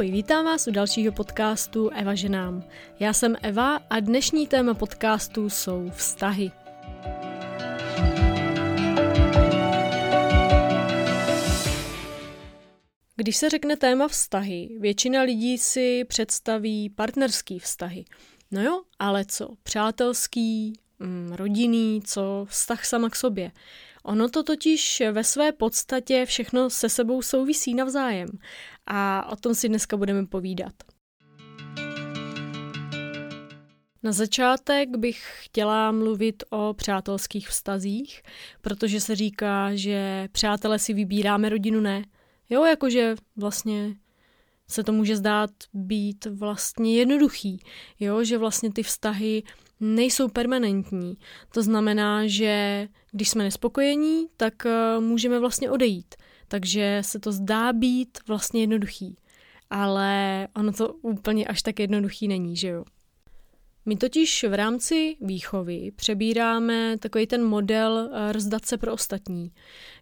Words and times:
Ahoj, 0.00 0.10
vítám 0.10 0.44
vás 0.44 0.66
u 0.66 0.70
dalšího 0.70 1.12
podcastu 1.12 1.90
Eva 1.90 2.14
ženám. 2.14 2.64
Já 3.00 3.12
jsem 3.12 3.36
Eva 3.42 3.76
a 3.76 4.00
dnešní 4.00 4.46
téma 4.46 4.74
podcastu 4.74 5.50
jsou 5.50 5.90
vztahy. 5.90 6.50
Když 13.16 13.36
se 13.36 13.50
řekne 13.50 13.76
téma 13.76 14.08
vztahy, 14.08 14.68
většina 14.80 15.22
lidí 15.22 15.58
si 15.58 16.04
představí 16.04 16.90
partnerský 16.90 17.58
vztahy. 17.58 18.04
No 18.50 18.62
jo, 18.62 18.82
ale 18.98 19.24
co? 19.24 19.48
Přátelský, 19.62 20.72
mm, 20.98 21.32
rodinný, 21.32 22.02
co 22.04 22.46
vztah 22.48 22.84
sama 22.84 23.10
k 23.10 23.16
sobě. 23.16 23.52
Ono 24.10 24.28
to 24.28 24.42
totiž 24.42 25.02
ve 25.12 25.24
své 25.24 25.52
podstatě 25.52 26.26
všechno 26.26 26.70
se 26.70 26.88
sebou 26.88 27.22
souvisí 27.22 27.74
navzájem 27.74 28.28
a 28.86 29.28
o 29.32 29.36
tom 29.36 29.54
si 29.54 29.68
dneska 29.68 29.96
budeme 29.96 30.26
povídat. 30.26 30.72
Na 34.02 34.12
začátek 34.12 34.96
bych 34.96 35.24
chtěla 35.40 35.92
mluvit 35.92 36.42
o 36.50 36.74
přátelských 36.74 37.48
vztazích, 37.48 38.22
protože 38.60 39.00
se 39.00 39.16
říká, 39.16 39.74
že 39.74 40.28
přátelé 40.32 40.78
si 40.78 40.94
vybíráme, 40.94 41.48
rodinu 41.48 41.80
ne. 41.80 42.04
Jo, 42.48 42.64
jakože 42.64 43.14
vlastně 43.36 43.94
se 44.68 44.84
to 44.84 44.92
může 44.92 45.16
zdát 45.16 45.50
být 45.74 46.26
vlastně 46.26 46.96
jednoduchý, 46.96 47.60
jo, 48.00 48.24
že 48.24 48.38
vlastně 48.38 48.72
ty 48.72 48.82
vztahy 48.82 49.42
nejsou 49.80 50.28
permanentní. 50.28 51.14
To 51.52 51.62
znamená, 51.62 52.26
že 52.26 52.88
když 53.12 53.28
jsme 53.28 53.44
nespokojení, 53.44 54.26
tak 54.36 54.54
uh, 54.64 55.04
můžeme 55.04 55.38
vlastně 55.38 55.70
odejít. 55.70 56.14
Takže 56.48 57.02
se 57.04 57.18
to 57.18 57.32
zdá 57.32 57.72
být 57.72 58.18
vlastně 58.28 58.60
jednoduchý. 58.60 59.16
Ale 59.70 60.48
ono 60.56 60.72
to 60.72 60.92
úplně 60.92 61.46
až 61.46 61.62
tak 61.62 61.80
jednoduchý 61.80 62.28
není, 62.28 62.56
že 62.56 62.68
jo? 62.68 62.84
My 63.86 63.96
totiž 63.96 64.44
v 64.48 64.54
rámci 64.54 65.16
výchovy 65.20 65.90
přebíráme 65.96 66.98
takový 66.98 67.26
ten 67.26 67.44
model 67.44 68.10
eh, 68.12 68.32
rozdat 68.32 68.64
se 68.64 68.78
pro 68.78 68.92
ostatní. 68.92 69.52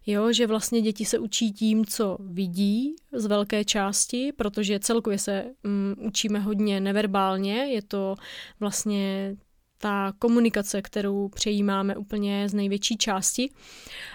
Jo, 0.05 0.33
že 0.33 0.47
vlastně 0.47 0.81
děti 0.81 1.05
se 1.05 1.19
učí 1.19 1.51
tím, 1.51 1.85
co 1.85 2.17
vidí 2.19 2.95
z 3.13 3.25
velké 3.25 3.65
části, 3.65 4.31
protože 4.31 4.79
celkově 4.79 5.19
se 5.19 5.45
um, 5.65 5.95
učíme 6.07 6.39
hodně 6.39 6.79
neverbálně, 6.79 7.55
je 7.55 7.81
to 7.81 8.15
vlastně 8.59 9.35
ta 9.81 10.13
komunikace, 10.19 10.81
kterou 10.81 11.29
přejímáme 11.29 11.95
úplně 11.95 12.49
z 12.49 12.53
největší 12.53 12.97
části. 12.97 13.49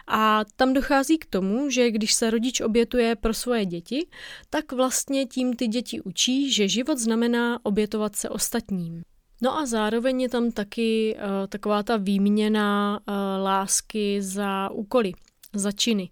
A 0.06 0.41
tam 0.56 0.73
dochází 0.73 1.19
k 1.19 1.27
tomu, 1.27 1.71
že 1.71 1.91
když 1.91 2.15
se 2.15 2.31
rodič 2.31 2.61
obětuje 2.61 3.17
pro 3.17 3.34
svoje 3.34 3.67
děti, 3.67 4.06
tak 4.51 4.73
vlastně 4.73 5.27
tím 5.27 5.56
ty 5.56 5.67
děti 5.67 6.01
učí, 6.01 6.53
že 6.53 6.69
život 6.69 6.98
znamená 6.98 7.59
obětovat 7.62 8.17
se 8.17 8.29
ostatním. 8.29 9.03
No 9.43 9.59
a 9.59 9.67
zároveň 9.67 10.21
je 10.21 10.29
tam 10.29 10.51
taky 10.51 11.17
uh, 11.17 11.47
taková 11.48 11.83
ta 11.83 11.97
výměna 11.97 13.01
uh, 13.09 13.15
lásky 13.45 14.23
za 14.23 14.71
úkoly, 14.71 15.12
za 15.53 15.73
činy. 15.73 16.11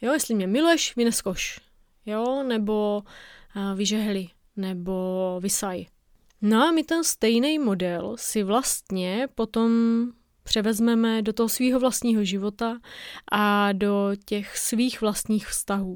Jo, 0.00 0.12
jestli 0.12 0.34
mě 0.34 0.46
miluješ, 0.46 0.96
vyneskoš. 0.96 1.60
Jo, 2.06 2.42
nebo 2.42 3.02
uh, 3.56 3.76
vyžehli, 3.76 4.28
nebo 4.56 5.38
vysaj. 5.42 5.86
No 6.48 6.62
a 6.62 6.72
my 6.72 6.84
ten 6.84 7.04
stejný 7.04 7.58
model 7.58 8.16
si 8.18 8.42
vlastně 8.42 9.28
potom 9.34 9.70
převezmeme 10.42 11.22
do 11.22 11.32
toho 11.32 11.48
svého 11.48 11.80
vlastního 11.80 12.24
života 12.24 12.78
a 13.32 13.72
do 13.72 14.10
těch 14.24 14.58
svých 14.58 15.00
vlastních 15.00 15.46
vztahů. 15.46 15.94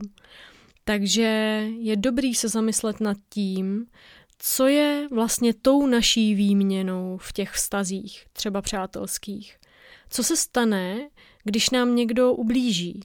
Takže 0.85 1.23
je 1.79 1.97
dobrý 1.97 2.35
se 2.35 2.49
zamyslet 2.49 3.01
nad 3.01 3.17
tím, 3.29 3.87
co 4.39 4.67
je 4.67 5.09
vlastně 5.11 5.55
tou 5.55 5.87
naší 5.87 6.35
výměnou 6.35 7.19
v 7.21 7.33
těch 7.33 7.51
vztazích, 7.51 8.27
třeba 8.33 8.63
přátelských. 8.63 9.57
Co 10.09 10.25
se 10.25 10.37
stane, 10.37 11.09
když 11.45 11.71
nám 11.71 11.97
někdo 11.97 12.33
ublíží? 12.33 13.01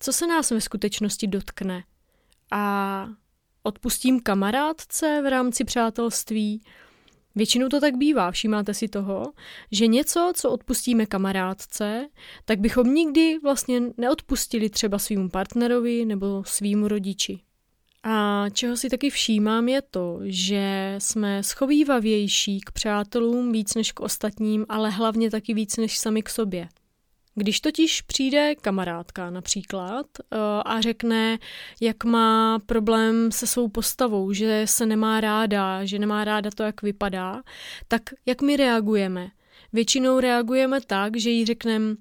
Co 0.00 0.12
se 0.12 0.26
nás 0.26 0.50
ve 0.50 0.60
skutečnosti 0.60 1.26
dotkne? 1.26 1.84
A 2.50 3.06
odpustím 3.62 4.20
kamarádce 4.20 5.22
v 5.24 5.30
rámci 5.30 5.64
přátelství? 5.64 6.62
Většinou 7.34 7.68
to 7.68 7.80
tak 7.80 7.96
bývá, 7.96 8.30
všímáte 8.30 8.74
si 8.74 8.88
toho, 8.88 9.32
že 9.72 9.86
něco, 9.86 10.32
co 10.34 10.50
odpustíme 10.50 11.06
kamarádce, 11.06 12.08
tak 12.44 12.60
bychom 12.60 12.94
nikdy 12.94 13.38
vlastně 13.42 13.80
neodpustili 13.96 14.70
třeba 14.70 14.98
svým 14.98 15.30
partnerovi 15.30 16.04
nebo 16.04 16.42
svýmu 16.46 16.88
rodiči. 16.88 17.40
A 18.02 18.44
čeho 18.50 18.76
si 18.76 18.88
taky 18.88 19.10
všímám 19.10 19.68
je 19.68 19.82
to, 19.82 20.20
že 20.24 20.94
jsme 20.98 21.42
schovývavější 21.42 22.60
k 22.60 22.70
přátelům 22.70 23.52
víc 23.52 23.74
než 23.74 23.92
k 23.92 24.00
ostatním, 24.00 24.66
ale 24.68 24.90
hlavně 24.90 25.30
taky 25.30 25.54
víc 25.54 25.76
než 25.76 25.98
sami 25.98 26.22
k 26.22 26.28
sobě. 26.28 26.68
Když 27.34 27.60
totiž 27.60 28.02
přijde 28.02 28.54
kamarádka 28.54 29.30
například 29.30 30.06
eh, 30.18 30.36
a 30.64 30.80
řekne, 30.80 31.38
jak 31.80 32.04
má 32.04 32.58
problém 32.66 33.32
se 33.32 33.46
svou 33.46 33.68
postavou, 33.68 34.32
že 34.32 34.62
se 34.64 34.86
nemá 34.86 35.20
ráda, 35.20 35.84
že 35.84 35.98
nemá 35.98 36.24
ráda 36.24 36.50
to, 36.54 36.62
jak 36.62 36.82
vypadá, 36.82 37.42
tak 37.88 38.02
jak 38.26 38.42
my 38.42 38.56
reagujeme? 38.56 39.30
Většinou 39.72 40.20
reagujeme 40.20 40.80
tak, 40.80 41.16
že 41.16 41.30
jí 41.30 41.46
řekneme, 41.46 41.96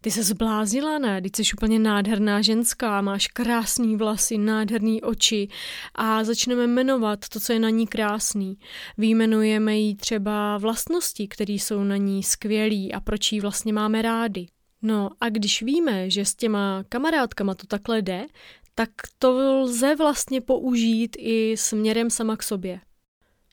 ty 0.00 0.10
se 0.10 0.22
zbláznila, 0.22 0.98
ne? 0.98 1.22
Ty 1.22 1.44
jsi 1.44 1.52
úplně 1.56 1.78
nádherná 1.78 2.42
ženská, 2.42 3.00
máš 3.00 3.26
krásný 3.26 3.96
vlasy, 3.96 4.38
nádherný 4.38 5.02
oči 5.02 5.48
a 5.94 6.24
začneme 6.24 6.66
jmenovat 6.66 7.28
to, 7.28 7.40
co 7.40 7.52
je 7.52 7.58
na 7.58 7.70
ní 7.70 7.86
krásný. 7.86 8.58
Výjmenujeme 8.98 9.76
jí 9.76 9.96
třeba 9.96 10.58
vlastnosti, 10.58 11.28
které 11.28 11.52
jsou 11.52 11.84
na 11.84 11.96
ní 11.96 12.22
skvělý 12.22 12.92
a 12.92 13.00
proč 13.00 13.32
jí 13.32 13.40
vlastně 13.40 13.72
máme 13.72 14.02
rády. 14.02 14.46
No 14.82 15.10
a 15.20 15.28
když 15.28 15.62
víme, 15.62 16.10
že 16.10 16.24
s 16.24 16.34
těma 16.34 16.84
kamarádkama 16.88 17.54
to 17.54 17.66
takhle 17.66 18.02
jde, 18.02 18.26
tak 18.74 18.90
to 19.18 19.30
lze 19.32 19.96
vlastně 19.96 20.40
použít 20.40 21.16
i 21.18 21.56
směrem 21.56 22.10
sama 22.10 22.36
k 22.36 22.42
sobě. 22.42 22.80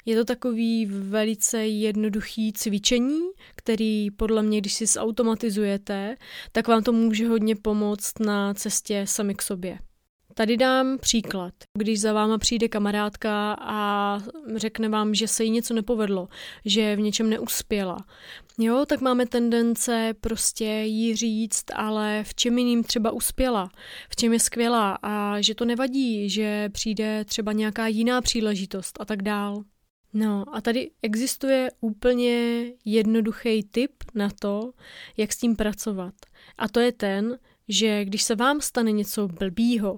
Je 0.06 0.16
to 0.16 0.26
takový 0.26 0.86
velice 0.86 1.68
jednoduchý 1.68 2.54
cvičení, 2.54 3.20
který 3.56 4.12
podle 4.12 4.44
mě, 4.44 4.62
když 4.62 4.74
si 4.74 4.86
zautomatizujete, 4.86 6.16
tak 6.52 6.68
vám 6.68 6.84
to 6.84 6.92
může 6.92 7.28
hodně 7.28 7.56
pomoct 7.56 8.20
na 8.20 8.54
cestě 8.54 9.06
sami 9.08 9.36
k 9.36 9.42
sobě. 9.42 9.80
Tady 10.38 10.58
dám 10.58 10.98
příklad. 10.98 11.54
Když 11.74 12.02
za 12.02 12.14
váma 12.14 12.38
přijde 12.38 12.68
kamarádka 12.68 13.54
a 13.60 14.20
řekne 14.56 14.90
vám, 14.90 15.16
že 15.16 15.28
se 15.28 15.44
jí 15.44 15.50
něco 15.50 15.74
nepovedlo, 15.74 16.28
že 16.66 16.96
v 16.96 17.00
něčem 17.00 17.30
neuspěla, 17.30 17.98
jo, 18.60 18.86
tak 18.86 19.02
máme 19.02 19.26
tendence 19.26 20.14
prostě 20.22 20.66
jí 20.66 21.16
říct, 21.16 21.66
ale 21.76 22.24
v 22.28 22.36
čem 22.36 22.58
jiným 22.58 22.84
třeba 22.84 23.12
uspěla, 23.12 23.70
v 24.10 24.16
čem 24.16 24.34
je 24.34 24.40
skvělá 24.40 24.98
a 25.04 25.42
že 25.42 25.56
to 25.56 25.66
nevadí, 25.66 26.30
že 26.30 26.70
přijde 26.70 27.26
třeba 27.26 27.52
nějaká 27.52 27.88
jiná 27.88 28.22
příležitost 28.22 29.02
a 29.02 29.06
tak 29.06 29.22
dál. 29.22 29.64
No 30.14 30.44
a 30.54 30.62
tady 30.62 30.92
existuje 31.02 31.70
úplně 31.82 32.66
jednoduchý 32.86 33.64
tip 33.64 33.92
na 34.16 34.30
to, 34.40 34.72
jak 35.18 35.34
s 35.34 35.38
tím 35.38 35.56
pracovat. 35.56 36.14
A 36.58 36.70
to 36.70 36.80
je 36.80 36.92
ten, 36.92 37.38
že 37.68 38.06
když 38.06 38.24
se 38.24 38.36
vám 38.36 38.62
stane 38.62 38.92
něco 38.92 39.28
blbýho, 39.28 39.96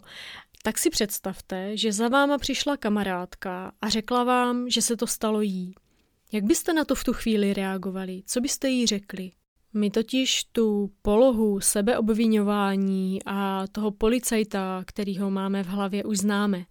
tak 0.63 0.77
si 0.77 0.89
představte, 0.89 1.77
že 1.77 1.93
za 1.93 2.07
váma 2.07 2.37
přišla 2.37 2.77
kamarádka 2.77 3.71
a 3.81 3.89
řekla 3.89 4.23
vám, 4.23 4.69
že 4.69 4.81
se 4.81 4.97
to 4.97 5.07
stalo 5.07 5.41
jí. 5.41 5.73
Jak 6.31 6.43
byste 6.43 6.73
na 6.73 6.85
to 6.85 6.95
v 6.95 7.03
tu 7.03 7.13
chvíli 7.13 7.53
reagovali? 7.53 8.23
Co 8.25 8.41
byste 8.41 8.69
jí 8.69 8.87
řekli? 8.87 9.31
My 9.73 9.89
totiž 9.89 10.43
tu 10.43 10.91
polohu 11.01 11.59
sebeobvinování 11.59 13.19
a 13.25 13.67
toho 13.71 13.91
policajta, 13.91 14.83
kterýho 14.85 15.31
máme 15.31 15.63
v 15.63 15.67
hlavě, 15.67 16.03
už 16.03 16.17
známe. 16.17 16.65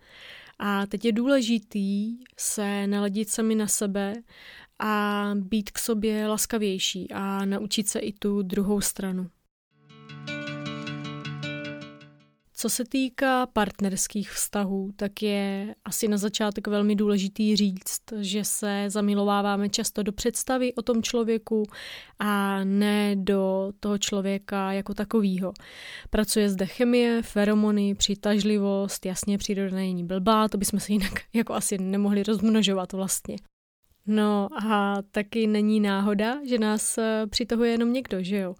A 0.58 0.86
teď 0.86 1.04
je 1.04 1.12
důležitý 1.12 2.18
se 2.38 2.86
naladit 2.86 3.30
sami 3.30 3.54
na 3.54 3.66
sebe 3.66 4.14
a 4.78 5.30
být 5.34 5.70
k 5.70 5.78
sobě 5.78 6.26
laskavější 6.26 7.10
a 7.10 7.44
naučit 7.44 7.88
se 7.88 7.98
i 7.98 8.12
tu 8.12 8.42
druhou 8.42 8.80
stranu. 8.80 9.30
Co 12.58 12.68
se 12.68 12.84
týká 12.84 13.46
partnerských 13.46 14.30
vztahů, 14.30 14.90
tak 14.96 15.22
je 15.22 15.74
asi 15.84 16.08
na 16.08 16.16
začátek 16.16 16.66
velmi 16.66 16.96
důležitý 16.96 17.56
říct, 17.56 18.02
že 18.20 18.44
se 18.44 18.84
zamilováváme 18.88 19.68
často 19.68 20.02
do 20.02 20.12
představy 20.12 20.74
o 20.74 20.82
tom 20.82 21.02
člověku 21.02 21.62
a 22.18 22.64
ne 22.64 23.16
do 23.16 23.72
toho 23.80 23.98
člověka 23.98 24.72
jako 24.72 24.94
takového. 24.94 25.52
Pracuje 26.10 26.50
zde 26.50 26.66
chemie, 26.66 27.22
feromony, 27.22 27.94
přitažlivost, 27.94 29.06
jasně 29.06 29.38
příroda 29.38 29.76
není 29.76 30.04
blbá, 30.04 30.48
to 30.48 30.58
bychom 30.58 30.80
se 30.80 30.92
jinak 30.92 31.12
jako 31.34 31.54
asi 31.54 31.78
nemohli 31.78 32.22
rozmnožovat 32.22 32.92
vlastně. 32.92 33.36
No 34.06 34.48
a 34.70 34.96
taky 35.10 35.46
není 35.46 35.80
náhoda, 35.80 36.38
že 36.48 36.58
nás 36.58 36.98
eh, 36.98 37.26
přitahuje 37.30 37.70
jenom 37.70 37.92
někdo, 37.92 38.22
že 38.22 38.36
jo? 38.36 38.54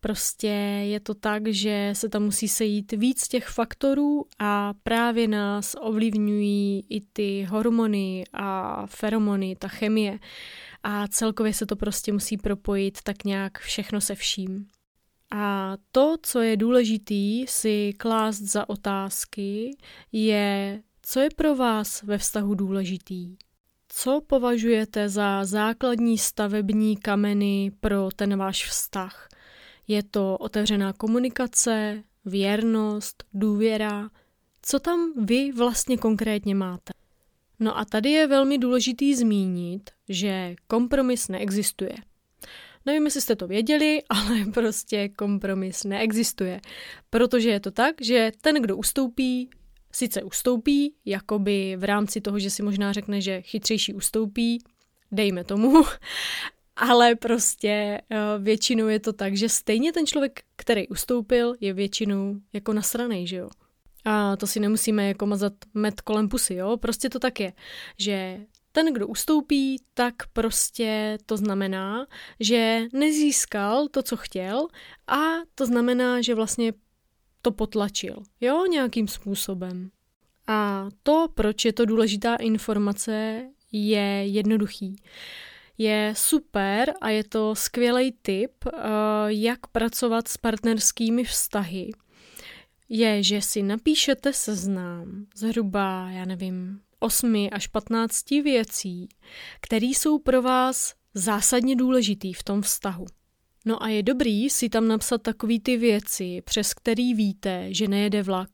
Prostě 0.00 0.46
je 0.84 1.00
to 1.00 1.14
tak, 1.14 1.48
že 1.48 1.90
se 1.92 2.08
tam 2.08 2.22
musí 2.22 2.48
sejít 2.48 2.92
víc 2.92 3.28
těch 3.28 3.46
faktorů 3.48 4.24
a 4.38 4.74
právě 4.82 5.28
nás 5.28 5.76
ovlivňují 5.80 6.84
i 6.88 7.00
ty 7.12 7.46
hormony 7.50 8.24
a 8.32 8.86
feromony, 8.86 9.56
ta 9.56 9.68
chemie. 9.68 10.18
A 10.82 11.08
celkově 11.08 11.54
se 11.54 11.66
to 11.66 11.76
prostě 11.76 12.12
musí 12.12 12.36
propojit 12.36 13.02
tak 13.02 13.24
nějak 13.24 13.58
všechno 13.58 14.00
se 14.00 14.14
vším. 14.14 14.66
A 15.32 15.76
to, 15.92 16.16
co 16.22 16.40
je 16.40 16.56
důležitý 16.56 17.46
si 17.46 17.92
klást 17.96 18.40
za 18.40 18.68
otázky, 18.68 19.76
je, 20.12 20.82
co 21.02 21.20
je 21.20 21.28
pro 21.36 21.56
vás 21.56 22.02
ve 22.02 22.18
vztahu 22.18 22.54
důležitý. 22.54 23.36
Co 23.88 24.20
považujete 24.26 25.08
za 25.08 25.44
základní 25.44 26.18
stavební 26.18 26.96
kameny 26.96 27.72
pro 27.80 28.08
ten 28.16 28.36
váš 28.36 28.66
vztah? 28.66 29.28
Je 29.90 30.02
to 30.02 30.36
otevřená 30.36 30.92
komunikace, 30.92 32.02
věrnost, 32.24 33.24
důvěra? 33.34 34.10
Co 34.62 34.78
tam 34.78 35.12
vy 35.24 35.52
vlastně 35.52 35.98
konkrétně 35.98 36.54
máte? 36.54 36.92
No 37.60 37.78
a 37.78 37.84
tady 37.84 38.10
je 38.10 38.26
velmi 38.26 38.58
důležitý 38.58 39.14
zmínit, 39.14 39.90
že 40.08 40.54
kompromis 40.66 41.28
neexistuje. 41.28 41.94
Nevím, 42.86 43.04
jestli 43.04 43.20
jste 43.20 43.36
to 43.36 43.46
věděli, 43.46 44.02
ale 44.08 44.44
prostě 44.54 45.08
kompromis 45.08 45.84
neexistuje. 45.84 46.60
Protože 47.10 47.50
je 47.50 47.60
to 47.60 47.70
tak, 47.70 47.94
že 48.00 48.32
ten, 48.40 48.62
kdo 48.62 48.76
ustoupí, 48.76 49.50
sice 49.92 50.22
ustoupí, 50.22 50.94
jakoby 51.04 51.76
v 51.78 51.84
rámci 51.84 52.20
toho, 52.20 52.38
že 52.38 52.50
si 52.50 52.62
možná 52.62 52.92
řekne, 52.92 53.20
že 53.20 53.42
chytřejší 53.42 53.94
ustoupí, 53.94 54.58
dejme 55.12 55.44
tomu, 55.44 55.84
ale 56.80 57.14
prostě 57.14 58.00
eh, 58.10 58.16
většinou 58.38 58.88
je 58.88 59.00
to 59.00 59.12
tak, 59.12 59.36
že 59.36 59.48
stejně 59.48 59.92
ten 59.92 60.06
člověk, 60.06 60.40
který 60.56 60.88
ustoupil, 60.88 61.54
je 61.60 61.72
většinou 61.72 62.36
jako 62.52 62.72
nasranej, 62.72 63.26
že 63.26 63.36
jo. 63.36 63.48
A 64.04 64.36
to 64.36 64.46
si 64.46 64.60
nemusíme 64.60 65.08
jako 65.08 65.26
mazat 65.26 65.52
med 65.74 66.00
kolem 66.00 66.28
pusy, 66.28 66.54
jo. 66.54 66.76
Prostě 66.76 67.10
to 67.10 67.18
tak 67.18 67.40
je, 67.40 67.52
že 67.98 68.40
ten, 68.72 68.94
kdo 68.94 69.06
ustoupí, 69.06 69.82
tak 69.94 70.14
prostě 70.32 71.18
to 71.26 71.36
znamená, 71.36 72.06
že 72.40 72.82
nezískal 72.92 73.88
to, 73.88 74.02
co 74.02 74.16
chtěl 74.16 74.66
a 75.06 75.20
to 75.54 75.66
znamená, 75.66 76.20
že 76.20 76.34
vlastně 76.34 76.72
to 77.42 77.50
potlačil, 77.50 78.22
jo, 78.40 78.66
nějakým 78.66 79.08
způsobem. 79.08 79.90
A 80.46 80.88
to, 81.02 81.28
proč 81.34 81.64
je 81.64 81.72
to 81.72 81.84
důležitá 81.84 82.36
informace, 82.36 83.42
je 83.72 84.26
jednoduchý. 84.26 84.96
Je 85.80 86.14
super 86.16 86.94
a 87.00 87.10
je 87.10 87.24
to 87.24 87.54
skvělý 87.54 88.12
tip, 88.22 88.52
eh, 88.66 88.78
jak 89.26 89.66
pracovat 89.66 90.28
s 90.28 90.36
partnerskými 90.36 91.24
vztahy. 91.24 91.90
Je, 92.88 93.22
že 93.22 93.42
si 93.42 93.62
napíšete 93.62 94.32
seznám 94.32 95.26
zhruba, 95.36 96.10
já 96.10 96.24
nevím, 96.24 96.80
8 96.98 97.48
až 97.52 97.66
15 97.66 98.42
věcí, 98.42 99.08
které 99.60 99.86
jsou 99.86 100.18
pro 100.18 100.42
vás 100.42 100.94
zásadně 101.14 101.76
důležitý 101.76 102.32
v 102.32 102.42
tom 102.42 102.62
vztahu. 102.62 103.06
No 103.64 103.82
a 103.82 103.88
je 103.88 104.02
dobrý 104.02 104.50
si 104.50 104.68
tam 104.68 104.88
napsat 104.88 105.22
takový 105.22 105.60
ty 105.60 105.76
věci, 105.76 106.42
přes 106.44 106.74
který 106.74 107.14
víte, 107.14 107.74
že 107.74 107.88
nejede 107.88 108.22
vlak. 108.22 108.50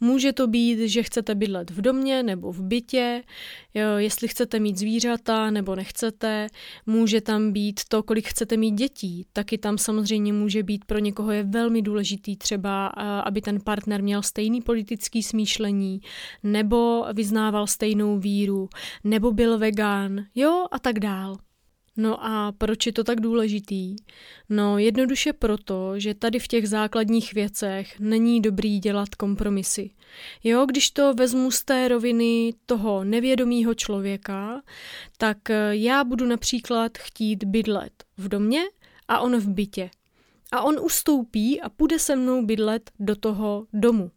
Může 0.00 0.32
to 0.32 0.46
být, 0.46 0.88
že 0.88 1.02
chcete 1.02 1.34
bydlet 1.34 1.70
v 1.70 1.80
domě 1.80 2.22
nebo 2.22 2.52
v 2.52 2.62
bytě, 2.62 3.22
jo, 3.74 3.96
jestli 3.96 4.28
chcete 4.28 4.60
mít 4.60 4.78
zvířata 4.78 5.50
nebo 5.50 5.74
nechcete. 5.74 6.46
Může 6.86 7.20
tam 7.20 7.52
být 7.52 7.80
to, 7.88 8.02
kolik 8.02 8.28
chcete 8.28 8.56
mít 8.56 8.74
dětí. 8.74 9.26
Taky 9.32 9.58
tam 9.58 9.78
samozřejmě 9.78 10.32
může 10.32 10.62
být 10.62 10.84
pro 10.84 10.98
někoho 10.98 11.30
je 11.32 11.42
velmi 11.42 11.82
důležitý 11.82 12.36
třeba, 12.36 12.86
aby 13.24 13.40
ten 13.40 13.60
partner 13.60 14.02
měl 14.02 14.22
stejný 14.22 14.62
politický 14.62 15.22
smýšlení, 15.22 16.00
nebo 16.42 17.04
vyznával 17.14 17.66
stejnou 17.66 18.18
víru, 18.18 18.68
nebo 19.04 19.32
byl 19.32 19.58
vegán, 19.58 20.24
jo, 20.34 20.66
a 20.70 20.78
tak 20.78 20.98
dál. 21.00 21.36
No 21.96 22.24
a 22.24 22.52
proč 22.58 22.86
je 22.86 22.92
to 22.92 23.04
tak 23.04 23.20
důležitý? 23.20 23.96
No 24.48 24.78
jednoduše 24.78 25.32
proto, 25.32 25.98
že 25.98 26.14
tady 26.14 26.38
v 26.38 26.48
těch 26.48 26.68
základních 26.68 27.34
věcech 27.34 28.00
není 28.00 28.40
dobrý 28.40 28.78
dělat 28.78 29.14
kompromisy. 29.14 29.90
Jo, 30.44 30.66
když 30.66 30.90
to 30.90 31.14
vezmu 31.14 31.50
z 31.50 31.64
té 31.64 31.88
roviny 31.88 32.54
toho 32.66 33.04
nevědomého 33.04 33.74
člověka, 33.74 34.62
tak 35.18 35.50
eh, 35.50 35.76
já 35.76 36.04
budu 36.04 36.26
například 36.26 36.98
chtít 36.98 37.44
bydlet 37.44 38.04
v 38.16 38.28
domě 38.28 38.62
a 39.08 39.20
on 39.20 39.36
v 39.36 39.48
bytě. 39.48 39.90
A 40.52 40.62
on 40.62 40.78
ustoupí 40.82 41.60
a 41.60 41.68
půjde 41.68 41.98
se 41.98 42.16
mnou 42.16 42.46
bydlet 42.46 42.90
do 42.98 43.16
toho 43.16 43.66
domu. 43.72 44.10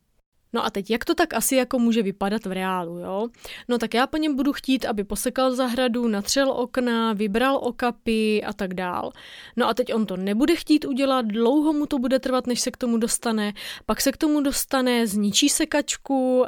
No 0.54 0.66
a 0.66 0.69
teď, 0.69 0.92
jak 0.92 1.06
to 1.06 1.16
tak 1.16 1.34
asi 1.34 1.56
jako 1.56 1.80
může 1.80 2.04
vypadat 2.04 2.46
v 2.46 2.51
reálu, 2.51 2.98
jo? 3.00 3.28
No 3.68 3.78
tak 3.78 3.94
já 3.94 4.07
po 4.07 4.18
něm 4.18 4.36
budu 4.36 4.54
chtít, 4.54 4.86
aby 4.86 5.04
posekal 5.04 5.56
zahradu, 5.56 6.07
natřel 6.07 6.51
okna, 6.51 7.13
vybral 7.13 7.57
okapy 7.62 8.44
a 8.44 8.54
tak 8.54 8.74
dál. 8.74 9.12
No 9.56 9.68
a 9.68 9.74
teď 9.74 9.94
on 9.94 10.06
to 10.06 10.18
nebude 10.18 10.56
chtít 10.56 10.86
udělat, 10.86 11.25
dlouho 11.25 11.74
mu 11.74 11.86
to 11.86 12.00
bude 12.00 12.19
trvat, 12.19 12.48
než 12.48 12.60
se 12.60 12.72
k 12.72 12.78
tomu 12.78 12.98
dostane, 12.98 13.54
pak 13.86 14.01
se 14.01 14.12
k 14.12 14.18
tomu 14.18 14.42
dostane, 14.42 15.07
zničí 15.07 15.50
sekačku, 15.50 16.40
uh, 16.40 16.46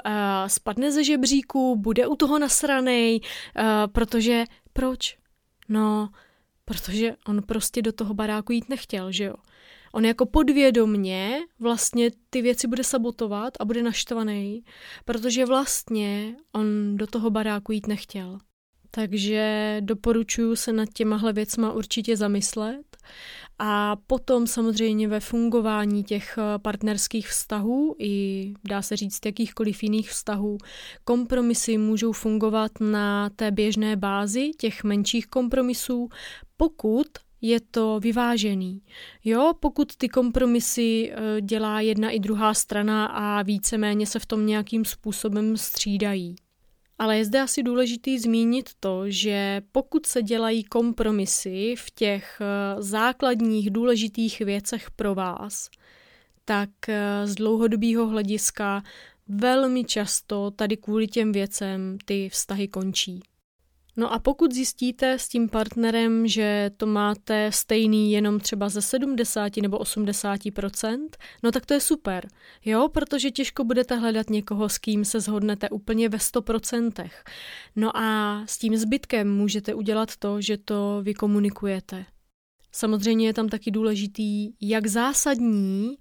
spadne 0.48 0.92
ze 0.92 1.04
žebříku, 1.04 1.76
bude 1.76 2.08
u 2.08 2.16
toho 2.16 2.40
nasranej, 2.40 3.20
uh, 3.20 3.64
protože 3.92 4.44
proč? 4.74 5.18
No, 5.70 6.10
protože 6.66 7.16
on 7.28 7.42
prostě 7.42 7.82
do 7.82 7.92
toho 7.92 8.14
baráku 8.14 8.52
jít 8.52 8.70
nechtěl, 8.70 9.12
že 9.12 9.24
jo? 9.24 9.34
On 9.94 10.06
jako 10.06 10.26
podvědomně 10.26 11.40
vlastně 11.60 12.12
ty 12.30 12.42
věci 12.42 12.68
bude 12.68 12.84
sabotovat 12.84 13.54
a 13.60 13.66
bude 13.66 13.84
naštvaný, 13.84 14.64
protože 15.06 15.46
vlastně 15.46 16.36
on 16.52 16.98
do 16.98 17.08
toho 17.08 17.30
baráku 17.30 17.72
jít 17.72 17.88
nechtěl. 17.88 18.40
Takže 18.94 19.78
doporučuji 19.80 20.56
se 20.56 20.74
nad 20.74 20.90
těmahle 20.94 21.34
věcma 21.34 21.72
určitě 21.72 22.18
zamyslet 22.18 22.98
a 23.60 23.96
potom 24.08 24.48
samozřejmě 24.48 25.08
ve 25.08 25.20
fungování 25.20 26.04
těch 26.04 26.40
partnerských 26.62 27.28
vztahů 27.28 27.96
i 28.00 28.54
dá 28.70 28.82
se 28.82 28.96
říct 28.96 29.26
jakýchkoliv 29.26 29.84
jiných 29.84 30.10
vztahů, 30.10 30.58
kompromisy 31.04 31.78
můžou 31.78 32.12
fungovat 32.12 32.72
na 32.80 33.30
té 33.30 33.52
běžné 33.52 33.96
bázi 33.96 34.52
těch 34.58 34.84
menších 34.84 35.28
kompromisů, 35.28 36.10
pokud 36.58 37.08
je 37.42 37.60
to 37.72 38.00
vyvážený. 38.00 38.82
Jo, 39.24 39.54
pokud 39.60 39.96
ty 39.96 40.10
kompromisy 40.10 41.12
eh, 41.12 41.42
dělá 41.42 41.82
jedna 41.82 42.10
i 42.10 42.20
druhá 42.20 42.54
strana 42.54 43.06
a 43.06 43.42
víceméně 43.42 44.08
se 44.08 44.20
v 44.20 44.26
tom 44.26 44.46
nějakým 44.46 44.86
způsobem 44.86 45.58
střídají. 45.58 46.36
Ale 47.00 47.18
je 47.18 47.26
zde 47.26 47.42
asi 47.42 47.64
důležitý 47.64 48.20
zmínit 48.20 48.70
to, 48.80 49.04
že 49.10 49.62
pokud 49.72 50.06
se 50.06 50.22
dělají 50.22 50.64
kompromisy 50.64 51.76
v 51.78 51.92
těch 51.92 52.42
eh, 52.42 52.82
základních 52.82 53.70
důležitých 53.70 54.40
věcech 54.40 54.92
pro 54.92 55.16
vás, 55.16 55.70
tak 56.46 56.70
eh, 56.90 57.28
z 57.28 57.36
dlouhodobého 57.36 58.08
hlediska 58.08 58.84
velmi 59.28 59.84
často 59.84 60.52
tady 60.52 60.78
kvůli 60.78 61.08
těm 61.08 61.32
věcem 61.32 61.98
ty 62.06 62.30
vztahy 62.30 62.68
končí. 62.68 63.20
No 63.98 64.14
a 64.14 64.20
pokud 64.20 64.52
zjistíte 64.52 65.20
s 65.20 65.28
tím 65.28 65.50
partnerem, 65.50 66.28
že 66.28 66.72
to 66.78 66.86
máte 66.86 67.52
stejný 67.52 68.12
jenom 68.12 68.40
třeba 68.40 68.70
ze 68.70 68.82
70 68.82 69.58
nebo 69.58 69.78
80% 69.78 70.98
no 71.44 71.52
tak 71.52 71.66
to 71.66 71.74
je 71.74 71.80
super, 71.80 72.28
jo, 72.66 72.90
protože 72.90 73.32
těžko 73.32 73.64
budete 73.64 73.96
hledat 73.96 74.30
někoho, 74.30 74.70
s 74.70 74.78
kým 74.78 75.06
se 75.06 75.20
zhodnete 75.20 75.70
úplně 75.70 76.10
ve 76.10 76.18
100% 76.18 77.10
No 77.76 77.98
a 77.98 78.42
s 78.46 78.58
tím 78.58 78.78
zbytkem 78.78 79.36
můžete 79.36 79.74
udělat 79.74 80.16
to, 80.16 80.42
že 80.42 80.58
to 80.58 81.00
vykomunikujete. 81.04 82.06
Samozřejmě 82.72 83.28
je 83.28 83.34
tam 83.34 83.50
taky 83.50 83.72
důležitý, 83.72 84.50
jak 84.62 84.88
zásadní 84.88 85.98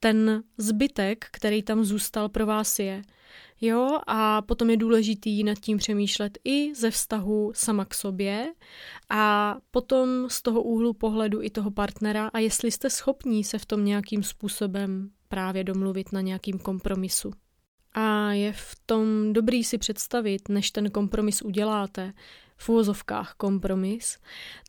ten 0.00 0.42
zbytek, 0.58 1.26
který 1.30 1.62
tam 1.62 1.84
zůstal 1.84 2.28
pro 2.28 2.46
vás 2.46 2.78
je. 2.78 3.02
Jo, 3.60 3.98
a 4.06 4.42
potom 4.42 4.70
je 4.70 4.76
důležitý 4.76 5.44
nad 5.44 5.58
tím 5.58 5.78
přemýšlet 5.78 6.38
i 6.44 6.74
ze 6.74 6.90
vztahu 6.90 7.52
sama 7.54 7.84
k 7.84 7.94
sobě 7.94 8.52
a 9.10 9.56
potom 9.70 10.30
z 10.30 10.42
toho 10.42 10.62
úhlu 10.62 10.92
pohledu 10.92 11.42
i 11.42 11.50
toho 11.50 11.70
partnera 11.70 12.30
a 12.32 12.38
jestli 12.38 12.70
jste 12.70 12.90
schopní 12.90 13.44
se 13.44 13.58
v 13.58 13.66
tom 13.66 13.84
nějakým 13.84 14.22
způsobem 14.22 15.10
právě 15.28 15.64
domluvit 15.64 16.12
na 16.12 16.20
nějakým 16.20 16.58
kompromisu. 16.58 17.30
A 17.92 18.32
je 18.32 18.52
v 18.52 18.76
tom 18.86 19.32
dobrý 19.32 19.64
si 19.64 19.78
představit, 19.78 20.48
než 20.48 20.70
ten 20.70 20.90
kompromis 20.90 21.42
uděláte, 21.42 22.12
v 22.56 22.68
úvozovkách 22.68 23.34
kompromis, 23.36 24.18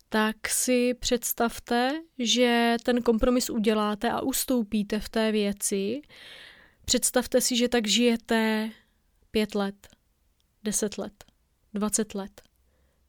tak 0.09 0.49
si 0.49 0.93
představte, 0.93 2.01
že 2.19 2.75
ten 2.83 3.01
kompromis 3.01 3.49
uděláte 3.49 4.11
a 4.11 4.21
ustoupíte 4.21 4.99
v 4.99 5.09
té 5.09 5.31
věci. 5.31 6.01
Představte 6.85 7.41
si, 7.41 7.55
že 7.55 7.69
tak 7.69 7.87
žijete 7.87 8.71
pět 9.31 9.55
let, 9.55 9.87
deset 10.63 10.97
let, 10.97 11.23
dvacet 11.73 12.15
let. 12.15 12.41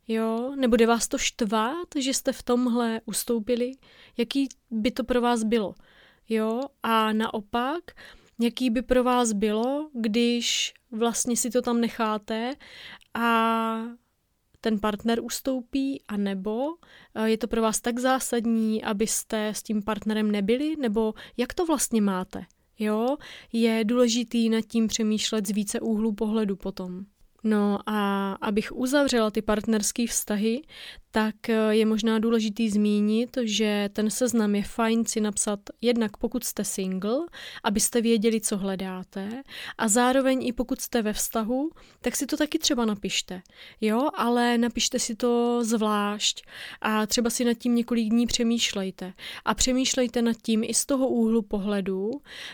Jo, 0.09 0.54
nebude 0.56 0.87
vás 0.87 1.09
to 1.09 1.18
štvát, 1.18 1.88
že 1.99 2.14
jste 2.14 2.33
v 2.33 2.42
tomhle 2.42 3.00
ustoupili? 3.04 3.73
Jaký 4.16 4.49
by 4.71 4.90
to 4.90 5.04
pro 5.04 5.21
vás 5.21 5.45
bylo? 5.45 5.75
Jo, 6.28 6.61
a 6.83 7.12
naopak, 7.12 7.85
jaký 8.40 8.71
by 8.71 8.83
pro 8.83 9.04
vás 9.04 9.33
bylo, 9.33 9.90
když 9.95 10.75
vlastně 10.90 11.37
si 11.37 11.50
to 11.50 11.62
tam 11.62 11.80
necháte 11.80 12.54
a 13.14 13.78
ten 14.61 14.80
partner 14.80 15.21
ustoupí, 15.25 16.02
a 16.09 16.16
nebo 16.16 16.75
eh, 17.14 17.28
je 17.30 17.38
to 17.38 17.49
pro 17.49 17.62
vás 17.62 17.80
tak 17.80 17.99
zásadní, 17.99 18.85
abyste 18.85 19.49
s 19.49 19.62
tím 19.62 19.83
partnerem 19.83 20.30
nebyli, 20.30 20.76
nebo 20.76 21.14
jak 21.37 21.54
to 21.54 21.66
vlastně 21.66 22.02
máte? 22.02 22.47
Jo, 22.78 23.16
je 23.52 23.85
důležitý 23.85 24.49
nad 24.49 24.61
tím 24.61 24.87
přemýšlet 24.87 25.47
z 25.47 25.50
více 25.50 25.80
úhlů 25.80 26.12
pohledu 26.12 26.56
potom. 26.56 27.04
No 27.45 27.78
a 27.87 28.33
abych 28.33 28.73
uzavřela 28.73 29.30
ty 29.30 29.42
partnerské 29.42 30.06
vztahy, 30.06 30.62
tak 31.16 31.49
eh, 31.49 31.75
je 31.75 31.87
možná 31.87 32.18
důležitý 32.18 32.70
zmínit, 32.70 33.38
že 33.42 33.88
ten 33.92 34.11
seznam 34.11 34.54
je 34.54 34.62
fajn 34.62 35.04
si 35.04 35.20
napsat 35.20 35.61
jednak 35.80 36.16
pokud 36.16 36.44
jste 36.44 36.64
single, 36.64 37.18
abyste 37.64 38.00
věděli, 38.00 38.40
co 38.40 38.56
hledáte, 38.56 39.42
a 39.78 39.88
zároveň 39.88 40.46
i 40.46 40.52
pokud 40.52 40.80
jste 40.80 41.02
ve 41.02 41.12
vztahu, 41.12 41.70
tak 42.00 42.16
si 42.16 42.26
to 42.26 42.37
taky 42.37 42.58
třeba 42.58 42.85
napište. 42.85 43.42
Jo, 43.80 44.08
ale 44.14 44.58
napište 44.58 44.99
si 44.99 45.14
to 45.14 45.64
zvlášť 45.64 46.42
a 46.80 47.06
třeba 47.06 47.30
si 47.30 47.44
nad 47.44 47.54
tím 47.54 47.75
několik 47.75 48.08
dní 48.08 48.26
přemýšlejte. 48.26 49.12
A 49.44 49.54
přemýšlejte 49.54 50.23
nad 50.23 50.37
tím 50.42 50.64
i 50.64 50.75
z 50.75 50.87
toho 50.87 51.08
úhlu 51.08 51.42
pohledu, 51.42 52.11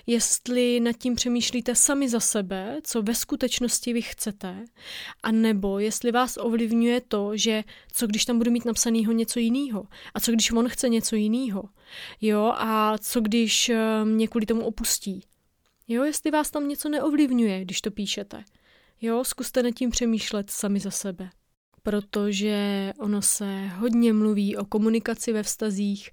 jestli 0.06 0.80
nad 0.80 0.92
tím 0.92 1.14
přemýšlíte 1.14 1.74
sami 1.74 2.08
za 2.08 2.20
sebe, 2.20 2.78
co 2.82 3.02
ve 3.02 3.14
skutečnosti 3.14 3.92
vy 3.92 4.02
chcete, 4.02 4.64
a 5.22 5.32
nebo 5.32 5.78
jestli 5.78 6.12
vás 6.12 6.38
ovlivňuje 6.40 7.00
to, 7.00 7.36
že 7.36 7.64
co 7.92 8.06
když 8.06 8.24
tam 8.24 8.38
budu 8.38 8.51
mít 8.52 8.64
napsanýho 8.64 9.12
něco 9.12 9.38
jiného? 9.38 9.84
A 10.14 10.20
co 10.20 10.32
když 10.32 10.52
on 10.52 10.68
chce 10.68 10.88
něco 10.88 11.16
jiného? 11.16 11.62
Jo, 12.20 12.52
a 12.56 12.98
co 12.98 13.20
když 13.20 13.68
eh, 13.68 14.04
mě 14.04 14.28
kvůli 14.28 14.46
tomu 14.46 14.64
opustí? 14.64 15.20
Jo, 15.88 16.04
jestli 16.04 16.30
vás 16.30 16.50
tam 16.50 16.68
něco 16.68 16.88
neovlivňuje, 16.88 17.64
když 17.64 17.80
to 17.80 17.90
píšete. 17.90 18.44
Jo, 19.00 19.24
zkuste 19.24 19.62
nad 19.62 19.70
tím 19.70 19.90
přemýšlet 19.90 20.50
sami 20.50 20.80
za 20.80 20.90
sebe. 20.90 21.30
Protože 21.82 22.92
ono 22.98 23.22
se 23.22 23.66
hodně 23.66 24.12
mluví 24.12 24.56
o 24.56 24.64
komunikaci 24.64 25.32
ve 25.32 25.42
vztazích 25.42 26.10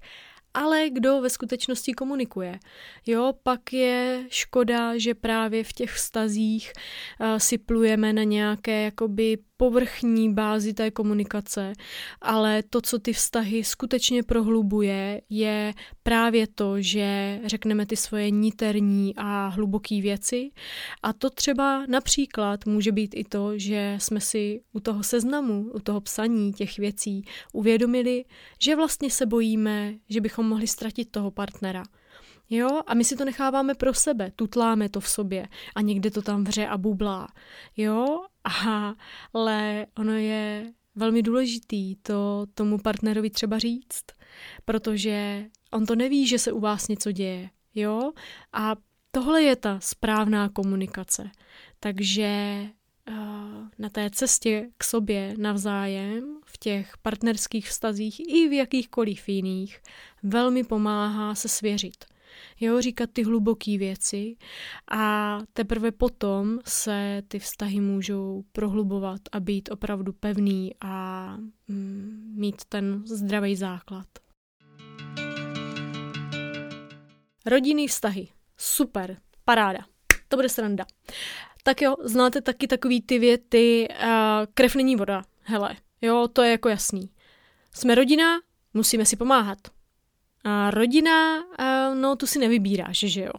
ale 0.54 0.90
kdo 0.90 1.20
ve 1.20 1.30
skutečnosti 1.30 1.92
komunikuje. 1.92 2.58
Jo, 3.06 3.32
pak 3.42 3.72
je 3.72 4.26
škoda, 4.28 4.98
že 4.98 5.14
právě 5.14 5.64
v 5.64 5.72
těch 5.72 5.92
vztazích 5.92 6.72
uh, 7.20 7.36
si 7.36 7.58
plujeme 7.58 8.12
na 8.12 8.22
nějaké 8.22 8.82
jakoby 8.82 9.38
povrchní 9.60 10.34
bázi 10.34 10.74
té 10.74 10.90
komunikace, 10.90 11.72
ale 12.20 12.62
to, 12.62 12.80
co 12.80 12.98
ty 12.98 13.12
vztahy 13.12 13.64
skutečně 13.64 14.22
prohlubuje, 14.22 15.20
je 15.28 15.74
právě 16.02 16.46
to, 16.46 16.80
že 16.82 17.40
řekneme 17.44 17.86
ty 17.86 17.96
svoje 17.96 18.30
niterní 18.30 19.14
a 19.16 19.46
hluboké 19.46 20.00
věci. 20.00 20.50
A 21.02 21.12
to 21.12 21.30
třeba 21.30 21.86
například 21.86 22.66
může 22.66 22.92
být 22.92 23.14
i 23.14 23.24
to, 23.24 23.58
že 23.58 23.96
jsme 24.00 24.20
si 24.20 24.60
u 24.72 24.80
toho 24.80 25.02
seznamu, 25.02 25.70
u 25.74 25.80
toho 25.80 26.00
psaní 26.00 26.52
těch 26.52 26.78
věcí 26.78 27.24
uvědomili, 27.52 28.24
že 28.58 28.76
vlastně 28.76 29.10
se 29.10 29.26
bojíme, 29.26 29.94
že 30.08 30.20
bychom 30.20 30.48
mohli 30.48 30.66
ztratit 30.66 31.10
toho 31.10 31.30
partnera. 31.30 31.82
Jo, 32.50 32.80
a 32.86 32.94
my 32.94 33.04
si 33.04 33.16
to 33.16 33.24
necháváme 33.24 33.74
pro 33.74 33.94
sebe, 33.94 34.32
tutláme 34.36 34.88
to 34.88 35.00
v 35.00 35.08
sobě 35.08 35.48
a 35.74 35.80
někde 35.80 36.10
to 36.10 36.22
tam 36.22 36.44
vře 36.44 36.66
a 36.66 36.78
bublá. 36.78 37.28
Jo, 37.76 38.24
ale 39.34 39.86
ono 39.98 40.12
je 40.12 40.72
velmi 40.94 41.22
důležitý 41.22 41.96
to 41.96 42.46
tomu 42.54 42.78
partnerovi 42.78 43.30
třeba 43.30 43.58
říct, 43.58 44.04
protože 44.64 45.46
on 45.72 45.86
to 45.86 45.96
neví, 45.96 46.26
že 46.26 46.38
se 46.38 46.52
u 46.52 46.60
vás 46.60 46.88
něco 46.88 47.12
děje. 47.12 47.50
Jo, 47.74 48.12
a 48.52 48.76
tohle 49.10 49.42
je 49.42 49.56
ta 49.56 49.80
správná 49.80 50.48
komunikace. 50.48 51.30
Takže 51.80 52.66
na 53.78 53.88
té 53.88 54.10
cestě 54.10 54.70
k 54.78 54.84
sobě 54.84 55.34
navzájem, 55.38 56.40
v 56.44 56.58
těch 56.58 56.98
partnerských 56.98 57.68
vztazích 57.68 58.20
i 58.20 58.48
v 58.48 58.52
jakýchkoliv 58.52 59.28
jiných, 59.28 59.80
velmi 60.22 60.64
pomáhá 60.64 61.34
se 61.34 61.48
svěřit 61.48 62.04
jo, 62.60 62.80
říkat 62.80 63.10
ty 63.12 63.22
hluboké 63.22 63.78
věci 63.78 64.36
a 64.90 65.38
teprve 65.52 65.92
potom 65.92 66.58
se 66.64 67.22
ty 67.28 67.38
vztahy 67.38 67.80
můžou 67.80 68.44
prohlubovat 68.52 69.20
a 69.32 69.40
být 69.40 69.70
opravdu 69.70 70.12
pevný 70.12 70.72
a 70.80 71.36
mm, 71.68 72.32
mít 72.36 72.64
ten 72.64 73.02
zdravý 73.06 73.56
základ. 73.56 74.06
Rodinný 77.46 77.88
vztahy. 77.88 78.28
Super, 78.56 79.16
paráda. 79.44 79.78
To 80.28 80.36
bude 80.36 80.48
sranda. 80.48 80.84
Tak 81.62 81.82
jo, 81.82 81.96
znáte 82.04 82.40
taky 82.40 82.66
takový 82.66 83.02
ty 83.02 83.18
věty, 83.18 83.88
uh, 83.90 83.96
krev 84.54 84.74
není 84.74 84.96
voda. 84.96 85.22
Hele, 85.42 85.76
jo, 86.02 86.28
to 86.32 86.42
je 86.42 86.50
jako 86.50 86.68
jasný. 86.68 87.10
Jsme 87.74 87.94
rodina, 87.94 88.40
musíme 88.74 89.04
si 89.04 89.16
pomáhat. 89.16 89.58
A 90.44 90.70
rodina, 90.70 91.42
no 91.94 92.16
tu 92.16 92.26
si 92.26 92.38
nevybíráš, 92.38 92.98
že 92.98 93.20
jo. 93.20 93.32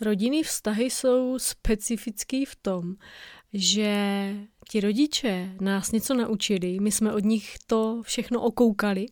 Rodinný 0.00 0.42
vztahy 0.42 0.84
jsou 0.84 1.38
specifický 1.38 2.44
v 2.44 2.56
tom, 2.56 2.94
že 3.52 4.34
ti 4.68 4.80
rodiče 4.80 5.50
nás 5.60 5.92
něco 5.92 6.14
naučili, 6.14 6.80
my 6.80 6.92
jsme 6.92 7.12
od 7.12 7.24
nich 7.24 7.54
to 7.66 8.02
všechno 8.02 8.40
okoukali, 8.40 9.06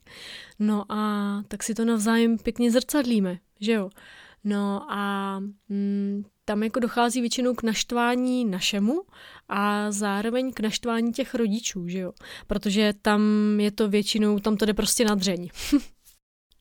no 0.59 0.93
a 0.93 1.43
tak 1.49 1.63
si 1.63 1.75
to 1.75 1.85
navzájem 1.85 2.39
pěkně 2.39 2.71
zrcadlíme, 2.71 3.39
že 3.61 3.73
jo. 3.73 3.91
No 4.45 4.93
a 4.93 5.39
mm, 5.69 6.25
tam 6.45 6.63
jako 6.63 6.81
dochází 6.81 7.21
většinou 7.21 7.55
k 7.55 7.63
naštvání 7.63 8.45
našemu 8.45 9.03
a 9.49 9.93
zároveň 9.93 10.53
k 10.53 10.61
naštvání 10.61 11.13
těch 11.13 11.35
rodičů, 11.35 11.89
že 11.89 11.99
jo. 11.99 12.13
Protože 12.47 12.95
tam 13.03 13.23
je 13.61 13.71
to 13.71 13.89
většinou, 13.89 14.39
tam 14.39 14.57
to 14.57 14.65
jde 14.65 14.75
prostě 14.75 15.05
na 15.05 15.15
dřeň. 15.15 15.49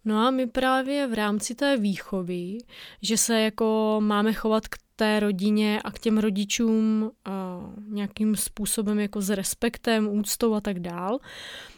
No 0.05 0.27
a 0.27 0.31
my 0.31 0.47
právě 0.47 1.07
v 1.07 1.13
rámci 1.13 1.55
té 1.55 1.77
výchovy, 1.77 2.57
že 3.01 3.17
se 3.17 3.41
jako 3.41 3.97
máme 4.03 4.33
chovat 4.33 4.67
k 4.67 4.77
té 4.95 5.19
rodině 5.19 5.81
a 5.81 5.91
k 5.91 5.99
těm 5.99 6.17
rodičům 6.17 7.03
uh, 7.03 7.93
nějakým 7.93 8.35
způsobem 8.35 8.99
jako 8.99 9.21
s 9.21 9.29
respektem, 9.29 10.07
úctou 10.07 10.53
a 10.53 10.61
tak 10.61 10.79
dál. 10.79 11.19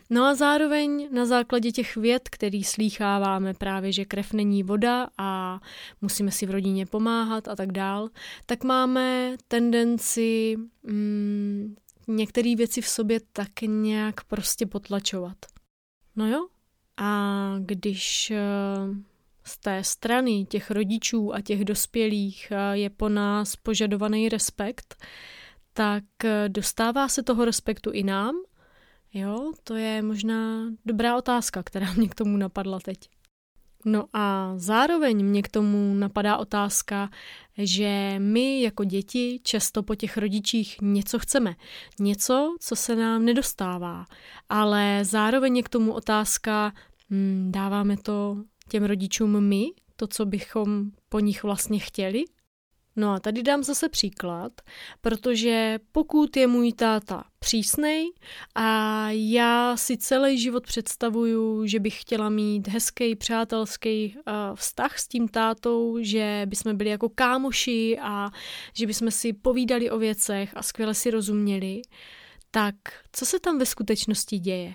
No 0.09 0.23
a 0.25 0.35
zároveň 0.35 1.09
na 1.11 1.25
základě 1.25 1.71
těch 1.71 1.95
věd, 1.95 2.29
který 2.29 2.63
slýcháváme 2.63 3.53
právě, 3.53 3.91
že 3.91 4.05
krev 4.05 4.33
není 4.33 4.63
voda 4.63 5.07
a 5.17 5.59
musíme 6.01 6.31
si 6.31 6.45
v 6.45 6.51
rodině 6.51 6.85
pomáhat 6.85 7.47
a 7.47 7.55
tak 7.55 7.71
dál, 7.71 8.09
tak 8.45 8.63
máme 8.63 9.35
tendenci 9.47 10.55
mm, 10.83 11.75
některé 12.07 12.55
věci 12.55 12.81
v 12.81 12.87
sobě 12.87 13.19
tak 13.33 13.61
nějak 13.61 14.23
prostě 14.23 14.65
potlačovat. 14.65 15.37
No 16.15 16.27
jo, 16.27 16.47
a 16.97 17.55
když 17.59 18.31
eh, 18.31 18.37
z 19.43 19.57
té 19.57 19.83
strany 19.83 20.45
těch 20.45 20.71
rodičů 20.71 21.33
a 21.33 21.41
těch 21.41 21.65
dospělých 21.65 22.51
eh, 22.51 22.77
je 22.77 22.89
po 22.89 23.09
nás 23.09 23.55
požadovaný 23.55 24.29
respekt, 24.29 25.03
tak 25.73 26.03
eh, 26.23 26.49
dostává 26.49 27.07
se 27.07 27.23
toho 27.23 27.45
respektu 27.45 27.91
i 27.91 28.03
nám? 28.03 28.35
Jo, 29.13 29.53
to 29.63 29.75
je 29.75 30.01
možná 30.01 30.65
dobrá 30.85 31.17
otázka, 31.17 31.63
která 31.63 31.93
mě 31.93 32.09
k 32.09 32.15
tomu 32.15 32.37
napadla 32.37 32.79
teď. 32.79 32.97
No 33.85 34.05
a 34.13 34.53
zároveň 34.55 35.25
mě 35.25 35.41
k 35.41 35.49
tomu 35.49 35.93
napadá 35.93 36.37
otázka, 36.37 37.09
že 37.57 38.15
my 38.17 38.61
jako 38.61 38.83
děti 38.83 39.39
často 39.43 39.83
po 39.83 39.95
těch 39.95 40.17
rodičích 40.17 40.77
něco 40.81 41.19
chceme. 41.19 41.55
Něco, 41.99 42.55
co 42.59 42.75
se 42.75 42.95
nám 42.95 43.25
nedostává. 43.25 44.05
Ale 44.49 44.99
zároveň 45.05 45.57
je 45.57 45.63
k 45.63 45.69
tomu 45.69 45.93
otázka, 45.93 46.73
hmm, 47.09 47.51
dáváme 47.51 47.97
to 47.97 48.37
těm 48.69 48.83
rodičům 48.83 49.41
my, 49.41 49.71
to, 49.95 50.07
co 50.07 50.25
bychom 50.25 50.91
po 51.09 51.19
nich 51.19 51.43
vlastně 51.43 51.79
chtěli? 51.79 52.23
No 52.95 53.11
a 53.11 53.19
tady 53.19 53.43
dám 53.43 53.63
zase 53.63 53.89
příklad, 53.89 54.51
protože 55.01 55.79
pokud 55.91 56.37
je 56.37 56.47
můj 56.47 56.73
táta 56.73 57.23
přísnej 57.39 58.05
a 58.55 59.07
já 59.11 59.77
si 59.77 59.97
celý 59.97 60.39
život 60.39 60.63
představuju, 60.63 61.65
že 61.65 61.79
bych 61.79 62.01
chtěla 62.01 62.29
mít 62.29 62.67
hezký 62.67 63.15
přátelský 63.15 64.15
uh, 64.15 64.33
vztah 64.55 64.99
s 64.99 65.07
tím 65.07 65.27
tátou, 65.27 65.97
že 66.01 66.41
bychom 66.45 66.77
byli 66.77 66.89
jako 66.89 67.09
kámoši 67.09 67.97
a 68.01 68.29
že 68.73 68.87
bychom 68.87 69.11
si 69.11 69.33
povídali 69.33 69.89
o 69.89 69.97
věcech 69.97 70.51
a 70.55 70.63
skvěle 70.63 70.93
si 70.93 71.11
rozuměli, 71.11 71.81
tak 72.51 72.75
co 73.11 73.25
se 73.25 73.39
tam 73.39 73.59
ve 73.59 73.65
skutečnosti 73.65 74.39
děje? 74.39 74.73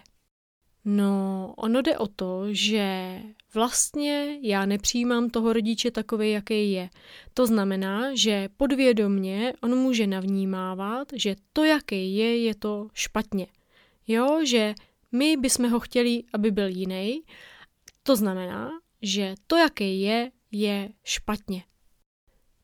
No, 0.84 1.54
ono 1.56 1.82
jde 1.82 1.98
o 1.98 2.06
to, 2.06 2.44
že 2.50 3.18
vlastně 3.54 4.38
já 4.42 4.66
nepřijímám 4.66 5.30
toho 5.30 5.52
rodiče 5.52 5.90
takový, 5.90 6.30
jaký 6.30 6.72
je. 6.72 6.90
To 7.34 7.46
znamená, 7.46 8.14
že 8.14 8.48
podvědomně 8.56 9.52
on 9.62 9.78
může 9.78 10.06
navnímávat, 10.06 11.08
že 11.14 11.36
to, 11.52 11.64
jaký 11.64 12.16
je, 12.16 12.42
je 12.42 12.54
to 12.54 12.88
špatně. 12.94 13.46
Jo, 14.06 14.40
že 14.44 14.74
My 15.12 15.36
bychom 15.36 15.70
ho 15.70 15.80
chtěli, 15.80 16.22
aby 16.32 16.50
byl 16.50 16.68
jiný. 16.68 17.22
To 18.02 18.16
znamená, 18.16 18.70
že 19.02 19.34
to, 19.46 19.56
jaký 19.56 20.00
je, 20.00 20.30
je 20.52 20.88
špatně. 21.04 21.64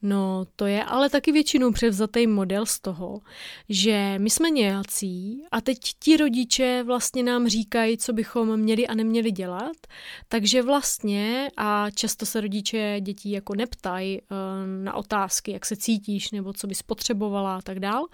No, 0.08 0.44
to 0.56 0.66
je 0.66 0.84
ale 0.84 1.10
taky 1.10 1.32
většinou 1.32 1.72
převzatý 1.72 2.26
model 2.26 2.66
z 2.66 2.80
toho, 2.80 3.20
že 3.68 4.14
my 4.18 4.30
jsme 4.30 4.50
nějací 4.50 5.42
a 5.50 5.60
teď 5.60 5.78
ti 5.98 6.16
rodiče 6.16 6.82
vlastně 6.86 7.22
nám 7.22 7.48
říkají, 7.48 7.98
co 7.98 8.12
bychom 8.12 8.56
měli 8.56 8.86
a 8.86 8.94
neměli 8.94 9.30
dělat, 9.30 9.76
takže 10.28 10.62
vlastně 10.62 11.50
a 11.56 11.90
často 11.90 12.26
se 12.26 12.40
rodiče 12.40 13.00
dětí 13.00 13.30
jako 13.30 13.54
neptají 13.54 14.20
uh, 14.20 14.26
na 14.84 14.94
otázky, 14.94 15.52
jak 15.52 15.66
se 15.66 15.76
cítíš 15.76 16.30
nebo 16.30 16.52
co 16.52 16.66
bys 16.66 16.82
potřebovala 16.82 17.56
a 17.56 17.62
tak 17.62 17.80
dál. 17.80 18.06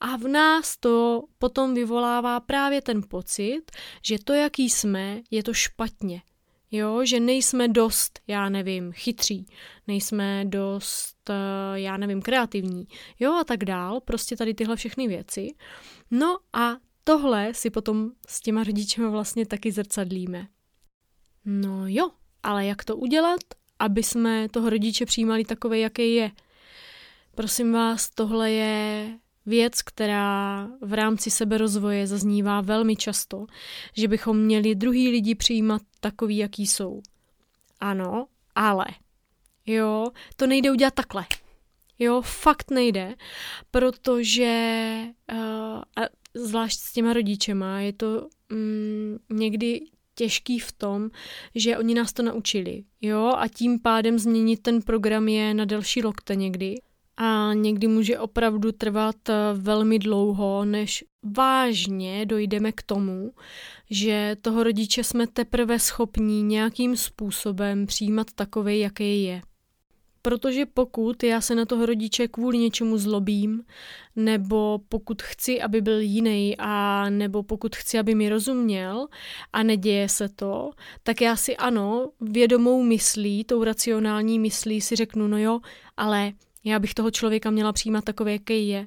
A 0.00 0.16
v 0.16 0.28
nás 0.28 0.76
to 0.76 1.22
potom 1.38 1.74
vyvolává 1.74 2.40
právě 2.40 2.82
ten 2.82 3.02
pocit, 3.08 3.62
že 4.02 4.16
to, 4.24 4.32
jaký 4.32 4.70
jsme, 4.70 5.20
je 5.30 5.42
to 5.42 5.54
špatně. 5.54 6.22
Jo, 6.70 7.04
že 7.04 7.20
nejsme 7.20 7.68
dost, 7.68 8.20
já 8.26 8.48
nevím, 8.48 8.92
chytří, 8.92 9.46
nejsme 9.86 10.44
dost, 10.44 11.30
eh, 11.30 11.34
já 11.80 11.96
nevím, 11.96 12.22
kreativní, 12.22 12.88
jo 13.20 13.32
a 13.32 13.44
tak 13.44 13.64
dál, 13.64 14.00
prostě 14.00 14.36
tady 14.36 14.54
tyhle 14.54 14.76
všechny 14.76 15.08
věci. 15.08 15.54
No 16.10 16.38
a 16.52 16.76
tohle 17.04 17.54
si 17.54 17.70
potom 17.70 18.10
s 18.28 18.40
těma 18.40 18.64
rodičema 18.64 19.08
vlastně 19.08 19.46
taky 19.46 19.72
zrcadlíme. 19.72 20.46
No 21.44 21.84
jo, 21.86 22.10
ale 22.42 22.66
jak 22.66 22.84
to 22.84 22.96
udělat, 22.96 23.40
aby 23.78 24.02
jsme 24.02 24.48
toho 24.48 24.70
rodiče 24.70 25.06
přijímali 25.06 25.44
takové, 25.44 25.78
jaký 25.78 26.14
je? 26.14 26.30
Prosím 27.34 27.72
vás, 27.72 28.10
tohle 28.10 28.50
je 28.50 29.18
věc, 29.46 29.82
která 29.82 30.68
v 30.80 30.92
rámci 30.92 31.30
seberozvoje 31.30 32.06
zaznívá 32.06 32.60
velmi 32.60 32.96
často, 32.96 33.46
že 33.96 34.08
bychom 34.08 34.38
měli 34.38 34.74
druhý 34.74 35.10
lidi 35.10 35.34
přijímat 35.34 35.82
takový, 36.00 36.36
jaký 36.36 36.66
jsou. 36.66 37.00
Ano, 37.80 38.26
ale. 38.54 38.86
Jo, 39.66 40.10
to 40.36 40.46
nejde 40.46 40.70
udělat 40.70 40.94
takhle. 40.94 41.26
Jo, 41.98 42.22
fakt 42.24 42.70
nejde, 42.70 43.14
protože 43.70 45.02
uh, 45.32 45.38
a 45.96 46.02
zvlášť 46.34 46.80
s 46.80 46.92
těma 46.92 47.12
rodičema 47.12 47.80
je 47.80 47.92
to 47.92 48.28
mm, 48.50 49.16
někdy 49.30 49.80
těžký 50.14 50.58
v 50.58 50.72
tom, 50.72 51.10
že 51.54 51.78
oni 51.78 51.94
nás 51.94 52.12
to 52.12 52.22
naučili, 52.22 52.84
jo, 53.00 53.32
a 53.36 53.48
tím 53.48 53.80
pádem 53.80 54.18
změnit 54.18 54.62
ten 54.62 54.82
program 54.82 55.28
je 55.28 55.54
na 55.54 55.64
delší 55.64 56.02
lokte 56.02 56.34
někdy 56.34 56.74
a 57.16 57.50
někdy 57.54 57.86
může 57.86 58.18
opravdu 58.18 58.72
trvat 58.72 59.28
eh, 59.28 59.34
velmi 59.54 59.98
dlouho, 59.98 60.64
než 60.64 61.04
vážně 61.36 62.26
dojdeme 62.26 62.72
k 62.72 62.82
tomu, 62.82 63.32
že 63.90 64.36
toho 64.40 64.62
rodiče 64.64 65.04
jsme 65.04 65.26
teprve 65.26 65.78
schopní 65.78 66.42
nějakým 66.42 66.96
způsobem 66.96 67.86
přijímat 67.86 68.26
takový, 68.34 68.80
jaký 68.80 69.22
je. 69.22 69.42
Protože 70.22 70.66
pokud 70.66 71.22
já 71.22 71.40
se 71.40 71.54
na 71.54 71.64
toho 71.64 71.86
rodiče 71.86 72.28
kvůli 72.28 72.58
něčemu 72.58 72.98
zlobím, 72.98 73.62
nebo 74.16 74.80
pokud 74.88 75.22
chci, 75.22 75.62
aby 75.62 75.80
byl 75.80 76.00
jiný, 76.00 76.56
a 76.58 77.06
nebo 77.10 77.42
pokud 77.42 77.76
chci, 77.76 77.98
aby 77.98 78.14
mi 78.14 78.28
rozuměl 78.28 79.06
a 79.52 79.62
neděje 79.62 80.08
se 80.08 80.28
to, 80.28 80.70
tak 81.02 81.20
já 81.20 81.36
si 81.36 81.56
ano, 81.56 82.10
vědomou 82.20 82.82
myslí, 82.82 83.44
tou 83.44 83.64
racionální 83.64 84.38
myslí 84.38 84.80
si 84.80 84.96
řeknu, 84.96 85.28
no 85.28 85.38
jo, 85.38 85.60
ale 85.96 86.32
já 86.66 86.78
bych 86.78 86.94
toho 86.94 87.10
člověka 87.10 87.50
měla 87.50 87.72
přijímat 87.72 88.04
takový, 88.04 88.32
jaký 88.32 88.68
je. 88.68 88.86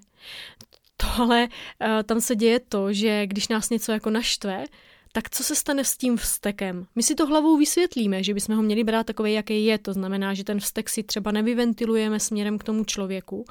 Tohle, 0.97 1.47
uh, 1.47 2.03
tam 2.03 2.21
se 2.21 2.35
děje 2.35 2.59
to, 2.59 2.93
že 2.93 3.27
když 3.27 3.47
nás 3.47 3.69
něco 3.69 3.91
jako 3.91 4.09
naštve, 4.09 4.65
tak 5.11 5.29
co 5.29 5.43
se 5.43 5.55
stane 5.55 5.83
s 5.83 5.97
tím 5.97 6.17
vztekem? 6.17 6.87
My 6.95 7.03
si 7.03 7.15
to 7.15 7.25
hlavou 7.25 7.57
vysvětlíme, 7.57 8.23
že 8.23 8.33
bychom 8.33 8.55
ho 8.55 8.61
měli 8.61 8.83
brát 8.83 9.05
takový, 9.05 9.33
jaký 9.33 9.65
je. 9.65 9.77
To 9.77 9.93
znamená, 9.93 10.33
že 10.33 10.43
ten 10.43 10.59
vztek 10.59 10.89
si 10.89 11.03
třeba 11.03 11.31
nevyventilujeme 11.31 12.19
směrem 12.19 12.57
k 12.57 12.63
tomu 12.63 12.85
člověku. 12.85 13.45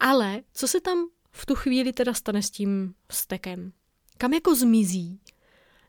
Ale 0.00 0.40
co 0.54 0.68
se 0.68 0.80
tam 0.80 1.08
v 1.32 1.46
tu 1.46 1.54
chvíli 1.54 1.92
teda 1.92 2.14
stane 2.14 2.42
s 2.42 2.50
tím 2.50 2.94
vztekem? 3.08 3.72
Kam 4.18 4.32
jako 4.32 4.54
zmizí? 4.54 5.20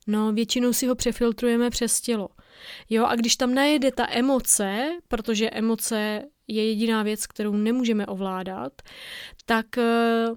No, 0.08 0.34
většinou 0.34 0.74
si 0.74 0.88
ho 0.88 0.96
přefiltrujeme 0.96 1.70
přes 1.70 2.02
tělo. 2.02 2.30
Jo, 2.90 3.06
a 3.06 3.16
když 3.16 3.36
tam 3.36 3.54
najede 3.54 3.92
ta 3.92 4.08
emoce, 4.10 4.90
protože 5.08 5.50
emoce 5.50 6.24
je 6.52 6.68
jediná 6.70 7.04
věc, 7.04 7.28
kterou 7.28 7.54
nemůžeme 7.54 8.06
ovládat, 8.06 8.82
tak 9.46 9.78
eh, 9.78 10.28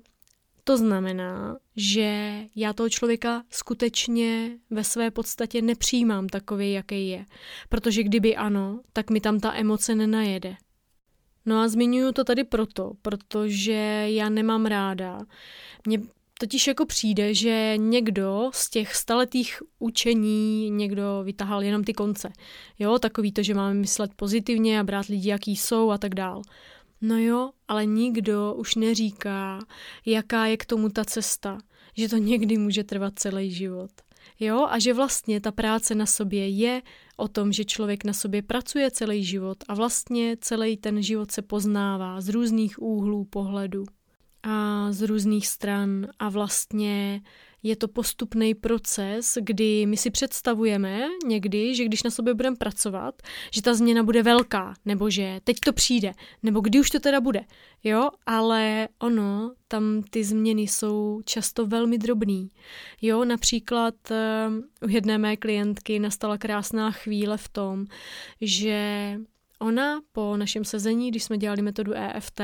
to 0.64 0.76
znamená, 0.76 1.58
že 1.76 2.40
já 2.56 2.72
toho 2.72 2.88
člověka 2.88 3.44
skutečně 3.50 4.58
ve 4.70 4.84
své 4.84 5.10
podstatě 5.10 5.62
nepřijímám 5.62 6.26
takový, 6.26 6.72
jaký 6.72 7.08
je. 7.08 7.24
Protože 7.68 8.02
kdyby 8.02 8.36
ano, 8.36 8.80
tak 8.92 9.10
mi 9.10 9.20
tam 9.20 9.40
ta 9.40 9.54
emoce 9.54 9.94
nenajede. 9.94 10.56
No 11.46 11.60
a 11.60 11.68
zmiňuji 11.68 12.12
to 12.12 12.24
tady 12.24 12.44
proto, 12.44 12.92
protože 13.02 14.06
já 14.08 14.28
nemám 14.28 14.66
ráda. 14.66 15.20
Mně 15.86 16.00
totiž 16.38 16.66
jako 16.66 16.86
přijde, 16.86 17.34
že 17.34 17.74
někdo 17.76 18.50
z 18.54 18.70
těch 18.70 18.96
staletých 18.96 19.62
učení, 19.78 20.70
někdo 20.70 21.22
vytahal 21.24 21.62
jenom 21.62 21.84
ty 21.84 21.92
konce. 21.92 22.32
Jo, 22.78 22.98
takový 22.98 23.32
to, 23.32 23.42
že 23.42 23.54
máme 23.54 23.74
myslet 23.74 24.10
pozitivně 24.16 24.80
a 24.80 24.84
brát 24.84 25.06
lidi, 25.06 25.28
jaký 25.28 25.56
jsou 25.56 25.90
a 25.90 25.98
tak 25.98 26.14
dál. 26.14 26.42
No 27.00 27.18
jo, 27.18 27.50
ale 27.68 27.86
nikdo 27.86 28.54
už 28.54 28.74
neříká, 28.74 29.58
jaká 30.06 30.46
je 30.46 30.56
k 30.56 30.66
tomu 30.66 30.88
ta 30.88 31.04
cesta, 31.04 31.58
že 31.96 32.08
to 32.08 32.16
někdy 32.16 32.58
může 32.58 32.84
trvat 32.84 33.12
celý 33.16 33.50
život. 33.50 33.90
Jo, 34.40 34.66
a 34.70 34.78
že 34.78 34.94
vlastně 34.94 35.40
ta 35.40 35.52
práce 35.52 35.94
na 35.94 36.06
sobě 36.06 36.48
je 36.48 36.82
o 37.16 37.28
tom, 37.28 37.52
že 37.52 37.64
člověk 37.64 38.04
na 38.04 38.12
sobě 38.12 38.42
pracuje 38.42 38.90
celý 38.90 39.24
život 39.24 39.58
a 39.68 39.74
vlastně 39.74 40.36
celý 40.40 40.76
ten 40.76 41.02
život 41.02 41.30
se 41.30 41.42
poznává 41.42 42.20
z 42.20 42.28
různých 42.28 42.82
úhlů 42.82 43.24
pohledu 43.24 43.84
a 44.44 44.86
z 44.92 45.02
různých 45.02 45.48
stran. 45.48 46.06
A 46.18 46.28
vlastně 46.28 47.22
je 47.66 47.76
to 47.76 47.88
postupný 47.88 48.54
proces, 48.54 49.38
kdy 49.40 49.86
my 49.86 49.96
si 49.96 50.10
představujeme 50.10 51.00
někdy, 51.26 51.74
že 51.74 51.84
když 51.84 52.02
na 52.02 52.10
sobě 52.10 52.34
budeme 52.34 52.56
pracovat, 52.56 53.22
že 53.50 53.62
ta 53.62 53.74
změna 53.74 54.02
bude 54.02 54.22
velká, 54.22 54.74
nebo 54.84 55.10
že 55.10 55.40
teď 55.44 55.56
to 55.64 55.72
přijde, 55.72 56.12
nebo 56.42 56.60
kdy 56.60 56.80
už 56.80 56.90
to 56.90 57.00
teda 57.00 57.20
bude, 57.20 57.40
jo, 57.84 58.08
ale 58.26 58.88
ono, 58.98 59.54
tam 59.68 60.02
ty 60.10 60.24
změny 60.24 60.62
jsou 60.62 61.20
často 61.24 61.66
velmi 61.66 61.98
drobný, 61.98 62.48
jo, 63.02 63.24
například 63.24 63.94
uh, 64.10 64.88
u 64.88 64.88
jedné 64.88 65.18
mé 65.18 65.36
klientky 65.36 65.98
nastala 65.98 66.38
krásná 66.38 66.90
chvíle 66.90 67.36
v 67.36 67.48
tom, 67.48 67.86
že 68.40 69.18
Ona 69.64 70.00
po 70.12 70.36
našem 70.36 70.64
sezení, 70.64 71.10
když 71.10 71.24
jsme 71.24 71.38
dělali 71.38 71.62
metodu 71.62 71.92
EFT, 71.94 72.40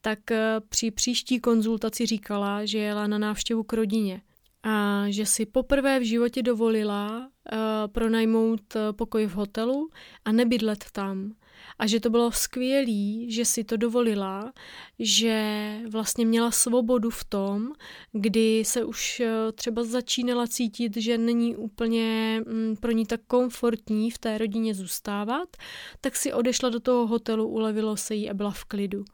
tak 0.00 0.30
eh, 0.30 0.60
při 0.68 0.90
příští 0.90 1.40
konzultaci 1.40 2.06
říkala, 2.06 2.64
že 2.64 2.78
jela 2.78 3.06
na 3.06 3.18
návštěvu 3.18 3.62
k 3.62 3.72
rodině 3.72 4.20
a 4.62 5.04
že 5.08 5.26
si 5.26 5.46
poprvé 5.46 6.00
v 6.00 6.02
životě 6.02 6.42
dovolila 6.42 7.18
uh, 7.18 7.58
pronajmout 7.92 8.76
uh, 8.76 8.82
pokoj 8.96 9.26
v 9.26 9.32
hotelu 9.32 9.90
a 10.24 10.32
nebydlet 10.32 10.84
tam 10.92 11.32
a 11.80 11.86
že 11.86 12.00
to 12.00 12.10
bylo 12.10 12.32
skvělý, 12.32 13.32
že 13.32 13.44
si 13.44 13.64
to 13.64 13.76
dovolila, 13.76 14.52
že 14.98 15.76
vlastně 15.88 16.26
měla 16.26 16.50
svobodu 16.50 17.10
v 17.10 17.24
tom, 17.24 17.72
kdy 18.12 18.62
se 18.64 18.84
už 18.84 19.20
eh, 19.20 19.52
třeba 19.52 19.84
začínala 19.84 20.46
cítit, 20.46 20.96
že 20.96 21.18
není 21.18 21.56
úplně 21.56 22.40
mm, 22.46 22.76
pro 22.76 22.92
ní 22.92 23.06
tak 23.06 23.20
komfortní 23.26 24.10
v 24.10 24.18
té 24.18 24.38
rodině 24.38 24.74
zůstávat, 24.74 25.56
tak 26.00 26.16
si 26.16 26.32
odešla 26.32 26.68
do 26.68 26.80
toho 26.80 27.06
hotelu, 27.06 27.48
ulevilo 27.48 27.96
se 27.96 28.14
jí 28.14 28.30
a 28.30 28.34
byla 28.34 28.50
v 28.50 28.64
klidu. 28.64 29.04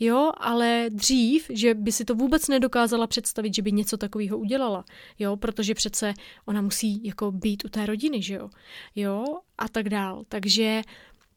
Jo, 0.00 0.30
ale 0.36 0.86
dřív, 0.90 1.46
že 1.50 1.74
by 1.74 1.92
si 1.92 2.04
to 2.04 2.14
vůbec 2.14 2.48
nedokázala 2.48 3.06
představit, 3.06 3.54
že 3.54 3.62
by 3.62 3.72
něco 3.72 3.96
takového 3.96 4.38
udělala, 4.38 4.84
jo, 5.18 5.36
protože 5.36 5.74
přece 5.74 6.14
ona 6.46 6.62
musí 6.62 7.04
jako 7.04 7.32
být 7.32 7.64
u 7.64 7.68
té 7.68 7.86
rodiny, 7.86 8.22
že 8.22 8.34
jo, 8.34 8.50
jo, 8.94 9.24
a 9.58 9.68
tak 9.68 9.88
dál. 9.88 10.24
Takže 10.28 10.82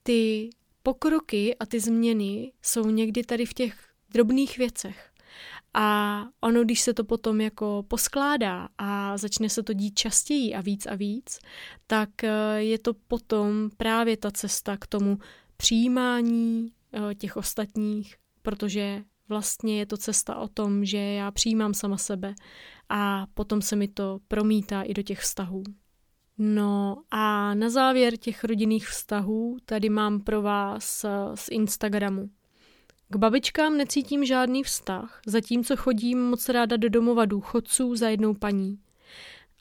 ty 0.03 0.49
pokroky 0.88 1.56
a 1.60 1.65
ty 1.65 1.80
změny 1.80 2.52
jsou 2.62 2.89
někdy 2.89 3.23
tady 3.23 3.45
v 3.45 3.54
těch 3.54 3.88
drobných 4.10 4.58
věcech. 4.58 5.12
A 5.73 6.23
ono, 6.41 6.63
když 6.63 6.82
se 6.82 6.93
to 6.93 7.04
potom 7.04 7.41
jako 7.41 7.84
poskládá 7.88 8.69
a 8.78 9.17
začne 9.17 9.50
se 9.50 9.63
to 9.63 9.73
dít 9.73 10.00
častěji 10.00 10.56
a 10.56 10.62
víc 10.62 10.86
a 10.86 10.95
víc, 10.95 11.39
tak 11.88 12.23
eh, 12.23 12.32
je 12.58 12.80
to 12.80 12.93
potom 12.93 13.69
právě 13.78 14.17
ta 14.17 14.32
cesta 14.32 14.78
k 14.78 14.88
tomu 14.88 15.17
přijímání 15.58 16.71
eh, 16.93 17.15
těch 17.15 17.38
ostatních, 17.38 18.15
protože 18.41 19.04
vlastně 19.30 19.80
je 19.80 19.86
to 19.86 19.97
cesta 19.97 20.36
o 20.36 20.47
tom, 20.47 20.86
že 20.86 20.97
já 20.97 21.32
přijímám 21.32 21.73
sama 21.73 21.97
sebe 21.97 22.36
a 22.89 23.28
potom 23.34 23.62
se 23.62 23.76
mi 23.76 23.88
to 23.88 24.19
promítá 24.28 24.82
i 24.82 24.93
do 24.93 25.02
těch 25.02 25.19
vztahů. 25.19 25.63
No 26.38 26.97
a 27.12 27.54
na 27.54 27.69
závěr 27.69 28.17
těch 28.17 28.43
rodinných 28.43 28.88
vztahů 28.88 29.58
tady 29.65 29.89
mám 29.89 30.19
pro 30.19 30.41
vás 30.41 31.04
eh, 31.04 31.10
z 31.36 31.47
Instagramu. 31.52 32.30
K 33.10 33.15
babičkám 33.15 33.78
necítím 33.78 34.26
žádný 34.26 34.63
vztah, 34.63 35.21
zatímco 35.26 35.76
chodím 35.76 36.30
moc 36.30 36.50
ráda 36.50 36.78
do 36.78 36.89
domova 36.89 37.26
důchodců 37.26 37.95
za 37.95 38.10
jednou 38.10 38.34
paní. 38.34 38.80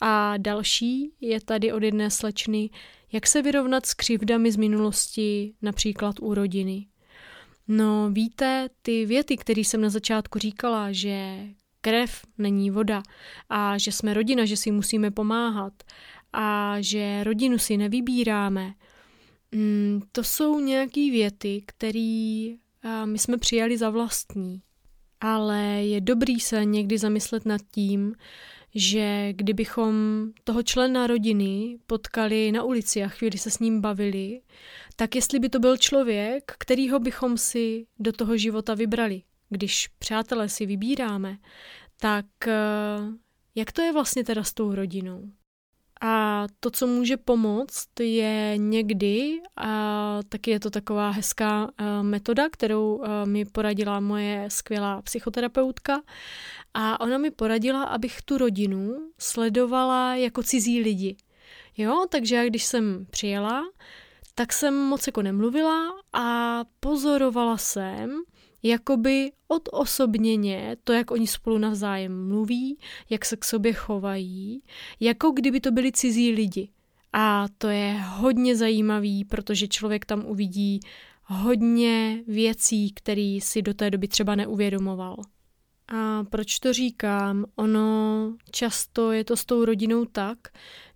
A 0.00 0.36
další 0.36 1.12
je 1.20 1.40
tady 1.40 1.72
od 1.72 1.82
jedné 1.82 2.10
slečny, 2.10 2.70
jak 3.12 3.26
se 3.26 3.42
vyrovnat 3.42 3.86
s 3.86 3.94
křivdami 3.94 4.52
z 4.52 4.56
minulosti, 4.56 5.54
například 5.62 6.16
u 6.20 6.34
rodiny. 6.34 6.86
No 7.68 8.10
víte, 8.10 8.68
ty 8.82 9.06
věty, 9.06 9.36
které 9.36 9.60
jsem 9.60 9.80
na 9.80 9.88
začátku 9.88 10.38
říkala, 10.38 10.92
že 10.92 11.38
krev 11.80 12.20
není 12.38 12.70
voda 12.70 13.02
a 13.48 13.78
že 13.78 13.92
jsme 13.92 14.14
rodina, 14.14 14.44
že 14.44 14.56
si 14.56 14.70
musíme 14.70 15.10
pomáhat 15.10 15.72
a 16.38 16.76
že 16.80 17.24
rodinu 17.24 17.58
si 17.58 17.76
nevybíráme, 17.76 18.74
mm, 19.52 20.02
to 20.12 20.24
jsou 20.24 20.60
nějaké 20.60 21.00
věty, 21.00 21.62
které 21.66 22.48
my 23.04 23.18
jsme 23.18 23.38
přijali 23.38 23.78
za 23.78 23.90
vlastní. 23.90 24.62
Ale 25.20 25.62
je 25.64 26.00
dobrý 26.00 26.40
se 26.40 26.64
někdy 26.64 26.98
zamyslet 26.98 27.46
nad 27.46 27.60
tím, 27.74 28.14
že 28.74 29.32
kdybychom 29.32 29.94
toho 30.44 30.62
člena 30.62 31.06
rodiny 31.06 31.78
potkali 31.86 32.52
na 32.52 32.62
ulici 32.62 33.04
a 33.04 33.08
chvíli 33.08 33.38
se 33.38 33.50
s 33.50 33.58
ním 33.58 33.80
bavili, 33.80 34.40
tak 34.96 35.14
jestli 35.14 35.38
by 35.38 35.48
to 35.48 35.58
byl 35.58 35.76
člověk, 35.76 36.52
kterýho 36.58 36.98
bychom 36.98 37.38
si 37.38 37.86
do 37.98 38.12
toho 38.12 38.36
života 38.36 38.74
vybrali. 38.74 39.22
Když 39.48 39.88
přátelé 39.98 40.48
si 40.48 40.66
vybíráme, 40.66 41.38
tak 42.00 42.26
jak 43.54 43.72
to 43.72 43.82
je 43.82 43.92
vlastně 43.92 44.24
teda 44.24 44.44
s 44.44 44.52
tou 44.52 44.74
rodinou? 44.74 45.30
A 46.00 46.46
to, 46.60 46.70
co 46.70 46.86
může 46.86 47.16
pomoct, 47.16 48.00
je 48.00 48.54
někdy, 48.56 49.40
a 49.56 50.20
taky 50.28 50.50
je 50.50 50.60
to 50.60 50.70
taková 50.70 51.10
hezká 51.10 51.70
metoda, 52.02 52.48
kterou 52.48 53.02
mi 53.24 53.44
poradila 53.44 54.00
moje 54.00 54.44
skvělá 54.48 55.02
psychoterapeutka. 55.02 56.02
A 56.74 57.00
ona 57.00 57.18
mi 57.18 57.30
poradila, 57.30 57.84
abych 57.84 58.22
tu 58.22 58.38
rodinu 58.38 59.10
sledovala 59.18 60.14
jako 60.14 60.42
cizí 60.42 60.80
lidi. 60.80 61.16
Jo, 61.76 62.06
takže 62.10 62.36
já 62.36 62.44
když 62.44 62.64
jsem 62.64 63.06
přijela, 63.10 63.62
tak 64.34 64.52
jsem 64.52 64.74
moc 64.74 65.06
jako 65.06 65.22
nemluvila 65.22 65.92
a 66.12 66.60
pozorovala 66.80 67.56
jsem, 67.56 68.22
jakoby 68.66 69.32
odosobněně 69.48 70.76
to, 70.84 70.92
jak 70.92 71.10
oni 71.10 71.26
spolu 71.26 71.58
navzájem 71.58 72.28
mluví, 72.28 72.78
jak 73.10 73.24
se 73.24 73.36
k 73.36 73.44
sobě 73.44 73.72
chovají, 73.72 74.62
jako 75.00 75.30
kdyby 75.30 75.60
to 75.60 75.70
byli 75.70 75.92
cizí 75.92 76.32
lidi. 76.32 76.68
A 77.12 77.46
to 77.58 77.68
je 77.68 77.92
hodně 77.92 78.56
zajímavý, 78.56 79.24
protože 79.24 79.68
člověk 79.68 80.06
tam 80.06 80.26
uvidí 80.26 80.80
hodně 81.22 82.24
věcí, 82.26 82.92
které 82.92 83.38
si 83.42 83.62
do 83.62 83.74
té 83.74 83.90
doby 83.90 84.08
třeba 84.08 84.34
neuvědomoval. 84.34 85.16
A 85.88 86.24
proč 86.24 86.58
to 86.58 86.72
říkám? 86.72 87.44
Ono 87.56 88.32
často 88.50 89.12
je 89.12 89.24
to 89.24 89.36
s 89.36 89.44
tou 89.44 89.64
rodinou 89.64 90.04
tak, 90.04 90.38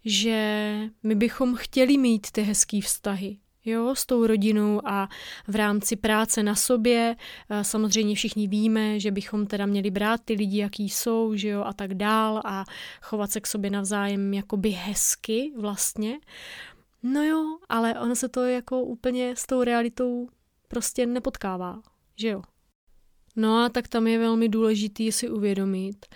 že 0.04 0.74
my 1.02 1.14
bychom 1.14 1.54
chtěli 1.56 1.98
mít 1.98 2.30
ty 2.30 2.42
hezký 2.42 2.80
vztahy, 2.80 3.38
jo, 3.64 3.94
s 3.94 4.06
tou 4.06 4.26
rodinou 4.26 4.80
a 4.84 5.08
v 5.48 5.56
rámci 5.56 5.96
práce 5.96 6.42
na 6.42 6.54
sobě. 6.54 7.16
Eh, 7.50 7.64
samozřejmě 7.64 8.14
všichni 8.14 8.48
víme, 8.48 9.00
že 9.00 9.10
bychom 9.10 9.46
teda 9.46 9.66
měli 9.66 9.90
brát 9.90 10.20
ty 10.24 10.34
lidi, 10.34 10.58
jaký 10.58 10.88
jsou, 10.88 11.34
že 11.34 11.48
jo, 11.48 11.62
a 11.62 11.72
tak 11.72 11.94
dál 11.94 12.42
a 12.44 12.64
chovat 13.02 13.30
se 13.30 13.40
k 13.40 13.46
sobě 13.46 13.70
navzájem 13.70 14.34
jakoby 14.34 14.70
hezky 14.70 15.52
vlastně. 15.56 16.18
No 17.02 17.24
jo, 17.24 17.58
ale 17.68 18.00
ono 18.00 18.16
se 18.16 18.28
to 18.28 18.46
jako 18.46 18.82
úplně 18.82 19.36
s 19.36 19.46
tou 19.46 19.62
realitou 19.62 20.28
prostě 20.68 21.06
nepotkává, 21.06 21.82
že 22.16 22.28
jo. 22.28 22.42
No 23.36 23.64
a 23.64 23.68
tak 23.68 23.88
tam 23.88 24.06
je 24.06 24.18
velmi 24.18 24.48
důležitý 24.48 25.12
si 25.12 25.28
uvědomit, 25.28 26.06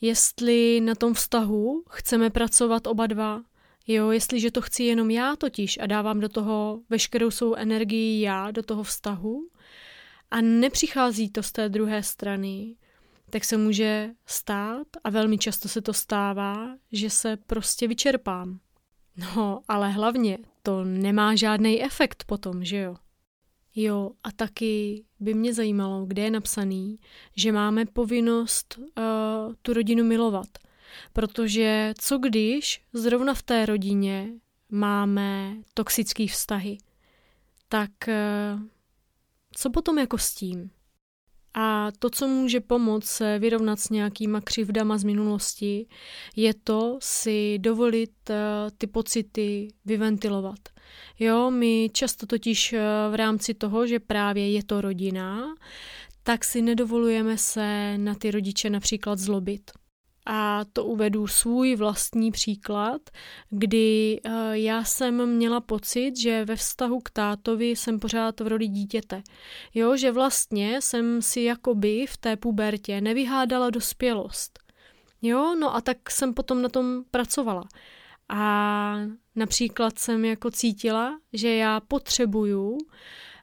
jestli 0.00 0.80
na 0.80 0.94
tom 0.94 1.14
vztahu 1.14 1.84
chceme 1.90 2.30
pracovat 2.30 2.86
oba 2.86 3.06
dva, 3.06 3.42
Jo, 3.86 4.10
jestliže 4.10 4.50
to 4.50 4.60
chci 4.60 4.82
jenom 4.82 5.10
já 5.10 5.36
totiž 5.36 5.78
a 5.78 5.86
dávám 5.86 6.20
do 6.20 6.28
toho 6.28 6.80
veškerou 6.90 7.30
svou 7.30 7.54
energii 7.54 8.20
já, 8.20 8.50
do 8.50 8.62
toho 8.62 8.82
vztahu 8.82 9.48
a 10.30 10.40
nepřichází 10.40 11.30
to 11.30 11.42
z 11.42 11.52
té 11.52 11.68
druhé 11.68 12.02
strany, 12.02 12.76
tak 13.30 13.44
se 13.44 13.56
může 13.56 14.10
stát 14.26 14.86
a 15.04 15.10
velmi 15.10 15.38
často 15.38 15.68
se 15.68 15.82
to 15.82 15.92
stává, 15.92 16.76
že 16.92 17.10
se 17.10 17.36
prostě 17.36 17.88
vyčerpám. 17.88 18.58
No, 19.16 19.60
ale 19.68 19.90
hlavně 19.90 20.38
to 20.62 20.84
nemá 20.84 21.34
žádný 21.34 21.82
efekt 21.82 22.24
potom, 22.24 22.64
že 22.64 22.76
jo? 22.76 22.96
Jo, 23.74 24.10
a 24.24 24.32
taky 24.32 25.04
by 25.20 25.34
mě 25.34 25.54
zajímalo, 25.54 26.06
kde 26.06 26.22
je 26.22 26.30
napsaný, 26.30 26.98
že 27.36 27.52
máme 27.52 27.86
povinnost 27.86 28.78
uh, 28.78 29.54
tu 29.62 29.72
rodinu 29.72 30.04
milovat– 30.04 30.48
Protože 31.12 31.94
co 31.98 32.18
když 32.18 32.82
zrovna 32.92 33.34
v 33.34 33.42
té 33.42 33.66
rodině 33.66 34.28
máme 34.70 35.56
toxické 35.74 36.26
vztahy, 36.26 36.78
tak 37.68 38.08
eh, 38.08 38.58
co 39.52 39.70
potom 39.70 39.98
jako 39.98 40.18
s 40.18 40.34
tím? 40.34 40.70
A 41.58 41.88
to, 41.98 42.10
co 42.10 42.28
může 42.28 42.60
pomoct 42.60 43.06
se 43.06 43.38
vyrovnat 43.38 43.80
s 43.80 43.90
nějakýma 43.90 44.40
křivdama 44.40 44.98
z 44.98 45.04
minulosti, 45.04 45.86
je 46.36 46.54
to 46.54 46.98
si 47.02 47.58
dovolit 47.58 48.30
eh, 48.30 48.36
ty 48.78 48.86
pocity 48.86 49.68
vyventilovat. 49.84 50.58
Jo, 51.18 51.50
my 51.50 51.90
často 51.92 52.26
totiž 52.26 52.72
eh, 52.72 52.80
v 53.10 53.14
rámci 53.14 53.54
toho, 53.54 53.86
že 53.86 54.00
právě 54.00 54.50
je 54.50 54.64
to 54.64 54.80
rodina, 54.80 55.54
tak 56.22 56.44
si 56.44 56.62
nedovolujeme 56.62 57.38
se 57.38 57.98
na 57.98 58.14
ty 58.14 58.30
rodiče 58.30 58.70
například 58.70 59.18
zlobit. 59.18 59.70
A 60.26 60.64
to 60.72 60.84
uvedu 60.84 61.26
svůj 61.26 61.76
vlastní 61.76 62.32
příklad, 62.32 63.00
kdy 63.50 64.20
uh, 64.24 64.32
já 64.52 64.84
jsem 64.84 65.26
měla 65.26 65.60
pocit, 65.60 66.16
že 66.16 66.44
ve 66.44 66.56
vztahu 66.56 67.00
k 67.00 67.10
tátovi 67.10 67.70
jsem 67.70 67.98
pořád 67.98 68.40
v 68.40 68.46
roli 68.46 68.68
dítěte. 68.68 69.22
Jo, 69.74 69.96
že 69.96 70.12
vlastně 70.12 70.80
jsem 70.82 71.22
si 71.22 71.40
jakoby 71.40 72.06
v 72.08 72.16
té 72.16 72.36
pubertě 72.36 73.00
nevyhádala 73.00 73.70
dospělost. 73.70 74.58
Jo, 75.22 75.54
no 75.60 75.76
a 75.76 75.80
tak 75.80 76.10
jsem 76.10 76.34
potom 76.34 76.62
na 76.62 76.68
tom 76.68 77.02
pracovala. 77.10 77.64
A 78.28 78.96
například 79.36 79.98
jsem 79.98 80.24
jako 80.24 80.50
cítila, 80.50 81.18
že 81.32 81.54
já 81.54 81.80
potřebuju 81.80 82.70
uh, 82.70 82.78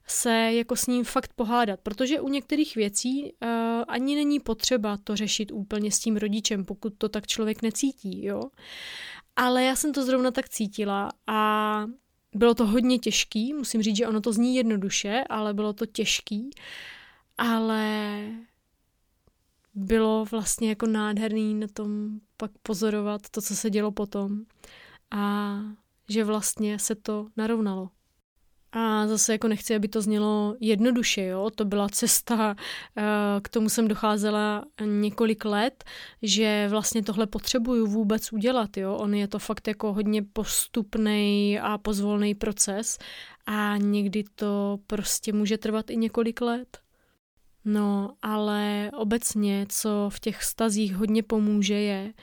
se 0.07 0.53
jako 0.53 0.75
s 0.75 0.87
ním 0.87 1.03
fakt 1.03 1.33
pohádat, 1.35 1.79
protože 1.83 2.21
u 2.21 2.29
některých 2.29 2.75
věcí 2.75 3.23
uh, 3.23 3.49
ani 3.87 4.15
není 4.15 4.39
potřeba 4.39 4.97
to 5.03 5.15
řešit 5.15 5.51
úplně 5.51 5.91
s 5.91 5.99
tím 5.99 6.17
rodičem, 6.17 6.65
pokud 6.65 6.93
to 6.97 7.09
tak 7.09 7.27
člověk 7.27 7.61
necítí, 7.61 8.25
jo. 8.25 8.41
Ale 9.35 9.63
já 9.63 9.75
jsem 9.75 9.93
to 9.93 10.05
zrovna 10.05 10.31
tak 10.31 10.49
cítila 10.49 11.09
a 11.27 11.85
bylo 12.35 12.55
to 12.55 12.65
hodně 12.65 12.99
těžký, 12.99 13.53
musím 13.53 13.81
říct, 13.81 13.97
že 13.97 14.07
ono 14.07 14.21
to 14.21 14.33
zní 14.33 14.55
jednoduše, 14.55 15.23
ale 15.29 15.53
bylo 15.53 15.73
to 15.73 15.85
těžký, 15.85 16.49
ale 17.37 18.19
bylo 19.73 20.25
vlastně 20.31 20.69
jako 20.69 20.87
nádherný 20.87 21.53
na 21.53 21.67
tom 21.73 22.19
pak 22.37 22.51
pozorovat 22.63 23.29
to, 23.29 23.41
co 23.41 23.55
se 23.55 23.69
dělo 23.69 23.91
potom 23.91 24.41
a 25.11 25.53
že 26.09 26.23
vlastně 26.23 26.79
se 26.79 26.95
to 26.95 27.27
narovnalo. 27.37 27.89
A 28.75 29.07
zase 29.07 29.31
jako 29.31 29.47
nechci, 29.47 29.75
aby 29.75 29.87
to 29.87 30.01
znělo 30.01 30.55
jednoduše, 30.59 31.25
jo, 31.25 31.49
to 31.55 31.65
byla 31.65 31.89
cesta, 31.89 32.55
eh, 32.97 33.03
k 33.41 33.49
tomu 33.49 33.69
jsem 33.69 33.87
docházela 33.87 34.65
několik 34.85 35.45
let, 35.45 35.83
že 36.21 36.67
vlastně 36.69 37.03
tohle 37.03 37.27
potřebuju 37.27 37.87
vůbec 37.87 38.33
udělat, 38.33 38.77
jo, 38.77 38.95
on 38.95 39.13
je 39.13 39.27
to 39.27 39.39
fakt 39.39 39.67
jako 39.67 39.93
hodně 39.93 40.23
postupný 40.23 41.59
a 41.61 41.77
pozvolný 41.77 42.35
proces 42.35 42.97
a 43.45 43.77
někdy 43.77 44.23
to 44.35 44.79
prostě 44.87 45.33
může 45.33 45.57
trvat 45.57 45.89
i 45.89 45.97
několik 45.97 46.41
let. 46.41 46.77
No, 47.65 48.13
ale 48.21 48.91
obecně, 48.93 49.65
co 49.69 50.09
v 50.13 50.19
těch 50.19 50.43
stazích 50.43 50.95
hodně 50.95 51.23
pomůže, 51.23 51.73
je 51.73 52.13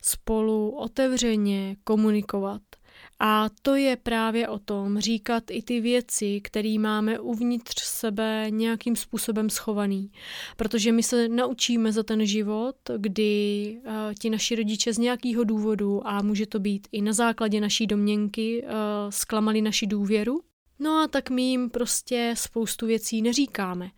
spolu 0.00 0.70
otevřeně 0.70 1.76
komunikovat– 1.84 2.62
a 3.18 3.48
to 3.62 3.74
je 3.74 3.96
právě 3.96 4.48
o 4.48 4.58
tom 4.58 4.98
říkat 4.98 5.50
i 5.50 5.62
ty 5.62 5.80
věci, 5.80 6.40
které 6.40 6.78
máme 6.78 7.18
uvnitř 7.18 7.82
sebe 7.82 8.46
nějakým 8.50 8.96
způsobem 8.96 9.50
schovaný. 9.50 10.10
Protože 10.56 10.92
my 10.92 11.02
se 11.02 11.28
naučíme 11.28 11.92
za 11.92 12.02
ten 12.02 12.26
život, 12.26 12.76
kdy 12.96 13.76
uh, 13.84 13.92
ti 14.20 14.30
naši 14.30 14.56
rodiče 14.56 14.92
z 14.92 14.98
nějakého 14.98 15.44
důvodu, 15.44 16.06
a 16.08 16.22
může 16.22 16.46
to 16.46 16.58
být 16.58 16.88
i 16.92 17.02
na 17.02 17.12
základě 17.12 17.60
naší 17.60 17.86
domněnky, 17.86 18.62
uh, 18.62 18.70
zklamali 19.10 19.62
naši 19.62 19.86
důvěru. 19.86 20.40
No 20.78 20.90
a 20.90 21.08
tak 21.08 21.30
my 21.30 21.42
jim 21.42 21.70
prostě 21.70 22.34
spoustu 22.36 22.86
věcí 22.86 23.22
neříkáme. 23.22 23.90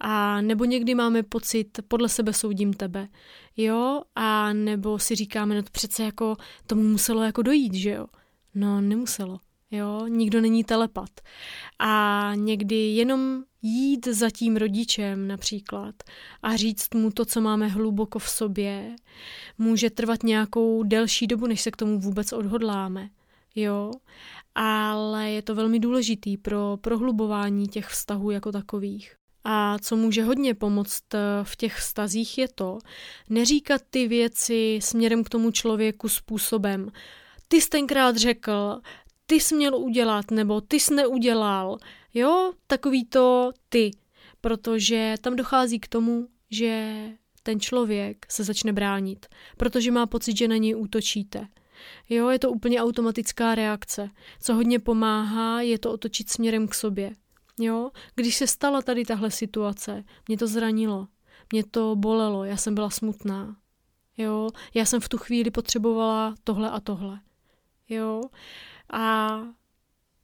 A 0.00 0.40
nebo 0.40 0.64
někdy 0.64 0.94
máme 0.94 1.22
pocit, 1.22 1.78
podle 1.88 2.08
sebe 2.08 2.32
soudím 2.32 2.72
tebe, 2.72 3.08
jo, 3.56 4.02
a 4.14 4.52
nebo 4.52 4.98
si 4.98 5.14
říkáme, 5.14 5.54
no 5.54 5.62
to 5.62 5.70
přece 5.72 6.02
jako 6.02 6.36
tomu 6.66 6.82
muselo 6.82 7.22
jako 7.22 7.42
dojít, 7.42 7.74
že 7.74 7.90
jo. 7.90 8.06
No, 8.58 8.80
nemuselo. 8.80 9.40
Jo, 9.70 10.06
nikdo 10.06 10.40
není 10.40 10.64
telepat. 10.64 11.10
A 11.78 12.32
někdy 12.34 12.76
jenom 12.76 13.42
jít 13.62 14.06
za 14.06 14.30
tím 14.30 14.56
rodičem 14.56 15.28
například 15.28 15.94
a 16.42 16.56
říct 16.56 16.94
mu 16.94 17.10
to, 17.10 17.24
co 17.24 17.40
máme 17.40 17.68
hluboko 17.68 18.18
v 18.18 18.28
sobě, 18.28 18.96
může 19.58 19.90
trvat 19.90 20.22
nějakou 20.22 20.82
delší 20.82 21.26
dobu, 21.26 21.46
než 21.46 21.60
se 21.60 21.70
k 21.70 21.76
tomu 21.76 22.00
vůbec 22.00 22.32
odhodláme. 22.32 23.08
Jo, 23.54 23.92
ale 24.54 25.30
je 25.30 25.42
to 25.42 25.54
velmi 25.54 25.80
důležitý 25.80 26.36
pro 26.36 26.78
prohlubování 26.80 27.68
těch 27.68 27.86
vztahů 27.86 28.30
jako 28.30 28.52
takových. 28.52 29.14
A 29.44 29.78
co 29.78 29.96
může 29.96 30.24
hodně 30.24 30.54
pomoct 30.54 31.14
eh, 31.14 31.18
v 31.42 31.56
těch 31.56 31.76
vztazích 31.76 32.38
je 32.38 32.48
to, 32.48 32.78
neříkat 33.28 33.82
ty 33.90 34.08
věci 34.08 34.78
směrem 34.82 35.24
k 35.24 35.28
tomu 35.28 35.50
člověku 35.50 36.08
způsobem, 36.08 36.90
ty 37.48 37.60
jsi 37.60 37.68
tenkrát 37.68 38.16
řekl, 38.16 38.80
ty 39.26 39.34
jsi 39.34 39.54
měl 39.54 39.76
udělat, 39.76 40.30
nebo 40.30 40.60
ty 40.60 40.80
jsi 40.80 40.94
neudělal. 40.94 41.78
Jo, 42.14 42.52
takový 42.66 43.04
to 43.04 43.52
ty. 43.68 43.90
Protože 44.40 45.14
tam 45.20 45.36
dochází 45.36 45.80
k 45.80 45.88
tomu, 45.88 46.28
že 46.50 46.94
ten 47.42 47.60
člověk 47.60 48.26
se 48.32 48.44
začne 48.44 48.72
bránit, 48.72 49.26
protože 49.56 49.90
má 49.90 50.06
pocit, 50.06 50.36
že 50.36 50.48
na 50.48 50.56
něj 50.56 50.76
útočíte. 50.76 51.48
Jo, 52.08 52.28
je 52.28 52.38
to 52.38 52.50
úplně 52.50 52.82
automatická 52.82 53.54
reakce. 53.54 54.10
Co 54.40 54.54
hodně 54.54 54.78
pomáhá, 54.78 55.60
je 55.60 55.78
to 55.78 55.92
otočit 55.92 56.30
směrem 56.30 56.68
k 56.68 56.74
sobě. 56.74 57.12
Jo, 57.60 57.90
když 58.14 58.36
se 58.36 58.46
stala 58.46 58.82
tady 58.82 59.04
tahle 59.04 59.30
situace, 59.30 60.04
mě 60.28 60.38
to 60.38 60.46
zranilo, 60.46 61.08
mě 61.52 61.64
to 61.64 61.96
bolelo, 61.96 62.44
já 62.44 62.56
jsem 62.56 62.74
byla 62.74 62.90
smutná. 62.90 63.56
Jo, 64.16 64.50
já 64.74 64.84
jsem 64.84 65.00
v 65.00 65.08
tu 65.08 65.18
chvíli 65.18 65.50
potřebovala 65.50 66.34
tohle 66.44 66.70
a 66.70 66.80
tohle. 66.80 67.20
Jo, 67.88 68.22
a 68.92 69.38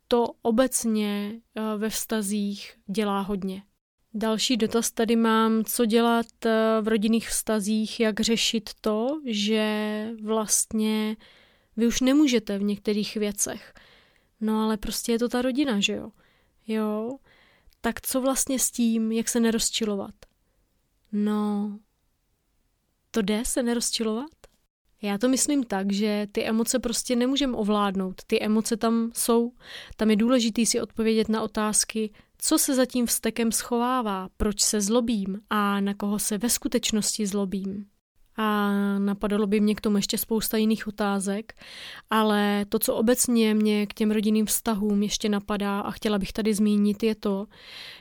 to 0.09 0.27
obecně 0.42 1.40
eh, 1.55 1.77
ve 1.77 1.90
vztazích 1.90 2.77
dělá 2.87 3.20
hodně. 3.20 3.62
Další 4.14 4.57
dotaz 4.57 4.90
tady 4.90 5.16
mám, 5.16 5.64
co 5.64 5.85
dělat 5.85 6.27
eh, 6.46 6.81
v 6.83 6.88
rodinných 6.88 7.29
vztazích, 7.29 8.00
jak 8.00 8.20
řešit 8.20 8.70
to, 8.81 9.20
že 9.24 10.09
vlastně 10.22 11.16
vy 11.77 11.87
už 11.87 12.00
nemůžete 12.00 12.59
v 12.59 12.62
některých 12.62 13.16
věcech. 13.16 13.74
No 14.40 14.64
ale 14.64 14.77
prostě 14.77 15.12
je 15.12 15.18
to 15.18 15.29
ta 15.29 15.42
rodina, 15.42 15.81
že 15.81 15.92
jo? 15.92 16.11
Jo, 16.66 17.18
tak 17.81 18.00
co 18.00 18.20
vlastně 18.20 18.59
s 18.59 18.70
tím, 18.70 19.12
jak 19.12 19.29
se 19.29 19.40
nerozčilovat? 19.40 20.14
No, 21.12 21.79
to 23.11 23.22
jde 23.22 23.44
se 23.44 23.62
nerozčilovat? 23.62 24.31
Já 25.05 25.19
to 25.19 25.29
myslím 25.29 25.64
tak, 25.64 25.93
že 25.93 26.27
ty 26.33 26.45
emoce 26.45 26.79
prostě 26.79 27.17
nemůžeme 27.17 27.57
ovládnout. 27.57 28.14
Ty 28.27 28.43
emoce 28.43 28.77
tam 28.77 29.11
jsou. 29.14 29.53
Tam 29.97 30.11
je 30.11 30.17
důležité 30.17 30.67
si 30.67 30.81
odpovědět 30.81 31.29
na 31.29 31.43
otázky, 31.43 32.11
co 32.38 32.59
se 32.59 32.75
za 32.75 32.87
tím 32.87 33.07
vztekem 33.07 33.53
schovává, 33.53 34.29
proč 34.37 34.61
se 34.61 34.81
zlobím 34.81 35.40
a 35.51 35.81
na 35.81 35.95
koho 35.95 36.19
se 36.19 36.38
ve 36.38 36.51
skutečnosti 36.51 37.27
zlobím. 37.27 37.87
A 38.37 38.73
napadalo 38.99 39.47
by 39.47 39.61
mě 39.61 39.75
k 39.75 39.81
tomu 39.81 39.97
ještě 39.97 40.19
spousta 40.19 40.57
jiných 40.57 40.88
otázek, 40.88 41.53
ale 42.11 42.64
to, 42.69 42.79
co 42.79 42.95
obecně 42.95 43.55
mě 43.55 43.87
k 43.87 43.95
těm 43.95 44.11
rodinným 44.11 44.47
vztahům 44.47 45.03
ještě 45.03 45.29
napadá 45.29 45.81
a 45.81 45.90
chtěla 45.90 46.19
bych 46.19 46.33
tady 46.33 46.55
zmínit, 46.55 47.03
je 47.03 47.14
to, 47.14 47.47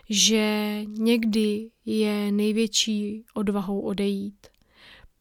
že 0.10 0.78
někdy 0.88 1.70
je 1.86 2.32
největší 2.32 3.24
odvahou 3.34 3.82
odejít 3.82 4.48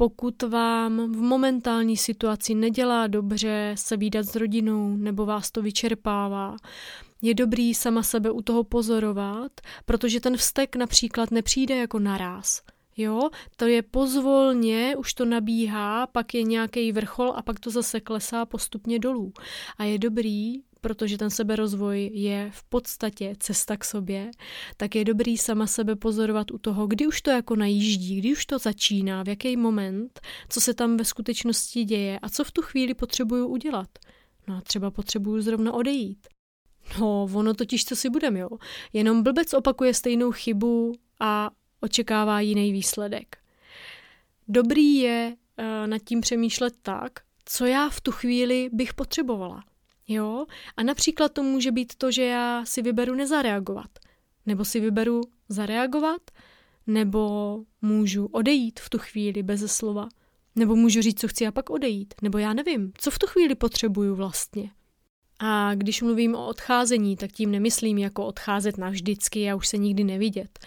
pokud 0.03 0.43
vám 0.43 1.13
v 1.13 1.17
momentální 1.17 1.97
situaci 1.97 2.55
nedělá 2.55 3.07
dobře 3.07 3.75
se 3.79 3.97
výdat 3.97 4.27
s 4.27 4.37
rodinou 4.37 4.97
nebo 4.97 5.27
vás 5.27 5.51
to 5.51 5.63
vyčerpává, 5.63 6.57
je 7.23 7.35
dobrý 7.35 7.75
sama 7.75 8.03
sebe 8.03 8.31
u 8.31 8.43
toho 8.43 8.65
pozorovat, 8.65 9.53
protože 9.85 10.21
ten 10.21 10.37
vztek 10.37 10.77
například 10.77 11.31
nepřijde 11.31 11.77
jako 11.77 11.99
naráz. 11.99 12.63
Jo, 12.97 13.31
to 13.57 13.67
je 13.67 13.83
pozvolně, 13.83 14.97
už 14.97 15.15
to 15.15 15.25
nabíhá, 15.25 16.07
pak 16.07 16.35
je 16.35 16.43
nějaký 16.43 16.93
vrchol 16.93 17.33
a 17.37 17.43
pak 17.43 17.61
to 17.61 17.71
zase 17.71 18.01
klesá 18.01 18.47
postupně 18.47 18.99
dolů. 18.99 19.33
A 19.79 19.85
je 19.85 19.99
dobrý 19.99 20.63
protože 20.83 21.19
ten 21.19 21.31
seberozvoj 21.31 22.11
je 22.13 22.51
v 22.55 22.65
podstatě 22.65 23.35
cesta 23.39 23.77
k 23.77 23.85
sobě, 23.85 24.31
tak 24.77 24.95
je 24.95 25.05
dobrý 25.05 25.39
sama 25.39 25.67
sebe 25.67 25.97
pozorovat 25.97 26.51
u 26.51 26.59
toho, 26.59 26.87
kdy 26.87 27.07
už 27.07 27.23
to 27.23 27.31
jako 27.31 27.57
najíždí, 27.57 28.19
kdy 28.19 28.33
už 28.33 28.47
to 28.47 28.59
začíná, 28.59 29.23
v 29.23 29.29
jaký 29.29 29.57
moment, 29.57 30.21
co 30.49 30.61
se 30.61 30.75
tam 30.75 30.97
ve 30.97 31.05
skutečnosti 31.05 31.85
děje 31.85 32.19
a 32.19 32.29
co 32.29 32.45
v 32.45 32.53
tu 32.53 32.63
chvíli 32.63 32.95
potřebuju 32.95 33.47
udělat. 33.47 33.89
No 34.49 34.57
a 34.57 34.61
třeba 34.61 34.91
potřebuju 34.91 35.43
zrovna 35.43 35.73
odejít. 35.73 36.29
No, 37.01 37.29
ono 37.35 37.55
totiž 37.55 37.85
co 37.85 37.97
si 37.97 38.11
budem, 38.11 38.37
jo. 38.37 38.49
Jenom 38.93 39.23
blbec 39.23 39.55
opakuje 39.55 39.95
stejnou 39.95 40.33
chybu 40.33 40.93
a 41.21 41.51
očekává 41.81 42.41
jiný 42.41 42.73
výsledek. 42.73 43.37
Dobrý 44.49 44.95
je 44.95 45.37
uh, 45.59 45.87
nad 45.87 45.99
tím 45.99 46.21
přemýšlet 46.21 46.75
tak, 46.83 47.13
co 47.45 47.67
já 47.67 47.89
v 47.89 48.01
tu 48.01 48.13
chvíli 48.13 48.69
bych 48.73 48.95
potřebovala. 48.95 49.65
Jo? 50.09 50.47
A 50.77 50.83
například 50.83 51.33
to 51.33 51.43
může 51.43 51.73
být 51.73 51.95
to, 51.95 52.11
že 52.11 52.25
já 52.25 52.65
si 52.65 52.83
vyberu 52.83 53.15
nezareagovat. 53.15 53.91
Nebo 54.47 54.65
si 54.65 54.81
vyberu 54.81 55.21
zareagovat, 55.49 56.23
nebo 56.87 57.59
můžu 57.83 58.27
odejít 58.27 58.81
v 58.81 58.91
tu 58.91 58.99
chvíli 58.99 59.43
bez 59.43 59.77
slova. 59.77 60.09
Nebo 60.57 60.77
můžu 60.77 61.03
říct, 61.03 61.21
co 61.21 61.29
chci 61.29 61.47
a 61.47 61.53
pak 61.53 61.71
odejít. 61.71 62.15
Nebo 62.23 62.39
já 62.39 62.53
nevím, 62.53 62.93
co 62.99 63.11
v 63.11 63.19
tu 63.19 63.27
chvíli 63.27 63.55
potřebuju 63.55 64.15
vlastně. 64.15 64.71
A 65.45 65.75
když 65.75 66.03
mluvím 66.03 66.35
o 66.35 66.47
odcházení, 66.47 67.17
tak 67.17 67.33
tím 67.33 67.51
nemyslím 67.51 67.99
jako 67.99 68.27
odcházet 68.27 68.79
navždycky 68.79 69.51
a 69.51 69.55
už 69.55 69.69
se 69.69 69.79
nikdy 69.79 70.05
nevidět. 70.05 70.59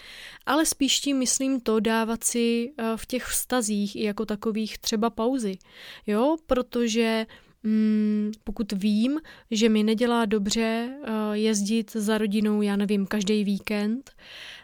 Ale 0.46 0.66
spíš 0.66 1.00
tím 1.00 1.18
myslím 1.18 1.60
to 1.60 1.80
dávat 1.80 2.24
si 2.24 2.72
eh, 2.78 2.92
v 2.96 3.06
těch 3.06 3.24
vztazích 3.24 3.96
i 3.96 4.02
jako 4.02 4.26
takových 4.26 4.78
třeba 4.78 5.10
pauzy. 5.10 5.58
Jo, 6.06 6.36
protože 6.46 7.26
Mm, 7.66 8.32
pokud 8.44 8.72
vím, 8.72 9.20
že 9.50 9.68
mi 9.68 9.82
nedělá 9.82 10.24
dobře 10.24 10.88
uh, 11.00 11.32
jezdit 11.32 11.92
za 11.92 12.18
rodinou, 12.18 12.62
já 12.62 12.76
nevím, 12.76 13.06
každý 13.06 13.44
víkend, 13.44 14.10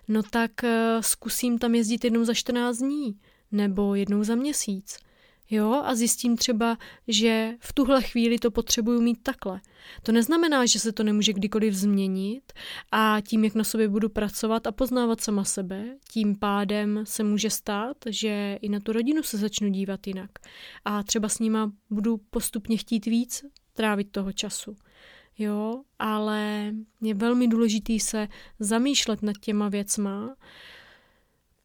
no 0.08 0.22
tak 0.22 0.50
uh, 0.64 0.68
zkusím 1.00 1.58
tam 1.58 1.74
jezdit 1.74 2.04
jednou 2.04 2.24
za 2.24 2.34
14 2.34 2.78
dní 2.78 3.18
nebo 3.52 3.94
jednou 3.94 4.24
za 4.24 4.34
měsíc. 4.34 4.98
Jo, 5.50 5.82
a 5.84 5.94
zjistím 5.94 6.36
třeba, 6.36 6.78
že 7.08 7.54
v 7.60 7.72
tuhle 7.72 8.02
chvíli 8.02 8.38
to 8.38 8.50
potřebuju 8.50 9.00
mít 9.00 9.22
takhle. 9.22 9.60
To 10.02 10.12
neznamená, 10.12 10.66
že 10.66 10.80
se 10.80 10.92
to 10.92 11.02
nemůže 11.02 11.32
kdykoliv 11.32 11.74
změnit 11.74 12.52
a 12.92 13.16
tím, 13.28 13.44
jak 13.44 13.54
na 13.54 13.64
sobě 13.64 13.88
budu 13.88 14.08
pracovat 14.08 14.66
a 14.66 14.72
poznávat 14.72 15.20
sama 15.20 15.44
sebe, 15.44 15.96
tím 16.10 16.38
pádem 16.38 17.00
se 17.04 17.24
může 17.24 17.50
stát, 17.50 17.96
že 18.06 18.58
i 18.60 18.68
na 18.68 18.80
tu 18.80 18.92
rodinu 18.92 19.22
se 19.22 19.38
začnu 19.38 19.68
dívat 19.68 20.06
jinak. 20.06 20.30
A 20.84 21.02
třeba 21.02 21.28
s 21.28 21.38
nima 21.38 21.72
budu 21.90 22.16
postupně 22.30 22.76
chtít 22.76 23.06
víc 23.06 23.44
trávit 23.72 24.10
toho 24.10 24.32
času. 24.32 24.76
Jo, 25.38 25.82
ale 25.98 26.72
je 27.00 27.14
velmi 27.14 27.48
důležitý 27.48 28.00
se 28.00 28.28
zamýšlet 28.58 29.22
nad 29.22 29.36
těma 29.40 29.68
věcma, 29.68 30.36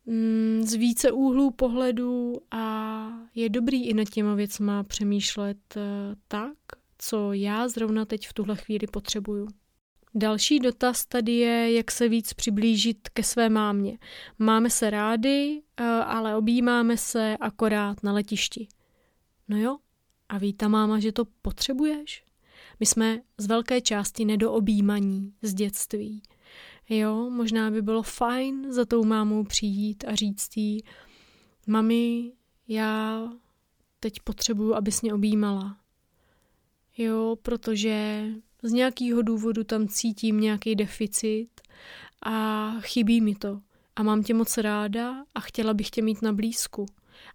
Mm, 0.09 0.63
z 0.63 0.73
více 0.73 1.11
úhlů 1.11 1.51
pohledu 1.51 2.33
a 2.51 3.07
je 3.35 3.49
dobrý 3.49 3.85
i 3.85 3.93
nad 3.93 4.09
těma 4.09 4.35
věcma 4.35 4.83
přemýšlet 4.83 5.57
eh, 5.77 5.81
tak, 6.27 6.57
co 6.97 7.33
já 7.33 7.67
zrovna 7.67 8.05
teď 8.05 8.27
v 8.27 8.33
tuhle 8.33 8.55
chvíli 8.55 8.87
potřebuju. 8.87 9.47
Další 10.15 10.59
dotaz 10.59 11.05
tady 11.05 11.31
je, 11.31 11.73
jak 11.73 11.91
se 11.91 12.09
víc 12.09 12.33
přiblížit 12.33 13.09
ke 13.09 13.23
své 13.23 13.49
mámě. 13.49 13.97
Máme 14.39 14.69
se 14.69 14.89
rádi, 14.89 15.63
eh, 15.77 15.83
ale 15.83 16.35
objímáme 16.35 16.97
se 16.97 17.37
akorát 17.39 18.03
na 18.03 18.13
letišti. 18.13 18.67
No 19.47 19.57
jo, 19.57 19.77
a 20.29 20.37
ví 20.37 20.53
ta 20.53 20.67
máma, 20.67 20.99
že 20.99 21.11
to 21.11 21.25
potřebuješ? 21.41 22.23
My 22.79 22.85
jsme 22.85 23.21
z 23.37 23.47
velké 23.47 23.81
části 23.81 24.25
nedoobjímaní 24.25 25.33
z 25.41 25.53
dětství. 25.53 26.21
Jo, 26.89 27.30
možná 27.30 27.71
by 27.71 27.82
bylo 27.82 28.04
fajn 28.04 28.73
za 28.73 28.86
tou 28.86 29.04
mámou 29.04 29.43
přijít 29.43 30.04
a 30.08 30.15
říct 30.15 30.58
jí, 30.58 30.84
mami, 31.67 32.32
já 32.67 33.21
teď 34.00 34.19
potřebuju, 34.23 34.73
abys 34.73 35.02
mě 35.02 35.13
objímala. 35.13 35.78
Jo, 36.97 37.38
protože 37.41 38.26
z 38.63 38.71
nějakého 38.71 39.21
důvodu 39.21 39.63
tam 39.63 39.88
cítím 39.88 40.39
nějaký 40.39 40.76
deficit 40.76 41.50
a 42.26 42.71
chybí 42.80 43.21
mi 43.21 43.36
to. 43.36 43.62
A 43.95 44.04
mám 44.04 44.23
tě 44.23 44.34
moc 44.34 44.58
ráda 44.58 45.26
a 45.36 45.39
chtěla 45.39 45.73
bych 45.73 45.89
tě 45.89 46.02
mít 46.02 46.21
na 46.21 46.34
blízku. 46.34 46.86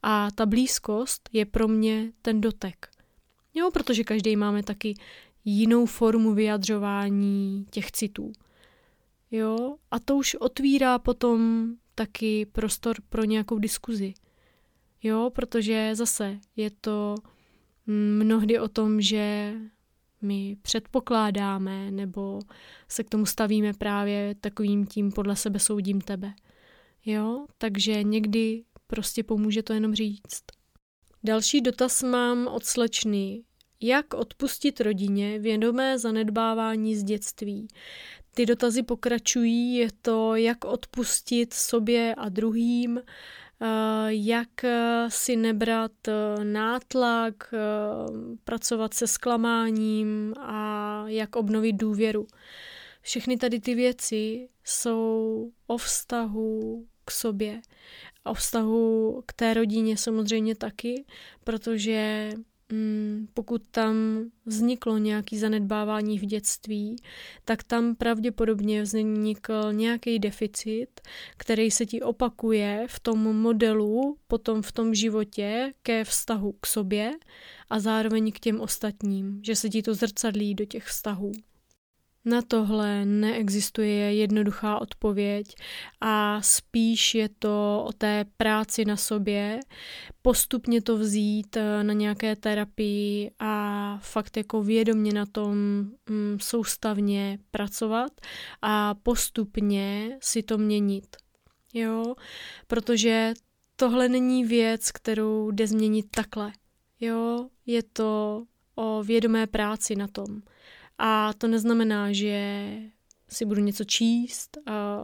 A 0.03 0.31
ta 0.31 0.47
blízkost 0.47 1.29
je 1.33 1.47
pro 1.47 1.69
mě 1.69 2.12
ten 2.23 2.41
dotek. 2.41 2.88
Jo, 3.55 3.71
protože 3.71 4.05
každý 4.05 4.37
máme 4.37 4.62
taky 4.62 4.95
jinou 5.45 5.87
formu 5.87 6.35
vyjadřování 6.35 7.67
těch 7.71 7.93
citů. 7.93 8.33
Jo, 9.35 9.77
a 9.90 9.99
to 9.99 10.16
už 10.16 10.35
otvírá 10.35 10.99
potom 10.99 11.71
taky 11.95 12.47
prostor 12.47 12.97
pro 13.09 13.25
nějakou 13.25 13.59
diskuzi. 13.59 14.14
Jo, 15.03 15.31
protože 15.35 15.90
zase 15.95 16.38
je 16.57 16.71
to 16.71 17.14
mnohdy 17.87 18.59
o 18.59 18.68
tom, 18.68 19.01
že 19.01 19.55
my 20.23 20.57
předpokládáme 20.62 21.90
nebo 21.90 22.38
se 22.88 23.05
k 23.05 23.09
tomu 23.09 23.27
stavíme 23.27 23.73
právě 23.73 24.35
takovým 24.40 24.87
tím 24.87 25.12
podle 25.12 25.37
sebe 25.37 25.59
soudím 25.59 26.01
tebe. 26.01 26.35
Jo, 27.05 27.47
takže 27.59 28.03
někdy 28.03 28.64
prostě 28.87 29.23
pomůže 29.23 29.62
to 29.62 29.73
jenom 29.73 29.95
říct. 29.95 30.42
Další 31.25 31.61
dotaz 31.61 32.03
mám 32.03 32.47
od 32.47 32.64
slečny. 32.64 33.45
Jak 33.81 34.14
odpustit 34.14 34.81
rodině 34.81 35.38
vědomé 35.38 35.99
zanedbávání 35.99 36.97
z 36.97 37.05
dětství? 37.05 37.68
Ty 38.35 38.47
dotazy 38.47 38.83
pokračují, 38.83 39.75
je 39.75 39.88
to, 40.03 40.37
jak 40.37 40.64
odpustit 40.64 41.55
sobě 41.55 42.14
a 42.14 42.29
druhým, 42.29 42.99
eh, 42.99 43.66
jak 44.09 44.64
eh, 44.64 45.07
si 45.09 45.37
nebrat 45.37 46.09
eh, 46.09 46.45
nátlak, 46.45 47.55
pracovat 48.45 48.95
se 48.95 49.07
zklamáním 49.07 50.35
a 50.40 51.05
jak 51.07 51.37
obnovit 51.37 51.73
důvěru. 51.73 52.27
Všechny 53.03 53.37
tady 53.37 53.61
ty 53.61 53.75
věci 53.75 54.49
jsou 54.64 55.51
o 55.66 55.79
vztahu 55.79 56.87
k 57.05 57.11
sobě, 57.11 57.61
o 58.25 58.35
vztahu 58.35 59.23
k 59.27 59.33
té 59.33 59.55
rodině 59.55 59.97
samozřejmě 59.97 60.55
taky, 60.55 61.05
protože 61.45 62.31
pokud 63.35 63.62
tam 63.70 63.94
vzniklo 64.46 64.98
nějaké 64.98 65.38
zanedbávání 65.38 66.18
v 66.18 66.24
dětství, 66.26 66.96
tak 67.44 67.62
tam 67.62 67.94
pravděpodobně 67.94 68.82
vznikl 68.82 69.72
nějaký 69.72 70.18
deficit, 70.18 71.00
který 71.37 71.70
se 71.70 71.87
ti 71.87 72.02
opakuje 72.02 72.87
v 72.88 73.00
tom 73.00 73.37
modelu, 73.37 74.16
potom 74.26 74.62
v 74.62 74.72
tom 74.72 74.94
životě 74.94 75.72
ke 75.82 76.04
vztahu 76.04 76.52
k 76.61 76.66
sobě 76.66 77.12
a 77.70 77.80
zároveň 77.80 78.32
k 78.32 78.40
těm 78.40 78.61
ostatním, 78.61 79.40
že 79.44 79.56
se 79.56 79.68
ti 79.68 79.82
to 79.82 79.94
zrcadlí 79.94 80.54
do 80.54 80.64
těch 80.64 80.85
vztahů. 80.85 81.32
Na 82.24 82.42
tohle 82.42 83.04
neexistuje 83.04 84.14
jednoduchá 84.14 84.80
odpověď 84.80 85.54
a 86.00 86.42
spíš 86.42 87.14
je 87.14 87.28
to 87.38 87.85
o 87.87 87.92
té 87.92 88.24
práci 88.37 88.85
na 88.85 88.96
sobě, 88.96 89.61
postupně 90.22 90.82
to 90.82 90.96
vzít 90.96 91.56
eh, 91.56 91.85
na 91.85 91.92
nějaké 91.92 92.37
terapii 92.37 93.30
a 93.38 93.98
fakt 94.02 94.37
jako 94.37 94.62
vědomně 94.62 95.12
na 95.12 95.26
tom 95.26 95.54
mm, 96.11 96.37
soustavně 96.40 97.38
pracovat 97.50 98.12
a 98.62 98.94
postupně 98.94 100.18
si 100.20 100.42
to 100.42 100.58
měnit. 100.58 101.16
Jo, 101.74 102.14
protože 102.66 103.35
tohle 103.76 104.08
není 104.08 104.44
věc, 104.44 104.90
kterou 104.90 105.50
jde 105.50 105.66
změnit 105.66 106.06
takhle. 106.11 106.52
Jo, 107.00 107.48
je 107.66 107.82
to 107.82 108.44
o 108.74 109.02
vědomé 109.02 109.46
práci 109.46 109.96
na 109.96 110.08
tom. 110.08 110.42
A 111.05 111.33
to 111.33 111.49
neznamená, 111.49 112.12
že 112.12 112.67
si 113.29 113.45
budu 113.45 113.61
něco 113.61 113.85
číst, 113.85 114.59
a 114.67 115.01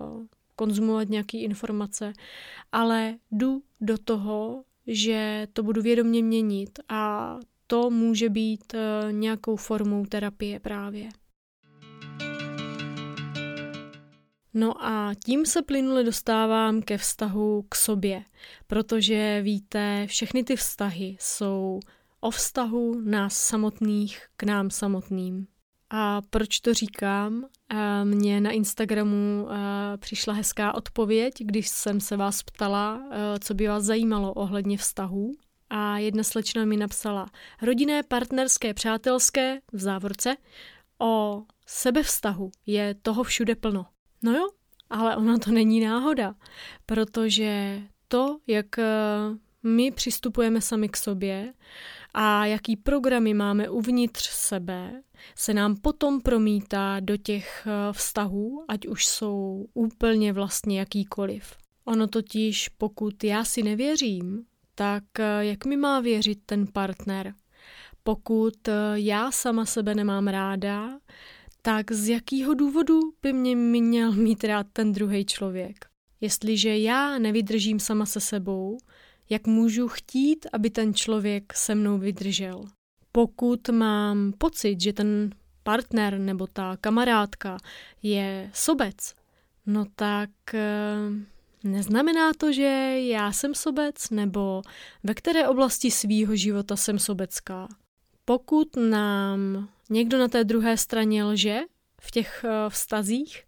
konzumovat 0.56 1.08
nějaké 1.08 1.38
informace, 1.38 2.12
ale 2.72 3.18
jdu 3.30 3.62
do 3.80 3.98
toho, 3.98 4.64
že 4.86 5.46
to 5.52 5.62
budu 5.62 5.82
vědomě 5.82 6.22
měnit 6.22 6.78
a 6.88 7.34
to 7.66 7.90
může 7.90 8.28
být 8.28 8.74
e, 8.74 9.12
nějakou 9.12 9.56
formou 9.56 10.06
terapie 10.06 10.60
právě. 10.60 11.08
No 14.54 14.84
a 14.84 15.14
tím 15.24 15.46
se 15.46 15.62
plynule 15.62 16.04
dostávám 16.04 16.82
ke 16.82 16.98
vztahu 16.98 17.64
k 17.68 17.74
sobě, 17.74 18.24
protože 18.66 19.42
víte, 19.42 20.06
všechny 20.06 20.44
ty 20.44 20.56
vztahy 20.56 21.16
jsou 21.20 21.80
o 22.20 22.30
vztahu 22.30 23.00
nás 23.00 23.36
samotných 23.36 24.26
k 24.36 24.42
nám 24.42 24.70
samotným. 24.70 25.46
A 25.90 26.22
proč 26.30 26.60
to 26.60 26.74
říkám? 26.74 27.44
Mně 28.04 28.40
na 28.40 28.50
Instagramu 28.50 29.48
přišla 29.96 30.34
hezká 30.34 30.74
odpověď, 30.74 31.34
když 31.38 31.68
jsem 31.68 32.00
se 32.00 32.16
vás 32.16 32.42
ptala, 32.42 33.02
co 33.40 33.54
by 33.54 33.68
vás 33.68 33.84
zajímalo 33.84 34.32
ohledně 34.32 34.78
vztahů. 34.78 35.32
A 35.70 35.98
jedna 35.98 36.22
slečna 36.22 36.64
mi 36.64 36.76
napsala 36.76 37.26
rodinné, 37.62 38.02
partnerské, 38.02 38.74
přátelské, 38.74 39.60
v 39.72 39.78
závorce, 39.80 40.36
o 40.98 41.42
sebevztahu 41.66 42.50
je 42.66 42.94
toho 43.02 43.22
všude 43.22 43.54
plno. 43.54 43.86
No 44.22 44.32
jo, 44.32 44.48
ale 44.90 45.16
ona 45.16 45.38
to 45.38 45.50
není 45.50 45.80
náhoda, 45.80 46.34
protože 46.86 47.82
to, 48.08 48.38
jak 48.46 48.66
my 49.62 49.90
přistupujeme 49.90 50.60
sami 50.60 50.88
k 50.88 50.96
sobě 50.96 51.52
a 52.20 52.46
jaký 52.46 52.76
programy 52.76 53.34
máme 53.34 53.68
uvnitř 53.68 54.28
sebe, 54.30 55.02
se 55.34 55.54
nám 55.54 55.76
potom 55.76 56.20
promítá 56.20 57.00
do 57.00 57.16
těch 57.16 57.66
eh, 57.66 57.92
vztahů, 57.92 58.64
ať 58.68 58.86
už 58.86 59.06
jsou 59.06 59.66
úplně 59.74 60.32
vlastně 60.32 60.78
jakýkoliv. 60.78 61.56
Ono 61.84 62.06
totiž, 62.06 62.68
pokud 62.68 63.24
já 63.24 63.44
si 63.44 63.62
nevěřím, 63.62 64.44
tak 64.74 65.04
eh, 65.18 65.44
jak 65.44 65.64
mi 65.64 65.76
má 65.76 66.00
věřit 66.00 66.38
ten 66.46 66.66
partner? 66.72 67.34
Pokud 68.02 68.68
eh, 68.68 68.72
já 68.94 69.30
sama 69.30 69.64
sebe 69.64 69.94
nemám 69.94 70.28
ráda, 70.28 70.98
tak 71.62 71.92
z 71.92 72.08
jakého 72.08 72.54
důvodu 72.54 73.00
by 73.22 73.32
mě 73.32 73.56
měl 73.56 74.12
mít 74.12 74.44
rád 74.44 74.66
ten 74.72 74.92
druhý 74.92 75.24
člověk? 75.24 75.76
Jestliže 76.20 76.78
já 76.78 77.18
nevydržím 77.18 77.80
sama 77.80 78.06
se 78.06 78.20
sebou, 78.20 78.78
jak 79.30 79.46
můžu 79.46 79.88
chtít, 79.88 80.46
aby 80.52 80.70
ten 80.70 80.94
člověk 80.94 81.54
se 81.54 81.74
mnou 81.74 81.98
vydržel? 81.98 82.64
pokud 83.12 83.68
mám 83.68 84.32
pocit, 84.38 84.80
že 84.80 84.92
ten 84.92 85.30
partner 85.62 86.18
nebo 86.18 86.46
ta 86.46 86.76
kamarádka 86.80 87.56
je 88.02 88.50
sobec, 88.54 89.14
no 89.66 89.84
tak 89.94 90.30
eh, 90.54 90.96
neznamená 91.64 92.32
to, 92.32 92.52
že 92.52 92.98
já 93.00 93.32
jsem 93.32 93.54
sobec 93.54 94.10
nebo 94.10 94.62
ve 95.02 95.14
které 95.14 95.48
oblasti 95.48 95.90
svýho 95.90 96.36
života 96.36 96.76
jsem 96.76 96.98
sobecká. 96.98 97.68
Pokud 98.24 98.76
nám 98.76 99.68
někdo 99.90 100.18
na 100.18 100.28
té 100.28 100.44
druhé 100.44 100.76
straně 100.76 101.24
lže 101.24 101.60
v 102.00 102.10
těch 102.10 102.44
eh, 102.44 102.70
vztazích, 102.70 103.42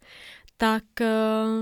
tak 0.57 1.01
eh, 1.01 1.07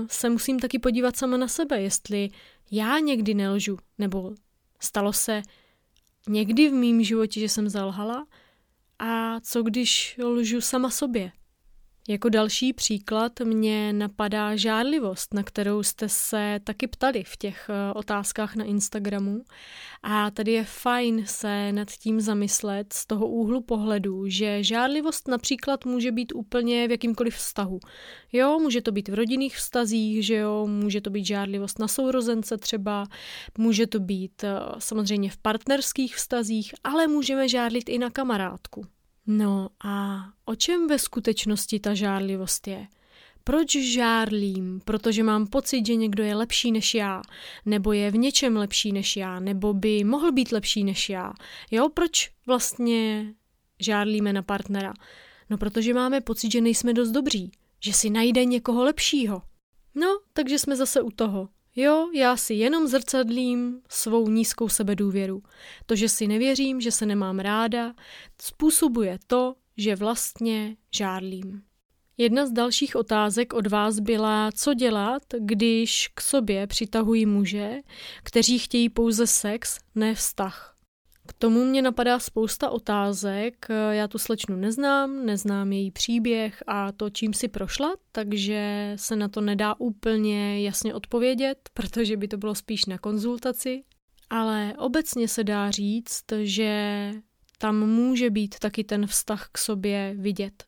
se 0.07 0.29
musím 0.29 0.59
taky 0.59 0.79
podívat 0.79 1.17
sama 1.17 1.37
na 1.37 1.47
sebe, 1.47 1.81
jestli 1.81 2.29
já 2.71 2.99
někdy 2.99 3.33
nelžu, 3.33 3.77
nebo 3.97 4.35
stalo 4.79 5.13
se 5.13 5.41
někdy 6.29 6.69
v 6.69 6.73
mém 6.73 7.03
životě, 7.03 7.39
že 7.39 7.49
jsem 7.49 7.69
zalhala 7.69 8.27
a 8.99 9.39
co 9.39 9.63
když 9.63 10.19
lžu 10.23 10.61
sama 10.61 10.89
sobě. 10.89 11.31
Jako 12.09 12.29
další 12.29 12.73
příklad 12.73 13.39
mě 13.39 13.93
napadá 13.93 14.55
žádlivost, 14.55 15.33
na 15.33 15.43
kterou 15.43 15.83
jste 15.83 16.09
se 16.09 16.59
taky 16.63 16.87
ptali 16.87 17.23
v 17.23 17.37
těch 17.37 17.69
eh, 17.69 17.93
otázkách 17.93 18.55
na 18.55 18.65
Instagramu. 18.65 19.43
A 20.03 20.31
tady 20.31 20.51
je 20.51 20.63
fajn 20.63 21.25
se 21.25 21.71
nad 21.71 21.91
tím 21.91 22.21
zamyslet 22.21 22.93
z 22.93 23.05
toho 23.05 23.27
úhlu 23.27 23.61
pohledu, 23.61 24.27
že 24.27 24.63
žádlivost 24.63 25.27
například 25.27 25.85
může 25.85 26.11
být 26.11 26.31
úplně 26.35 26.87
v 26.87 26.91
jakýmkoliv 26.91 27.35
vztahu. 27.35 27.79
Jo, 28.33 28.59
může 28.59 28.81
to 28.81 28.91
být 28.91 29.09
v 29.09 29.13
rodinných 29.13 29.55
vztazích, 29.55 30.25
že 30.25 30.35
jo, 30.35 30.67
může 30.67 31.01
to 31.01 31.09
být 31.09 31.25
žádlivost 31.25 31.79
na 31.79 31.87
sourozence 31.87 32.57
třeba, 32.57 33.07
může 33.57 33.87
to 33.87 33.99
být 33.99 34.43
eh, 34.43 34.59
samozřejmě 34.79 35.29
v 35.29 35.37
partnerských 35.37 36.15
vztazích, 36.15 36.73
ale 36.83 37.07
můžeme 37.07 37.49
žádlit 37.49 37.89
i 37.89 37.97
na 37.97 38.09
kamarádku. 38.09 38.98
No 39.27 39.69
a 39.83 40.23
o 40.45 40.55
čem 40.55 40.87
ve 40.87 40.99
skutečnosti 40.99 41.79
ta 41.79 41.93
žárlivost 41.93 42.67
je? 42.67 42.87
Proč 43.43 43.75
žárlím? 43.75 44.81
Protože 44.85 45.23
mám 45.23 45.47
pocit, 45.47 45.85
že 45.85 45.95
někdo 45.95 46.23
je 46.23 46.35
lepší 46.35 46.71
než 46.71 46.93
já, 46.93 47.21
nebo 47.65 47.93
je 47.93 48.11
v 48.11 48.17
něčem 48.17 48.57
lepší 48.57 48.91
než 48.91 49.17
já, 49.17 49.39
nebo 49.39 49.73
by 49.73 50.03
mohl 50.03 50.31
být 50.31 50.51
lepší 50.51 50.83
než 50.83 51.09
já. 51.09 51.33
Jo, 51.71 51.89
proč 51.89 52.31
vlastně 52.45 53.33
žárlíme 53.79 54.33
na 54.33 54.41
partnera? 54.41 54.93
No, 55.49 55.57
protože 55.57 55.93
máme 55.93 56.21
pocit, 56.21 56.51
že 56.51 56.61
nejsme 56.61 56.93
dost 56.93 57.11
dobří, 57.11 57.51
že 57.79 57.93
si 57.93 58.09
najde 58.09 58.45
někoho 58.45 58.83
lepšího. 58.83 59.41
No, 59.95 60.19
takže 60.33 60.59
jsme 60.59 60.75
zase 60.75 61.01
u 61.01 61.11
toho. 61.11 61.49
Jo, 61.75 62.09
já 62.13 62.37
si 62.37 62.53
jenom 62.53 62.87
zrcadlím 62.87 63.81
svou 63.89 64.29
nízkou 64.29 64.69
sebedůvěru. 64.69 65.43
To, 65.85 65.95
že 65.95 66.09
si 66.09 66.27
nevěřím, 66.27 66.81
že 66.81 66.91
se 66.91 67.05
nemám 67.05 67.39
ráda, 67.39 67.93
způsobuje 68.41 69.19
to, 69.27 69.55
že 69.77 69.95
vlastně 69.95 70.75
žádlím. 70.95 71.61
Jedna 72.17 72.45
z 72.45 72.51
dalších 72.51 72.95
otázek 72.95 73.53
od 73.53 73.67
vás 73.67 73.99
byla, 73.99 74.49
co 74.51 74.73
dělat, 74.73 75.23
když 75.39 76.07
k 76.07 76.21
sobě 76.21 76.67
přitahují 76.67 77.25
muže, 77.25 77.77
kteří 78.23 78.59
chtějí 78.59 78.89
pouze 78.89 79.27
sex, 79.27 79.79
ne 79.95 80.15
vztah. 80.15 80.68
K 81.29 81.33
tomu 81.33 81.65
mě 81.65 81.81
napadá 81.81 82.19
spousta 82.19 82.69
otázek. 82.69 83.67
Já 83.91 84.07
tu 84.07 84.17
slečnu 84.17 84.55
neznám, 84.55 85.25
neznám 85.25 85.71
její 85.71 85.91
příběh 85.91 86.63
a 86.67 86.91
to, 86.91 87.09
čím 87.09 87.33
si 87.33 87.47
prošla, 87.47 87.95
takže 88.11 88.93
se 88.95 89.15
na 89.15 89.27
to 89.27 89.41
nedá 89.41 89.75
úplně 89.79 90.63
jasně 90.63 90.93
odpovědět, 90.93 91.69
protože 91.73 92.17
by 92.17 92.27
to 92.27 92.37
bylo 92.37 92.55
spíš 92.55 92.85
na 92.85 92.97
konzultaci. 92.97 93.83
Ale 94.29 94.73
obecně 94.77 95.27
se 95.27 95.43
dá 95.43 95.71
říct, 95.71 96.23
že 96.41 97.11
tam 97.57 97.87
může 97.89 98.29
být 98.29 98.59
taky 98.59 98.83
ten 98.83 99.07
vztah 99.07 99.49
k 99.51 99.57
sobě 99.57 100.13
vidět. 100.17 100.63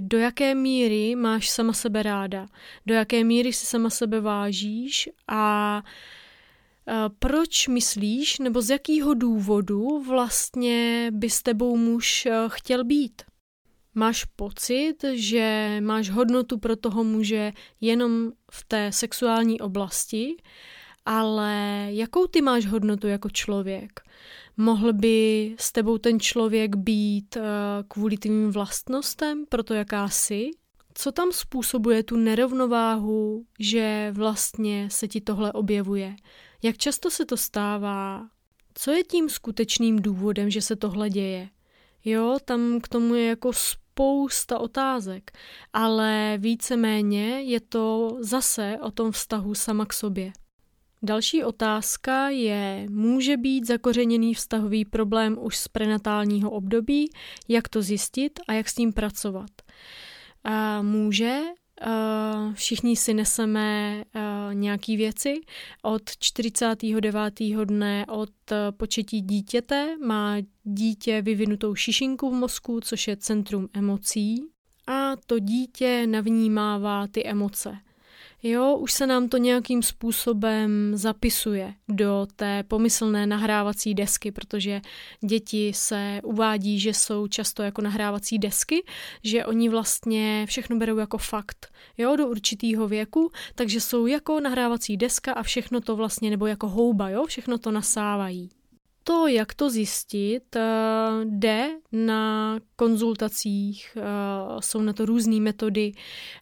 Do 0.00 0.18
jaké 0.18 0.54
míry 0.54 1.16
máš 1.16 1.50
sama 1.50 1.72
sebe 1.72 2.02
ráda, 2.02 2.46
do 2.86 2.94
jaké 2.94 3.24
míry 3.24 3.52
si 3.52 3.66
sama 3.66 3.90
sebe 3.90 4.20
vážíš 4.20 5.08
a 5.28 5.82
proč 7.18 7.68
myslíš, 7.68 8.38
nebo 8.38 8.62
z 8.62 8.70
jakého 8.70 9.14
důvodu 9.14 10.02
vlastně 10.06 11.10
by 11.14 11.30
s 11.30 11.42
tebou 11.42 11.76
muž 11.76 12.28
chtěl 12.48 12.84
být? 12.84 13.22
Máš 13.94 14.24
pocit, 14.24 14.94
že 15.12 15.76
máš 15.80 16.10
hodnotu 16.10 16.58
pro 16.58 16.76
toho 16.76 17.04
muže 17.04 17.52
jenom 17.80 18.32
v 18.50 18.64
té 18.64 18.92
sexuální 18.92 19.60
oblasti, 19.60 20.36
ale 21.04 21.86
jakou 21.90 22.26
ty 22.26 22.42
máš 22.42 22.66
hodnotu 22.66 23.06
jako 23.06 23.30
člověk? 23.30 24.00
Mohl 24.56 24.92
by 24.92 25.54
s 25.58 25.72
tebou 25.72 25.98
ten 25.98 26.20
člověk 26.20 26.76
být 26.76 27.36
uh, 27.36 27.42
kvůli 27.88 28.16
tvým 28.16 28.50
vlastnostem, 28.50 29.44
proto 29.48 29.74
jaká 29.74 30.08
jsi? 30.08 30.50
Co 30.98 31.12
tam 31.12 31.32
způsobuje 31.32 32.02
tu 32.02 32.16
nerovnováhu, 32.16 33.46
že 33.58 34.12
vlastně 34.12 34.88
se 34.90 35.08
ti 35.08 35.20
tohle 35.20 35.52
objevuje? 35.52 36.16
Jak 36.62 36.76
často 36.76 37.10
se 37.10 37.26
to 37.26 37.36
stává? 37.36 38.26
Co 38.74 38.90
je 38.90 39.04
tím 39.04 39.28
skutečným 39.28 40.02
důvodem, 40.02 40.50
že 40.50 40.62
se 40.62 40.76
tohle 40.76 41.10
děje? 41.10 41.48
Jo, 42.04 42.38
tam 42.44 42.80
k 42.80 42.88
tomu 42.88 43.14
je 43.14 43.26
jako 43.26 43.52
spousta 43.52 44.58
otázek, 44.58 45.30
ale 45.72 46.38
víceméně 46.38 47.42
je 47.42 47.60
to 47.60 48.16
zase 48.20 48.78
o 48.82 48.90
tom 48.90 49.12
vztahu 49.12 49.54
sama 49.54 49.86
k 49.86 49.92
sobě. 49.92 50.32
Další 51.02 51.44
otázka 51.44 52.28
je, 52.28 52.86
může 52.90 53.36
být 53.36 53.66
zakořeněný 53.66 54.34
vztahový 54.34 54.84
problém 54.84 55.36
už 55.40 55.56
z 55.56 55.68
prenatálního 55.68 56.50
období, 56.50 57.10
jak 57.48 57.68
to 57.68 57.82
zjistit 57.82 58.40
a 58.48 58.52
jak 58.52 58.68
s 58.68 58.74
tím 58.74 58.92
pracovat. 58.92 59.50
A 60.48 60.82
může, 60.82 61.40
všichni 62.52 62.96
si 62.96 63.14
neseme 63.14 64.04
nějaký 64.52 64.96
věci. 64.96 65.40
Od 65.82 66.02
49. 66.18 67.34
dne 67.64 68.06
od 68.08 68.30
početí 68.76 69.20
dítěte 69.20 69.96
má 70.06 70.36
dítě 70.64 71.22
vyvinutou 71.22 71.74
šišinku 71.74 72.30
v 72.30 72.34
mozku, 72.34 72.80
což 72.80 73.08
je 73.08 73.16
centrum 73.16 73.68
emocí. 73.74 74.42
A 74.86 75.16
to 75.26 75.38
dítě 75.38 76.06
navnímává 76.06 77.06
ty 77.06 77.26
emoce. 77.26 77.78
Jo, 78.42 78.76
už 78.76 78.92
se 78.92 79.06
nám 79.06 79.28
to 79.28 79.36
nějakým 79.36 79.82
způsobem 79.82 80.90
zapisuje 80.94 81.74
do 81.88 82.26
té 82.36 82.62
pomyslné 82.62 83.26
nahrávací 83.26 83.94
desky, 83.94 84.32
protože 84.32 84.80
děti 85.24 85.72
se 85.74 86.20
uvádí, 86.24 86.80
že 86.80 86.94
jsou 86.94 87.26
často 87.26 87.62
jako 87.62 87.82
nahrávací 87.82 88.38
desky, 88.38 88.84
že 89.22 89.44
oni 89.44 89.68
vlastně 89.68 90.46
všechno 90.48 90.76
berou 90.76 90.96
jako 90.96 91.18
fakt, 91.18 91.66
jo, 91.98 92.16
do 92.16 92.28
určitého 92.28 92.88
věku, 92.88 93.30
takže 93.54 93.80
jsou 93.80 94.06
jako 94.06 94.40
nahrávací 94.40 94.96
deska 94.96 95.32
a 95.32 95.42
všechno 95.42 95.80
to 95.80 95.96
vlastně, 95.96 96.30
nebo 96.30 96.46
jako 96.46 96.68
houba, 96.68 97.08
jo, 97.08 97.26
všechno 97.26 97.58
to 97.58 97.70
nasávají 97.70 98.50
to, 99.06 99.26
jak 99.26 99.54
to 99.54 99.70
zjistit, 99.70 100.56
eh, 100.56 100.62
jde 101.24 101.68
na 101.92 102.58
konzultacích, 102.76 103.96
eh, 103.96 104.02
jsou 104.60 104.82
na 104.82 104.92
to 104.92 105.06
různé 105.06 105.40
metody. 105.40 105.92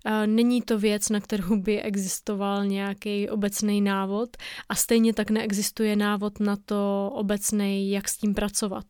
Eh, 0.05 0.27
není 0.27 0.63
to 0.63 0.79
věc, 0.79 1.09
na 1.09 1.21
kterou 1.21 1.57
by 1.57 1.83
existoval 1.83 2.67
nějaký 2.67 3.29
obecný 3.29 3.81
návod 3.81 4.37
a 4.69 4.75
stejně 4.75 5.15
tak 5.15 5.31
neexistuje 5.31 5.97
návod 5.97 6.41
na 6.41 6.57
to 6.57 7.11
obecný, 7.15 7.91
jak 7.91 8.09
s 8.09 8.17
tím 8.17 8.35
pracovat. 8.35 8.85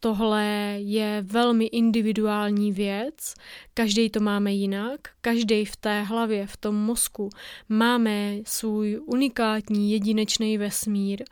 Tohle 0.00 0.44
je 0.78 1.22
velmi 1.26 1.64
individuální 1.64 2.72
věc, 2.72 3.34
každý 3.74 4.10
to 4.10 4.20
máme 4.20 4.52
jinak, 4.52 5.00
každý 5.20 5.64
v 5.64 5.76
té 5.76 6.02
hlavě, 6.02 6.46
v 6.46 6.56
tom 6.56 6.74
mozku 6.74 7.30
máme 7.68 8.36
svůj 8.46 9.00
unikátní 9.06 9.92
jedinečný 9.92 10.58
vesmír 10.58 11.24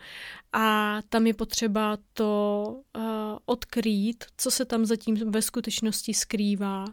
a 0.58 0.98
tam 1.08 1.26
je 1.26 1.34
potřeba 1.34 1.98
to 2.12 2.82
uh, 2.96 3.02
odkrýt, 3.44 4.24
co 4.36 4.50
se 4.50 4.64
tam 4.64 4.86
zatím 4.86 5.30
ve 5.30 5.42
skutečnosti 5.42 6.14
skrývá. 6.14 6.84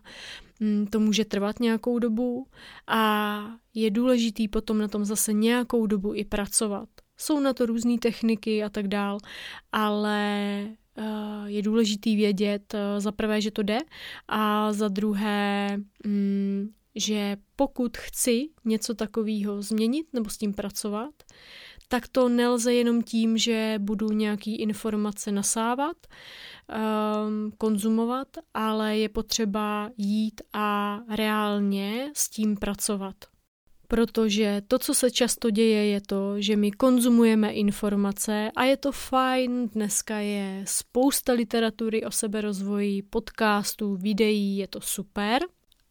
Mm, 0.59 0.87
to 0.87 0.99
může 0.99 1.25
trvat 1.25 1.59
nějakou 1.59 1.99
dobu 1.99 2.47
a 2.87 3.43
je 3.73 3.91
důležitý 3.91 4.47
potom 4.47 4.77
na 4.77 4.87
tom 4.87 5.05
zase 5.05 5.33
nějakou 5.33 5.85
dobu 5.85 6.13
i 6.15 6.25
pracovat. 6.25 6.89
Jsou 7.17 7.39
na 7.39 7.53
to 7.53 7.65
různé 7.65 7.97
techniky 7.97 8.63
a 8.63 8.69
tak 8.69 8.87
dál, 8.87 9.17
ale 9.71 10.67
uh, 10.97 11.45
je 11.45 11.61
důležitý 11.61 12.15
vědět 12.15 12.73
uh, 12.73 12.79
za 12.99 13.11
prvé, 13.11 13.41
že 13.41 13.51
to 13.51 13.63
jde 13.63 13.77
a 14.27 14.73
za 14.73 14.87
druhé, 14.87 15.77
um, 16.05 16.73
že 16.95 17.37
pokud 17.55 17.97
chci 17.97 18.49
něco 18.65 18.93
takového 18.93 19.61
změnit 19.61 20.07
nebo 20.13 20.29
s 20.29 20.37
tím 20.37 20.53
pracovat, 20.53 21.13
tak 21.93 22.07
to 22.07 22.29
nelze 22.29 22.73
jenom 22.73 23.01
tím, 23.01 23.37
že 23.37 23.75
budu 23.77 24.11
nějaký 24.11 24.55
informace 24.55 25.31
nasávat, 25.31 25.97
um, 26.07 27.51
konzumovat, 27.57 28.27
ale 28.53 28.97
je 28.97 29.09
potřeba 29.09 29.89
jít 29.97 30.41
a 30.53 30.99
reálně 31.09 32.11
s 32.13 32.29
tím 32.29 32.57
pracovat. 32.57 33.15
Protože 33.87 34.61
to, 34.67 34.79
co 34.79 34.93
se 34.93 35.11
často 35.11 35.49
děje, 35.49 35.85
je 35.85 36.01
to, 36.01 36.41
že 36.41 36.55
my 36.55 36.71
konzumujeme 36.71 37.51
informace 37.51 38.51
a 38.55 38.63
je 38.63 38.77
to 38.77 38.91
fajn. 38.91 39.69
Dneska 39.69 40.17
je 40.17 40.63
spousta 40.67 41.33
literatury 41.33 42.05
o 42.05 42.11
seberozvoji, 42.11 43.01
podcastů, 43.01 43.95
videí, 43.95 44.57
je 44.57 44.67
to 44.67 44.81
super. 44.81 45.41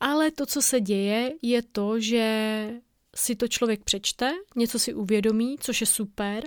Ale 0.00 0.30
to, 0.30 0.46
co 0.46 0.62
se 0.62 0.80
děje, 0.80 1.32
je 1.42 1.62
to, 1.62 2.00
že 2.00 2.68
si 3.16 3.36
to 3.36 3.48
člověk 3.48 3.84
přečte, 3.84 4.32
něco 4.56 4.78
si 4.78 4.94
uvědomí, 4.94 5.56
což 5.60 5.80
je 5.80 5.86
super, 5.86 6.44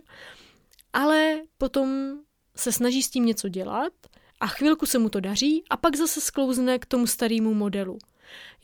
ale 0.94 1.42
potom 1.58 2.18
se 2.56 2.72
snaží 2.72 3.04
s 3.04 3.10
tím 3.10 3.26
něco 3.26 3.50
dělat 3.50 3.94
a 4.40 4.48
chvilku 4.48 4.86
se 4.86 5.00
mu 5.00 5.10
to 5.10 5.20
daří 5.20 5.64
a 5.70 5.78
pak 5.78 5.96
zase 5.96 6.22
sklouzne 6.22 6.80
k 6.80 6.86
tomu 6.86 7.08
starému 7.08 7.54
modelu. 7.54 7.98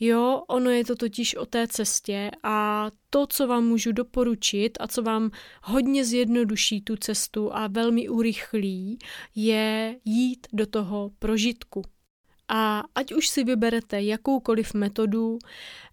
Jo, 0.00 0.42
ono 0.48 0.70
je 0.70 0.84
to 0.84 0.96
totiž 0.96 1.34
o 1.34 1.46
té 1.46 1.68
cestě 1.68 2.30
a 2.42 2.90
to, 3.10 3.26
co 3.26 3.46
vám 3.46 3.64
můžu 3.64 3.92
doporučit 3.92 4.78
a 4.80 4.88
co 4.88 5.02
vám 5.02 5.30
hodně 5.62 6.04
zjednoduší 6.04 6.80
tu 6.80 6.96
cestu 6.96 7.54
a 7.54 7.66
velmi 7.66 8.08
urychlí, 8.08 8.98
je 9.34 9.96
jít 10.04 10.46
do 10.52 10.66
toho 10.66 11.10
prožitku. 11.18 11.82
A 12.54 12.82
ať 12.94 13.12
už 13.12 13.28
si 13.28 13.44
vyberete 13.44 14.02
jakoukoliv 14.02 14.74
metodu 14.74 15.38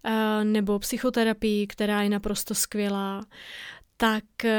eh, 0.04 0.44
nebo 0.44 0.78
psychoterapii, 0.78 1.66
která 1.66 2.02
je 2.02 2.08
naprosto 2.08 2.54
skvělá, 2.54 3.24
tak 3.96 4.44
eh, 4.44 4.58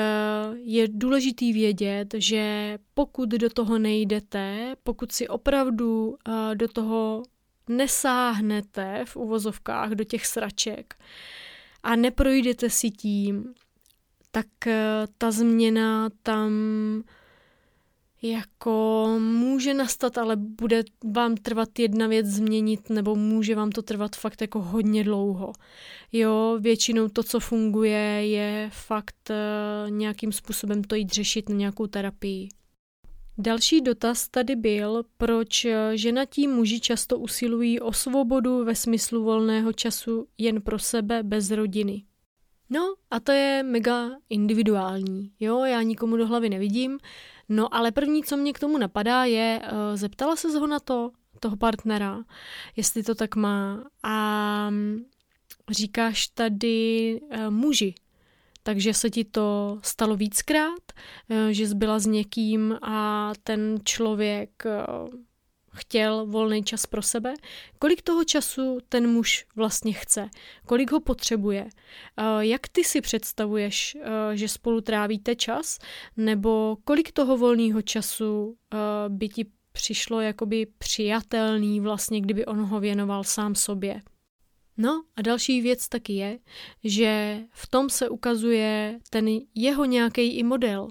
je 0.54 0.88
důležitý 0.88 1.54
vědět, 1.54 2.16
že 2.18 2.78
pokud 2.94 3.30
do 3.30 3.50
toho 3.50 3.80
nejdete, 3.80 4.76
pokud 4.84 5.12
si 5.12 5.28
opravdu 5.28 6.16
eh, 6.28 6.56
do 6.56 6.68
toho 6.68 7.24
nesáhnete 7.70 9.04
v 9.06 9.16
uvozovkách 9.16 9.90
do 9.90 10.04
těch 10.04 10.26
sraček 10.26 10.96
a 11.84 11.96
neprojdete 11.96 12.70
si 12.70 12.90
tím, 12.90 13.54
tak 14.32 14.48
ta 15.18 15.32
změna 15.32 16.10
tam 16.24 16.52
jako 18.22 19.08
může 19.20 19.74
nastat, 19.74 20.18
ale 20.18 20.36
bude 20.36 20.84
vám 21.14 21.36
trvat 21.36 21.80
jedna 21.80 22.08
věc 22.08 22.26
změnit, 22.26 22.90
nebo 22.90 23.16
může 23.16 23.56
vám 23.56 23.70
to 23.70 23.82
trvat 23.82 24.16
fakt 24.16 24.42
jako 24.42 24.62
hodně 24.62 25.04
dlouho. 25.04 25.54
Jo, 26.12 26.58
většinou 26.60 27.08
to, 27.08 27.24
co 27.24 27.40
funguje, 27.40 28.28
je 28.28 28.70
fakt 28.74 29.30
uh, 29.30 29.92
nějakým 29.92 30.32
způsobem 30.32 30.84
to 30.84 30.96
jít 30.96 31.14
řešit 31.14 31.50
na 31.50 31.56
nějakou 31.56 31.88
terapii. 31.88 32.50
Další 33.38 33.82
dotaz 33.82 34.28
tady 34.28 34.56
byl, 34.56 35.04
proč 35.18 35.66
eh, 35.66 35.92
ženatí 35.98 36.48
muži 36.48 36.80
často 36.80 37.20
usilují 37.20 37.80
o 37.80 37.94
svobodu 37.94 38.66
ve 38.66 38.76
smyslu 38.76 39.24
volného 39.24 39.74
času 39.74 40.28
jen 40.38 40.62
pro 40.62 40.80
sebe 40.80 41.24
bez 41.24 41.52
rodiny. 41.52 42.04
No 42.70 42.94
a 43.12 43.20
to 43.20 43.32
je 43.32 43.64
mega 43.64 44.10
individuální. 44.30 45.32
Jo, 45.40 45.60
já 45.60 45.82
nikomu 45.82 46.18
do 46.18 46.28
hlavy 46.28 46.50
nevidím, 46.50 47.00
No 47.54 47.76
ale 47.76 47.92
první, 47.92 48.24
co 48.24 48.38
mě 48.38 48.54
k 48.54 48.60
tomu 48.60 48.78
napadá, 48.78 49.26
je, 49.26 49.62
uh, 49.64 49.96
zeptala 49.96 50.36
se 50.36 50.60
ho 50.60 50.68
na 50.68 50.80
to, 50.80 51.12
toho 51.40 51.58
partnera, 51.58 52.24
jestli 52.76 53.04
to 53.04 53.16
tak 53.16 53.36
má. 53.36 53.84
A 54.04 54.68
um, 54.70 55.06
říkáš 55.70 56.28
tady 56.28 57.20
uh, 57.22 57.50
muži, 57.50 57.96
takže 58.64 58.94
se 58.94 59.10
ti 59.10 59.24
to 59.24 59.80
stalo 59.84 60.16
víckrát, 60.16 60.92
uh, 61.30 61.48
že 61.50 61.68
jsi 61.68 61.76
byla 61.76 62.00
s 62.00 62.06
někým 62.06 62.78
a 62.82 63.32
ten 63.44 63.80
člověk 63.84 64.64
chtěl 65.74 66.26
volný 66.26 66.64
čas 66.64 66.86
pro 66.86 67.02
sebe, 67.02 67.34
kolik 67.80 68.02
toho 68.02 68.24
času 68.24 68.78
ten 68.90 69.12
muž 69.12 69.46
vlastně 69.56 69.94
chce, 69.94 70.30
kolik 70.66 70.92
ho 70.92 71.00
potřebuje, 71.00 71.70
jak 72.40 72.68
ty 72.68 72.84
si 72.84 73.02
představuješ, 73.02 73.98
že 74.34 74.48
spolu 74.48 74.82
trávíte 74.82 75.36
čas, 75.36 75.80
nebo 76.18 76.78
kolik 76.84 77.12
toho 77.12 77.38
volného 77.38 77.82
času 77.82 78.58
by 79.08 79.30
ti 79.30 79.46
přišlo 79.72 80.22
jakoby 80.22 80.68
přijatelný 80.78 81.80
vlastně, 81.80 82.22
kdyby 82.22 82.46
on 82.46 82.62
ho 82.62 82.80
věnoval 82.80 83.24
sám 83.24 83.56
sobě. 83.56 84.02
No 84.78 85.04
a 85.16 85.22
další 85.22 85.62
věc 85.62 85.88
taky 85.88 86.14
je, 86.14 86.40
že 86.84 87.40
v 87.52 87.68
tom 87.68 87.90
se 87.90 88.10
ukazuje 88.10 89.00
ten 89.10 89.28
jeho 89.56 89.86
nějaký 89.86 90.38
i 90.38 90.44
model. 90.44 90.90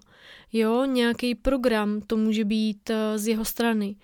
Jo, 0.52 0.84
nějaký 0.84 1.34
program 1.34 2.00
to 2.00 2.16
může 2.16 2.44
být 2.44 2.90
eh, 2.90 3.18
z 3.18 3.28
jeho 3.28 3.44
strany. 3.44 3.96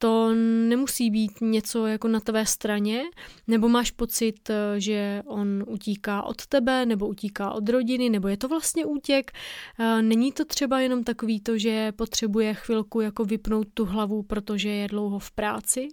To 0.00 0.34
nemusí 0.68 1.10
být 1.10 1.40
něco 1.40 1.86
jako 1.86 2.08
na 2.08 2.20
tvé 2.20 2.46
straně, 2.46 3.02
nebo 3.46 3.68
máš 3.68 3.90
pocit, 3.90 4.50
eh, 4.50 4.80
že 4.80 5.22
on 5.26 5.64
utíká 5.66 6.22
od 6.22 6.46
tebe, 6.46 6.86
nebo 6.86 7.08
utíká 7.08 7.50
od 7.50 7.68
rodiny, 7.68 8.10
nebo 8.10 8.28
je 8.28 8.36
to 8.36 8.48
vlastně 8.48 8.86
útěk. 8.86 9.32
Eh, 9.78 10.02
není 10.02 10.32
to 10.32 10.44
třeba 10.44 10.80
jenom 10.80 11.04
takový 11.04 11.40
to, 11.40 11.58
že 11.58 11.92
potřebuje 11.92 12.54
chvilku 12.54 13.00
jako 13.00 13.24
vypnout 13.24 13.66
tu 13.74 13.84
hlavu, 13.84 14.22
protože 14.22 14.68
je 14.68 14.88
dlouho 14.88 15.18
v 15.18 15.30
práci, 15.30 15.88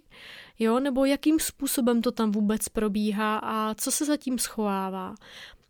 jo, 0.58 0.80
nebo 0.80 1.04
jakým 1.04 1.40
způsobem 1.40 2.02
to 2.02 2.12
tam 2.12 2.32
vůbec 2.32 2.68
probíhá 2.68 3.36
a 3.36 3.74
co 3.74 3.90
se 3.90 4.04
zatím 4.04 4.38
schovává. 4.38 5.14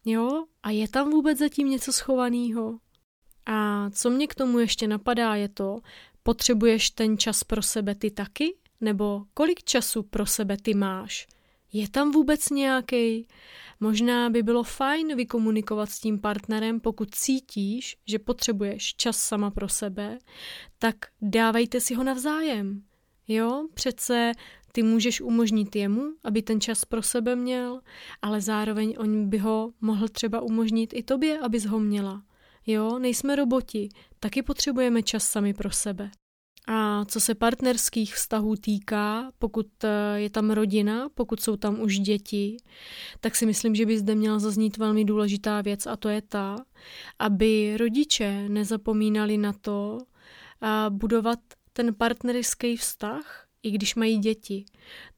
Jo, 0.04 0.44
a 0.62 0.70
je 0.70 0.88
tam 0.88 1.10
vůbec 1.10 1.38
zatím 1.38 1.70
něco 1.70 1.92
schovaného? 1.92 2.78
A 3.46 3.90
co 3.90 4.10
mě 4.10 4.26
k 4.26 4.34
tomu 4.34 4.58
ještě 4.58 4.88
napadá 4.88 5.34
je 5.34 5.48
to, 5.48 5.78
potřebuješ 6.26 6.90
ten 6.90 7.18
čas 7.18 7.44
pro 7.44 7.62
sebe 7.62 7.94
ty 7.94 8.10
taky? 8.10 8.56
Nebo 8.80 9.22
kolik 9.34 9.64
času 9.64 10.02
pro 10.02 10.26
sebe 10.26 10.56
ty 10.56 10.74
máš? 10.74 11.26
Je 11.72 11.88
tam 11.88 12.12
vůbec 12.12 12.50
nějaký? 12.50 13.26
Možná 13.80 14.30
by 14.30 14.42
bylo 14.42 14.62
fajn 14.62 15.16
vykomunikovat 15.16 15.90
s 15.90 16.00
tím 16.00 16.18
partnerem, 16.18 16.80
pokud 16.80 17.14
cítíš, 17.14 17.96
že 18.06 18.18
potřebuješ 18.18 18.94
čas 18.94 19.18
sama 19.18 19.50
pro 19.50 19.68
sebe, 19.68 20.18
tak 20.78 20.96
dávejte 21.22 21.80
si 21.80 21.94
ho 21.94 22.04
navzájem. 22.04 22.82
Jo, 23.28 23.68
přece 23.74 24.32
ty 24.72 24.82
můžeš 24.82 25.20
umožnit 25.20 25.76
jemu, 25.76 26.12
aby 26.24 26.42
ten 26.42 26.60
čas 26.60 26.84
pro 26.84 27.02
sebe 27.02 27.36
měl, 27.36 27.80
ale 28.22 28.40
zároveň 28.40 28.94
on 28.98 29.28
by 29.28 29.38
ho 29.38 29.72
mohl 29.80 30.08
třeba 30.08 30.40
umožnit 30.40 30.90
i 30.94 31.02
tobě, 31.02 31.38
abys 31.38 31.64
ho 31.64 31.78
měla. 31.78 32.22
Jo, 32.66 32.98
nejsme 32.98 33.36
roboti, 33.36 33.88
taky 34.26 34.42
potřebujeme 34.42 35.02
čas 35.02 35.28
sami 35.28 35.54
pro 35.54 35.70
sebe. 35.70 36.10
A 36.68 37.04
co 37.04 37.20
se 37.20 37.34
partnerských 37.34 38.14
vztahů 38.14 38.56
týká, 38.56 39.32
pokud 39.38 39.84
eh, 39.84 40.20
je 40.20 40.30
tam 40.30 40.50
rodina, 40.50 41.08
pokud 41.14 41.40
jsou 41.40 41.56
tam 41.56 41.80
už 41.80 41.98
děti, 41.98 42.56
tak 43.20 43.36
si 43.36 43.46
myslím, 43.46 43.74
že 43.74 43.86
by 43.86 43.98
zde 43.98 44.14
měla 44.14 44.38
zaznít 44.38 44.76
velmi 44.76 45.04
důležitá 45.04 45.60
věc 45.62 45.86
a 45.86 45.96
to 45.96 46.08
je 46.08 46.22
ta, 46.22 46.56
aby 47.18 47.76
rodiče 47.76 48.48
nezapomínali 48.48 49.38
na 49.38 49.52
to 49.52 49.98
a 50.60 50.90
budovat 50.90 51.38
ten 51.72 51.94
partnerský 51.94 52.76
vztah, 52.76 53.45
i 53.62 53.70
když 53.70 53.94
mají 53.94 54.18
děti. 54.18 54.64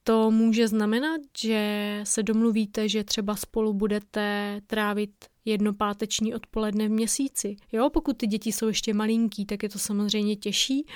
To 0.03 0.30
může 0.30 0.68
znamenat, 0.68 1.20
že 1.39 2.01
se 2.05 2.22
domluvíte, 2.22 2.89
že 2.89 3.05
třeba 3.05 3.36
spolu 3.36 3.72
budete 3.72 4.61
trávit 4.66 5.11
jedno 5.45 5.72
páteční 5.72 6.34
odpoledne 6.34 6.89
v 6.89 6.91
měsíci. 6.91 7.57
Jo, 7.72 7.91
pokud 7.91 8.16
ty 8.16 8.26
děti 8.26 8.53
jsou 8.53 8.68
ještě 8.68 8.95
malinký, 8.95 9.47
tak 9.47 9.62
je 9.62 9.68
to 9.68 9.78
samozřejmě 9.78 10.36
těžší, 10.36 10.86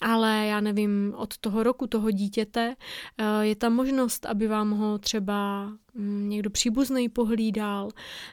ale 0.00 0.46
já 0.46 0.60
nevím, 0.60 1.14
od 1.16 1.38
toho 1.38 1.62
roku 1.62 1.86
toho 1.86 2.10
dítěte 2.10 2.76
eh, 3.18 3.46
je 3.46 3.56
tam 3.56 3.72
možnost, 3.72 4.26
aby 4.26 4.46
vám 4.46 4.70
ho 4.70 4.98
třeba 4.98 5.66
mm, 5.94 6.28
někdo 6.28 6.50
příbuzný 6.50 7.08
pohlídal, 7.08 7.90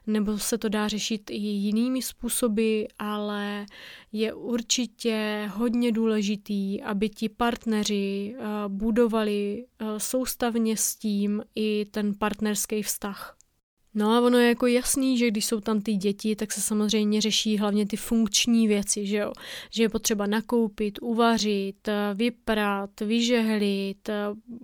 nebo 0.07 0.37
se 0.37 0.57
to 0.57 0.69
dá 0.69 0.87
řešit 0.87 1.29
i 1.29 1.35
jinými 1.37 2.01
způsoby, 2.01 2.83
ale 2.99 3.65
je 4.11 4.33
určitě 4.33 5.49
hodně 5.53 5.91
důležitý, 5.91 6.81
aby 6.81 7.09
ti 7.09 7.29
partneři 7.29 8.35
eh, 8.37 8.43
budovali 8.67 9.65
eh, 9.79 9.85
soustavně 9.99 10.77
s 10.77 10.95
tím 10.95 11.43
i 11.55 11.85
ten 11.91 12.13
partnerský 12.13 12.83
vztah. 12.83 13.37
No 13.97 14.11
a 14.11 14.21
ono 14.21 14.37
je 14.37 14.47
jako 14.49 14.67
jasný, 14.67 15.17
že 15.17 15.27
když 15.27 15.45
jsou 15.45 15.59
tam 15.59 15.81
ty 15.81 15.95
děti, 15.95 16.35
tak 16.35 16.51
se 16.51 16.61
samozřejmě 16.61 17.21
řeší 17.21 17.57
hlavně 17.57 17.85
ty 17.85 17.97
funkční 17.97 18.67
věci, 18.67 19.05
že 19.05 19.17
jo. 19.17 19.31
Že 19.71 19.83
je 19.83 19.89
potřeba 19.89 20.25
nakoupit, 20.27 20.99
uvařit, 21.01 21.89
vyprat, 22.13 23.01
vyžehlit, 23.01 24.09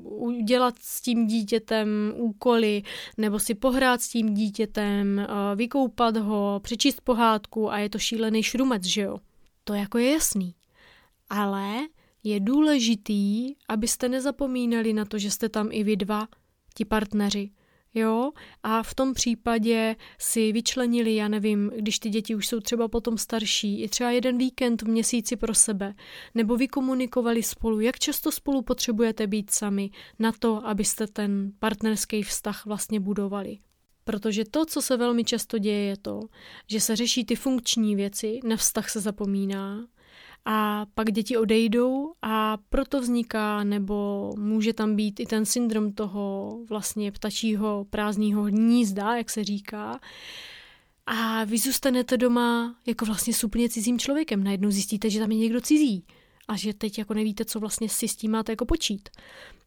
udělat 0.04 0.76
s 0.82 1.02
tím 1.02 1.28
dítětem 1.28 2.14
úkoly, 2.16 2.84
nebo 3.18 3.40
si 3.40 3.56
pohrát 3.56 4.02
s 4.02 4.10
tím 4.10 4.34
dítětem, 4.34 5.28
vykoupat 5.56 6.18
ho, 6.18 6.60
přečíst 6.64 7.02
pohádku 7.02 7.72
a 7.72 7.78
je 7.78 7.90
to 7.90 8.00
šílený 8.00 8.44
šrumec, 8.44 8.86
že 8.86 9.02
jo. 9.02 9.18
To 9.64 9.74
jako 9.74 9.98
je 9.98 10.12
jasný. 10.12 10.56
Ale 11.30 11.78
je 12.24 12.40
důležitý, 12.40 13.54
abyste 13.70 14.10
nezapomínali 14.10 14.94
na 14.94 15.06
to, 15.06 15.20
že 15.20 15.32
jste 15.32 15.50
tam 15.50 15.70
i 15.72 15.84
vy 15.84 15.96
dva, 15.96 16.28
ti 16.74 16.86
partneři, 16.86 17.50
Jo, 17.94 18.32
a 18.64 18.84
v 18.84 18.96
tom 18.96 19.14
případě 19.14 19.96
si 20.20 20.52
vyčlenili, 20.52 21.16
já 21.16 21.28
nevím, 21.28 21.72
když 21.76 22.00
ty 22.00 22.10
děti 22.10 22.36
už 22.36 22.48
jsou 22.48 22.60
třeba 22.60 22.88
potom 22.88 23.18
starší, 23.18 23.82
i 23.82 23.90
třeba 23.90 24.12
jeden 24.12 24.38
víkend 24.38 24.82
v 24.82 24.88
měsíci 24.88 25.36
pro 25.36 25.56
sebe, 25.56 25.94
nebo 26.36 26.58
vykomunikovali 26.58 27.44
spolu, 27.44 27.80
jak 27.80 28.00
často 28.00 28.32
spolu 28.32 28.62
potřebujete 28.62 29.28
být 29.28 29.52
sami 29.52 29.90
na 30.20 30.32
to, 30.32 30.68
abyste 30.68 31.08
ten 31.08 31.52
partnerský 31.60 32.24
vztah 32.24 32.66
vlastně 32.66 33.00
budovali. 33.00 33.58
Protože 34.04 34.46
to, 34.46 34.66
co 34.66 34.82
se 34.82 34.98
velmi 34.98 35.24
často 35.24 35.58
děje, 35.58 35.86
je 35.86 35.98
to, 35.98 36.20
že 36.68 36.80
se 36.80 36.96
řeší 36.96 37.26
ty 37.26 37.36
funkční 37.36 37.96
věci, 37.96 38.40
na 38.44 38.56
vztah 38.58 38.90
se 38.90 39.00
zapomíná, 39.00 39.88
a 40.46 40.86
pak 40.94 41.12
děti 41.12 41.38
odejdou 41.38 42.14
a 42.22 42.58
proto 42.70 43.02
vzniká 43.02 43.64
nebo 43.64 44.30
může 44.38 44.74
tam 44.74 44.96
být 44.96 45.20
i 45.20 45.26
ten 45.26 45.46
syndrom 45.46 45.94
toho 45.94 46.58
vlastně 46.70 47.12
ptačího 47.12 47.86
prázdného 47.90 48.44
hnízda, 48.44 49.18
jak 49.18 49.30
se 49.30 49.44
říká. 49.44 50.00
A 51.06 51.44
vy 51.44 51.58
zůstanete 51.58 52.18
doma 52.18 52.76
jako 52.88 53.06
vlastně 53.06 53.34
s 53.34 53.44
úplně 53.44 53.70
cizím 53.70 54.00
člověkem. 54.00 54.44
Najednou 54.44 54.72
zjistíte, 54.72 55.10
že 55.10 55.20
tam 55.20 55.32
je 55.32 55.38
někdo 55.38 55.62
cizí 55.62 56.06
a 56.48 56.56
že 56.56 56.74
teď 56.74 56.98
jako 56.98 57.14
nevíte, 57.14 57.46
co 57.46 57.60
vlastně 57.60 57.90
si 57.90 58.08
s 58.08 58.16
tím 58.16 58.32
máte 58.32 58.52
jako 58.52 58.66
počít. 58.66 59.10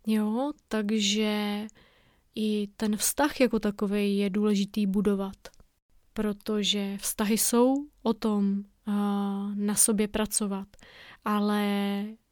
Jo, 0.07 0.53
takže 0.69 1.67
i 2.35 2.69
ten 2.77 2.97
vztah 2.97 3.41
jako 3.41 3.59
takový 3.59 4.19
je 4.19 4.31
důležitý 4.31 4.87
budovat. 4.87 5.37
Protože 6.13 6.99
vztahy 7.01 7.39
jsou 7.39 7.75
o 8.03 8.15
tom, 8.15 8.65
na 9.55 9.75
sobě 9.75 10.09
pracovat, 10.09 10.69
ale 11.25 11.65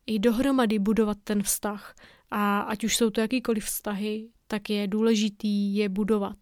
i 0.06 0.18
dohromady 0.18 0.78
budovat 0.78 1.18
ten 1.24 1.42
vztah. 1.42 1.94
A 2.30 2.60
ať 2.60 2.84
už 2.84 2.96
jsou 2.96 3.10
to 3.10 3.20
jakýkoliv 3.20 3.64
vztahy, 3.64 4.28
tak 4.46 4.70
je 4.70 4.88
důležitý 4.88 5.76
je 5.76 5.88
budovat. 5.88 6.36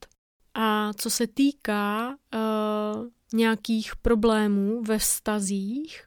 A 0.54 0.92
co 0.92 1.10
se 1.10 1.26
týká 1.26 2.08
uh, 2.08 3.06
nějakých 3.34 3.96
problémů 3.96 4.82
ve 4.82 4.98
vztazích, 4.98 6.02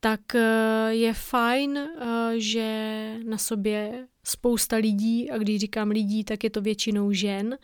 tak 0.00 0.20
uh, 0.34 0.40
je 0.88 1.14
fajn, 1.14 1.78
uh, 1.78 2.08
že 2.36 3.14
na 3.28 3.38
sobě 3.38 4.06
spousta 4.28 4.76
lidí, 4.76 5.30
a 5.30 5.38
když 5.38 5.60
říkám 5.60 5.90
lidí, 5.90 6.24
tak 6.24 6.44
je 6.44 6.50
to 6.50 6.60
většinou 6.60 7.12
žen, 7.12 7.58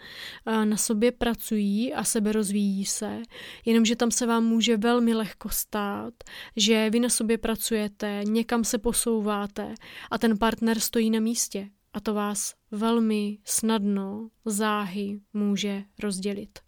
na 0.64 0.76
sobě 0.76 1.12
pracují 1.12 1.94
a 1.94 2.04
sebe 2.04 2.32
rozvíjí 2.32 2.84
se, 2.84 3.22
jenomže 3.64 3.96
tam 3.96 4.10
se 4.10 4.26
vám 4.26 4.44
může 4.44 4.76
velmi 4.76 5.14
lehko 5.14 5.48
stát, 5.48 6.14
že 6.56 6.90
vy 6.90 7.00
na 7.00 7.08
sobě 7.08 7.38
pracujete, 7.38 8.20
někam 8.24 8.64
se 8.64 8.78
posouváte 8.78 9.74
a 10.10 10.18
ten 10.18 10.38
partner 10.38 10.80
stojí 10.80 11.10
na 11.10 11.20
místě 11.20 11.68
a 11.92 12.00
to 12.00 12.14
vás 12.14 12.54
velmi 12.70 13.38
snadno 13.44 14.28
záhy 14.44 15.20
může 15.32 15.84
rozdělit. 16.02 16.58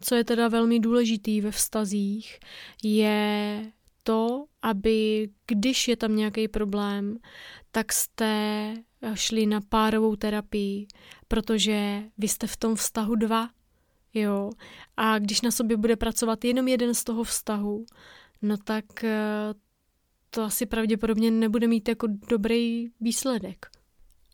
Co 0.00 0.14
je 0.14 0.24
teda 0.24 0.48
velmi 0.48 0.80
důležitý 0.80 1.40
ve 1.40 1.50
vztazích, 1.50 2.38
je 2.82 3.72
to, 4.02 4.44
aby 4.62 5.28
když 5.46 5.88
je 5.88 5.96
tam 5.96 6.16
nějaký 6.16 6.48
problém, 6.48 7.18
tak 7.70 7.92
jste 7.92 8.74
šli 9.14 9.46
na 9.46 9.60
párovou 9.60 10.16
terapii, 10.16 10.86
protože 11.28 12.02
vy 12.18 12.28
jste 12.28 12.46
v 12.46 12.56
tom 12.56 12.74
vztahu 12.74 13.14
dva, 13.14 13.50
jo. 14.14 14.50
A 14.96 15.18
když 15.18 15.40
na 15.40 15.50
sobě 15.50 15.76
bude 15.76 15.96
pracovat 15.96 16.44
jenom 16.44 16.68
jeden 16.68 16.94
z 16.94 17.04
toho 17.04 17.24
vztahu, 17.24 17.86
no 18.42 18.56
tak 18.56 19.04
eh, 19.04 19.54
to 20.30 20.42
asi 20.42 20.66
pravděpodobně 20.66 21.30
nebude 21.30 21.66
mít 21.66 21.88
jako 21.88 22.06
dobrý 22.28 22.88
výsledek. 23.00 23.66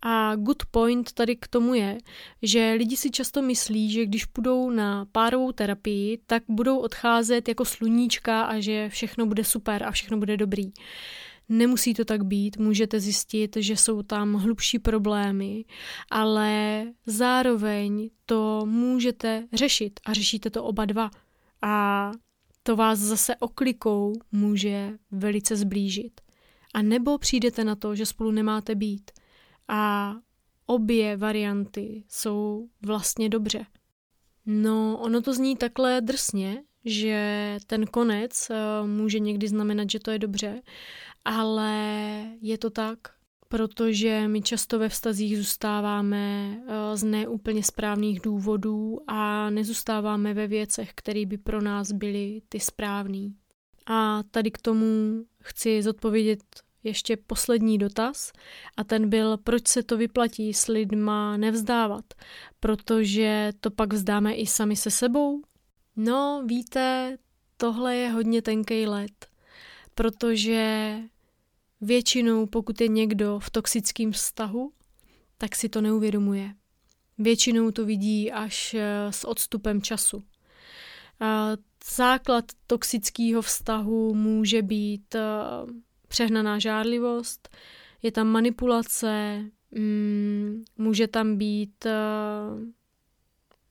A 0.02 0.36
good 0.36 0.62
point 0.70 1.12
tady 1.12 1.36
k 1.36 1.48
tomu 1.48 1.74
je, 1.74 1.98
že 2.42 2.74
lidi 2.78 2.96
si 2.96 3.10
často 3.10 3.42
myslí, 3.42 3.92
že 3.92 4.06
když 4.06 4.24
půjdou 4.24 4.70
na 4.70 5.06
párovou 5.12 5.52
terapii, 5.52 6.18
tak 6.26 6.42
budou 6.48 6.78
odcházet 6.78 7.48
jako 7.48 7.64
sluníčka 7.64 8.42
a 8.42 8.60
že 8.60 8.88
všechno 8.88 9.26
bude 9.26 9.44
super 9.44 9.84
a 9.84 9.90
všechno 9.90 10.18
bude 10.18 10.36
dobrý. 10.36 10.72
Nemusí 11.48 11.94
to 11.94 12.04
tak 12.04 12.24
být, 12.24 12.56
můžete 12.56 13.00
zjistit, 13.00 13.56
že 13.56 13.76
jsou 13.76 14.02
tam 14.02 14.34
hlubší 14.34 14.78
problémy, 14.78 15.64
ale 16.10 16.84
zároveň 17.06 18.10
to 18.26 18.62
můžete 18.66 19.46
řešit 19.52 20.00
a 20.06 20.12
řešíte 20.12 20.50
to 20.50 20.64
oba 20.64 20.84
dva. 20.84 21.10
A 21.62 22.12
to 22.62 22.76
vás 22.76 22.98
zase 22.98 23.36
oklikou 23.36 24.12
může 24.32 24.92
velice 25.10 25.56
zblížit. 25.56 26.20
A 26.74 26.82
nebo 26.82 27.18
přijdete 27.18 27.64
na 27.64 27.76
to, 27.76 27.94
že 27.94 28.06
spolu 28.06 28.30
nemáte 28.30 28.74
být. 28.74 29.10
A 29.68 30.14
obě 30.66 31.16
varianty 31.16 32.04
jsou 32.08 32.68
vlastně 32.86 33.28
dobře. 33.28 33.66
No, 34.46 34.98
ono 35.00 35.22
to 35.22 35.34
zní 35.34 35.56
takhle 35.56 36.00
drsně, 36.00 36.62
že 36.84 37.56
ten 37.66 37.86
konec 37.86 38.50
uh, 38.50 38.88
může 38.88 39.18
někdy 39.18 39.48
znamenat, 39.48 39.90
že 39.90 39.98
to 39.98 40.10
je 40.10 40.18
dobře, 40.18 40.62
ale 41.24 41.72
je 42.40 42.58
to 42.58 42.70
tak, 42.70 42.98
protože 43.48 44.28
my 44.28 44.42
často 44.42 44.78
ve 44.78 44.88
vztazích 44.88 45.38
zůstáváme 45.38 46.56
uh, 46.58 46.64
z 46.94 47.04
neúplně 47.04 47.62
správných 47.62 48.20
důvodů 48.20 48.98
a 49.06 49.50
nezůstáváme 49.50 50.34
ve 50.34 50.46
věcech, 50.46 50.90
které 50.94 51.26
by 51.26 51.38
pro 51.38 51.62
nás 51.62 51.92
byly 51.92 52.42
ty 52.48 52.60
správný. 52.60 53.34
A 53.86 54.22
tady 54.30 54.50
k 54.50 54.58
tomu 54.58 54.86
chci 55.42 55.82
zodpovědět 55.82 56.42
ještě 56.82 57.16
poslední 57.16 57.78
dotaz 57.78 58.32
a 58.76 58.84
ten 58.84 59.08
byl, 59.08 59.36
proč 59.36 59.68
se 59.68 59.82
to 59.82 59.96
vyplatí 59.96 60.54
s 60.54 60.66
lidma 60.66 61.36
nevzdávat, 61.36 62.04
protože 62.60 63.52
to 63.60 63.70
pak 63.70 63.92
vzdáme 63.92 64.34
i 64.34 64.46
sami 64.46 64.76
se 64.76 64.90
sebou. 64.90 65.42
No, 65.96 66.42
víte, 66.46 67.16
tohle 67.56 67.96
je 67.96 68.10
hodně 68.10 68.42
tenký 68.42 68.86
let, 68.86 69.26
protože 69.98 70.94
většinou, 71.80 72.46
pokud 72.46 72.80
je 72.80 72.88
někdo 72.88 73.38
v 73.38 73.50
toxickém 73.50 74.12
vztahu, 74.12 74.72
tak 75.38 75.56
si 75.56 75.68
to 75.68 75.80
neuvědomuje. 75.80 76.54
Většinou 77.18 77.70
to 77.70 77.84
vidí 77.84 78.32
až 78.32 78.74
eh, 78.74 79.06
s 79.10 79.24
odstupem 79.24 79.82
času. 79.82 80.24
Základ 81.96 82.44
toxického 82.66 83.42
vztahu 83.42 84.14
může 84.14 84.62
být 84.62 85.14
eh, 85.14 85.20
přehnaná 86.08 86.58
žádlivost, 86.58 87.48
je 88.02 88.12
tam 88.12 88.26
manipulace, 88.26 89.42
mm, 89.70 90.64
může 90.76 91.08
tam 91.08 91.36
být 91.36 91.86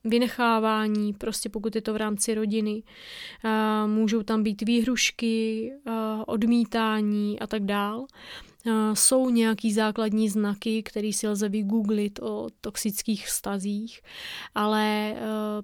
vynechávání, 0.09 1.13
prostě 1.13 1.49
pokud 1.49 1.75
je 1.75 1.81
to 1.81 1.93
v 1.93 1.97
rámci 1.97 2.33
rodiny, 2.33 2.83
uh, 2.83 3.91
můžou 3.91 4.23
tam 4.23 4.43
být 4.43 4.61
výhrušky, 4.61 5.71
uh, 5.87 5.93
odmítání 6.27 7.39
a 7.39 7.47
tak 7.47 7.63
dál. 7.63 8.05
Jsou 8.93 9.29
nějaký 9.29 9.73
základní 9.73 10.29
znaky, 10.29 10.83
které 10.83 11.13
si 11.13 11.27
lze 11.27 11.49
vygooglit 11.49 12.19
o 12.19 12.47
toxických 12.61 13.27
vztazích, 13.27 14.01
ale 14.55 15.15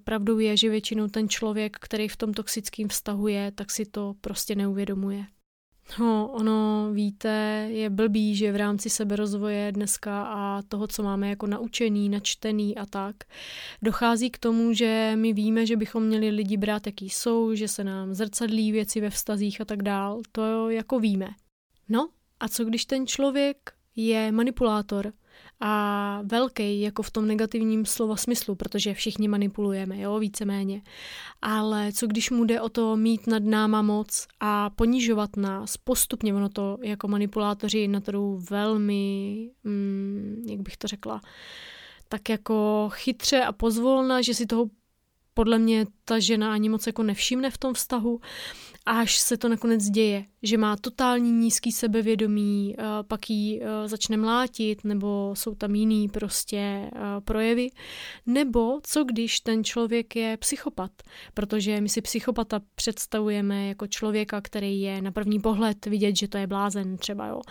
pravdou 0.03 0.39
je, 0.39 0.57
že 0.57 0.69
většinou 0.69 1.07
ten 1.07 1.29
člověk, 1.29 1.77
který 1.79 2.07
v 2.07 2.17
tom 2.17 2.33
toxickém 2.33 2.87
vztahu 2.87 3.27
je, 3.27 3.51
tak 3.51 3.71
si 3.71 3.85
to 3.85 4.13
prostě 4.21 4.55
neuvědomuje. 4.55 5.25
No, 5.99 6.27
ono, 6.27 6.89
víte, 6.93 7.67
je 7.71 7.89
blbý, 7.89 8.35
že 8.35 8.51
v 8.51 8.55
rámci 8.55 8.89
seberozvoje 8.89 9.71
dneska 9.71 10.23
a 10.23 10.61
toho, 10.61 10.87
co 10.87 11.03
máme 11.03 11.29
jako 11.29 11.47
naučený, 11.47 12.09
načtený 12.09 12.77
a 12.77 12.85
tak, 12.85 13.15
dochází 13.81 14.29
k 14.29 14.37
tomu, 14.37 14.73
že 14.73 15.13
my 15.15 15.33
víme, 15.33 15.65
že 15.65 15.77
bychom 15.77 16.03
měli 16.03 16.29
lidi 16.29 16.57
brát, 16.57 16.85
jaký 16.85 17.09
jsou, 17.09 17.55
že 17.55 17.67
se 17.67 17.83
nám 17.83 18.13
zrcadlí 18.13 18.71
věci 18.71 19.01
ve 19.01 19.09
vztazích 19.09 19.61
a 19.61 19.65
tak 19.65 19.83
dál. 19.83 20.21
To 20.31 20.69
jako 20.69 20.99
víme. 20.99 21.29
No, 21.89 22.09
a 22.39 22.47
co 22.47 22.65
když 22.65 22.85
ten 22.85 23.07
člověk 23.07 23.57
je 23.95 24.31
manipulátor, 24.31 25.13
a 25.65 26.21
velký, 26.23 26.81
jako 26.81 27.03
v 27.03 27.11
tom 27.11 27.27
negativním 27.27 27.85
slova 27.85 28.15
smyslu, 28.15 28.55
protože 28.55 28.93
všichni 28.93 29.27
manipulujeme, 29.27 29.99
jo, 29.99 30.19
víceméně. 30.19 30.81
Ale 31.41 31.91
co 31.91 32.07
když 32.07 32.31
mu 32.31 32.43
jde 32.43 32.61
o 32.61 32.69
to 32.69 32.97
mít 32.97 33.27
nad 33.27 33.43
náma 33.43 33.81
moc 33.81 34.27
a 34.39 34.69
ponižovat 34.69 35.37
nás 35.37 35.77
postupně, 35.77 36.33
ono 36.33 36.49
to 36.49 36.77
jako 36.81 37.07
manipulátoři 37.07 37.87
na 37.87 37.99
to 37.99 38.39
velmi, 38.49 39.49
mm, 39.63 40.45
jak 40.49 40.61
bych 40.61 40.77
to 40.77 40.87
řekla, 40.87 41.21
tak 42.09 42.29
jako 42.29 42.89
chytře 42.93 43.41
a 43.43 43.51
pozvolna, 43.51 44.21
že 44.21 44.33
si 44.33 44.45
toho 44.45 44.65
podle 45.33 45.59
mě 45.59 45.85
ta 46.05 46.19
žena 46.19 46.53
ani 46.53 46.69
moc 46.69 46.87
jako 46.87 47.03
nevšimne 47.03 47.51
v 47.51 47.57
tom 47.57 47.73
vztahu 47.73 48.19
až 48.85 49.19
se 49.19 49.37
to 49.37 49.49
nakonec 49.49 49.83
děje, 49.83 50.25
že 50.43 50.57
má 50.57 50.75
totální 50.77 51.31
nízký 51.31 51.71
sebevědomí, 51.71 52.75
eh, 52.77 52.83
pak 53.07 53.29
jí 53.29 53.61
eh, 53.63 53.87
začne 53.87 54.17
mlátit, 54.17 54.83
nebo 54.83 55.33
jsou 55.37 55.55
tam 55.55 55.75
jiný 55.75 56.09
prostě 56.09 56.57
eh, 56.57 56.89
projevy, 57.25 57.69
nebo 58.25 58.79
co 58.83 59.03
když 59.03 59.39
ten 59.39 59.63
člověk 59.63 60.15
je 60.15 60.37
psychopat, 60.37 60.91
protože 61.33 61.81
my 61.81 61.89
si 61.89 62.01
psychopata 62.01 62.61
představujeme 62.75 63.67
jako 63.67 63.87
člověka, 63.87 64.41
který 64.41 64.81
je 64.81 65.01
na 65.01 65.11
první 65.11 65.39
pohled 65.39 65.85
vidět, 65.85 66.15
že 66.15 66.27
to 66.27 66.37
je 66.37 66.47
blázen 66.47 66.97
třeba, 66.97 67.27
jo. 67.27 67.41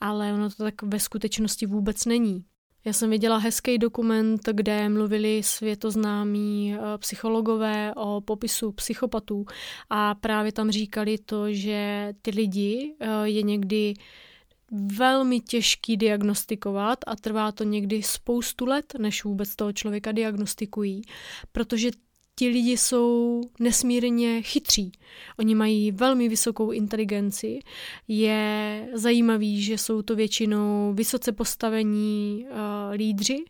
Ale 0.00 0.32
ono 0.32 0.50
to 0.50 0.62
tak 0.62 0.82
ve 0.82 1.00
skutečnosti 1.00 1.66
vůbec 1.66 2.04
není. 2.04 2.44
Já 2.84 2.92
jsem 2.92 3.10
viděla 3.10 3.38
hezký 3.38 3.78
dokument, 3.78 4.40
kde 4.52 4.88
mluvili 4.88 5.42
světoznámí 5.42 6.74
eh, 6.74 6.98
psychologové 6.98 7.94
o 7.94 8.20
popisu 8.20 8.72
psychopatů 8.72 9.46
a 9.90 10.14
právě 10.14 10.52
tam 10.52 10.70
říkali 10.70 11.18
to, 11.18 11.52
že 11.52 12.12
ty 12.22 12.30
lidi 12.30 12.94
eh, 13.00 13.06
je 13.24 13.42
někdy 13.42 13.94
velmi 14.72 15.40
těžký 15.40 15.96
diagnostikovat 15.96 16.98
a 17.06 17.16
trvá 17.16 17.52
to 17.52 17.64
někdy 17.64 18.02
spoustu 18.02 18.64
let, 18.64 18.92
než 18.98 19.24
vůbec 19.24 19.56
toho 19.56 19.72
člověka 19.72 20.12
diagnostikují, 20.12 21.02
protože 21.52 21.90
ti 22.34 22.48
lidi 22.48 22.76
jsou 22.76 23.40
nesmírně 23.60 24.42
chytří. 24.42 24.92
Oni 25.38 25.54
mají 25.54 25.92
velmi 25.92 26.28
vysokou 26.28 26.70
inteligenci. 26.70 27.58
Je 28.08 28.88
zajímavý, 28.94 29.62
že 29.62 29.78
jsou 29.78 30.02
to 30.02 30.16
většinou 30.16 30.92
vysoce 30.94 31.32
postavení 31.32 32.46
uh, 32.50 32.56
lídři, 32.94 33.44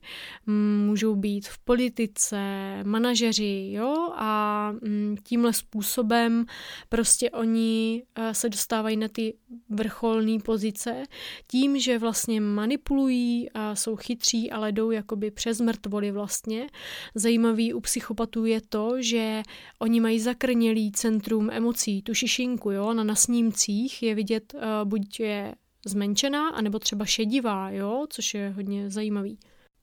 můžou 0.86 1.16
být 1.16 1.48
v 1.48 1.58
politice, 1.58 2.38
manažeři, 2.84 3.68
jo, 3.72 3.94
a 4.14 4.72
um, 4.82 5.16
tímhle 5.22 5.52
způsobem 5.52 6.44
prostě 6.88 7.30
oni 7.30 8.02
uh, 8.18 8.24
se 8.32 8.48
dostávají 8.48 8.96
na 8.96 9.08
ty 9.08 9.34
vrcholné 9.68 10.38
pozice 10.44 11.02
tím, 11.46 11.78
že 11.78 11.98
vlastně 11.98 12.40
manipulují 12.40 13.50
a 13.50 13.74
jsou 13.74 13.96
chytří, 13.96 14.50
ale 14.50 14.72
jdou 14.72 14.90
jakoby 14.90 15.30
přes 15.30 15.60
mrtvoli 15.60 16.10
vlastně. 16.10 16.66
Zajímavý 17.14 17.74
u 17.74 17.80
psychopatů 17.80 18.44
je 18.44 18.60
to, 18.72 19.02
že 19.02 19.42
oni 19.78 20.00
mají 20.00 20.20
zakrnělý 20.20 20.92
centrum 20.92 21.50
emocí, 21.50 22.02
tu 22.02 22.14
šišinku, 22.14 22.70
jo, 22.70 22.94
na 22.94 23.04
nasnímcích 23.04 24.02
je 24.02 24.14
vidět, 24.14 24.54
uh, 24.54 24.60
buď 24.88 25.20
je 25.20 25.54
zmenšená, 25.86 26.48
anebo 26.48 26.78
třeba 26.78 27.04
šedivá, 27.04 27.70
jo, 27.70 28.06
což 28.10 28.34
je 28.34 28.52
hodně 28.56 28.90
zajímavý. 28.90 29.38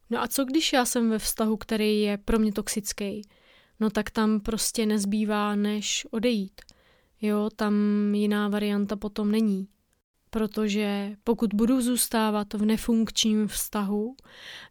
No 0.10 0.22
a 0.22 0.28
co 0.28 0.46
když 0.46 0.74
já 0.74 0.86
jsem 0.86 1.10
ve 1.10 1.20
vztahu, 1.20 1.58
který 1.58 2.02
je 2.02 2.18
pro 2.18 2.40
mě 2.40 2.54
toxický? 2.54 3.22
No 3.80 3.90
tak 3.90 4.10
tam 4.10 4.40
prostě 4.40 4.86
nezbývá, 4.86 5.56
než 5.56 6.08
odejít. 6.12 6.62
Jo, 7.22 7.50
tam 7.56 7.74
jiná 8.16 8.48
varianta 8.48 8.96
potom 8.96 9.32
není 9.32 9.68
protože 10.30 11.16
pokud 11.24 11.54
budu 11.54 11.82
zůstávat 11.82 12.54
v 12.54 12.66
nefunkčním 12.66 13.48
vztahu, 13.48 14.16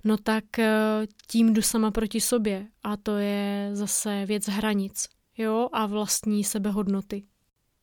no 0.04 0.16
tak 0.16 0.58
eh, 0.58 1.06
tím 1.26 1.54
jdu 1.54 1.62
sama 1.62 1.90
proti 1.90 2.20
sobě 2.20 2.66
a 2.82 2.96
to 2.96 3.16
je 3.16 3.70
zase 3.72 4.26
věc 4.26 4.48
hranic, 4.48 5.08
jo, 5.38 5.68
a 5.72 5.86
vlastní 5.86 6.44
sebehodnoty. 6.44 7.24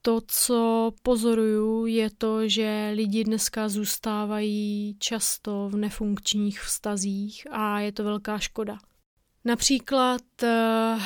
To, 0.02 0.22
co 0.28 0.92
pozoruju, 1.02 1.86
je 1.86 2.10
to, 2.18 2.50
že 2.50 2.92
lidi 2.96 3.24
dneska 3.24 3.70
zůstávají 3.70 4.96
často 5.00 5.70
v 5.70 5.76
nefunkčních 5.76 6.62
vztazích 6.62 7.48
a 7.52 7.80
je 7.80 7.92
to 7.92 8.04
velká 8.04 8.40
škoda. 8.40 8.78
Například 9.46 10.22
uh, 10.44 11.02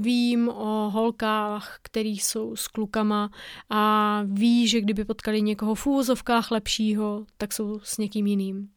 vím 0.00 0.48
o 0.48 0.90
holkách, 0.90 1.78
který 1.82 2.18
jsou 2.18 2.56
s 2.56 2.68
klukama 2.68 3.30
a 3.70 4.22
ví, 4.26 4.68
že 4.68 4.80
kdyby 4.80 5.04
potkali 5.04 5.42
někoho 5.42 5.74
v 5.74 5.86
úvozovkách 5.86 6.50
lepšího, 6.50 7.26
tak 7.38 7.52
jsou 7.52 7.80
s 7.82 7.98
někým 7.98 8.26
jiným. 8.26 8.68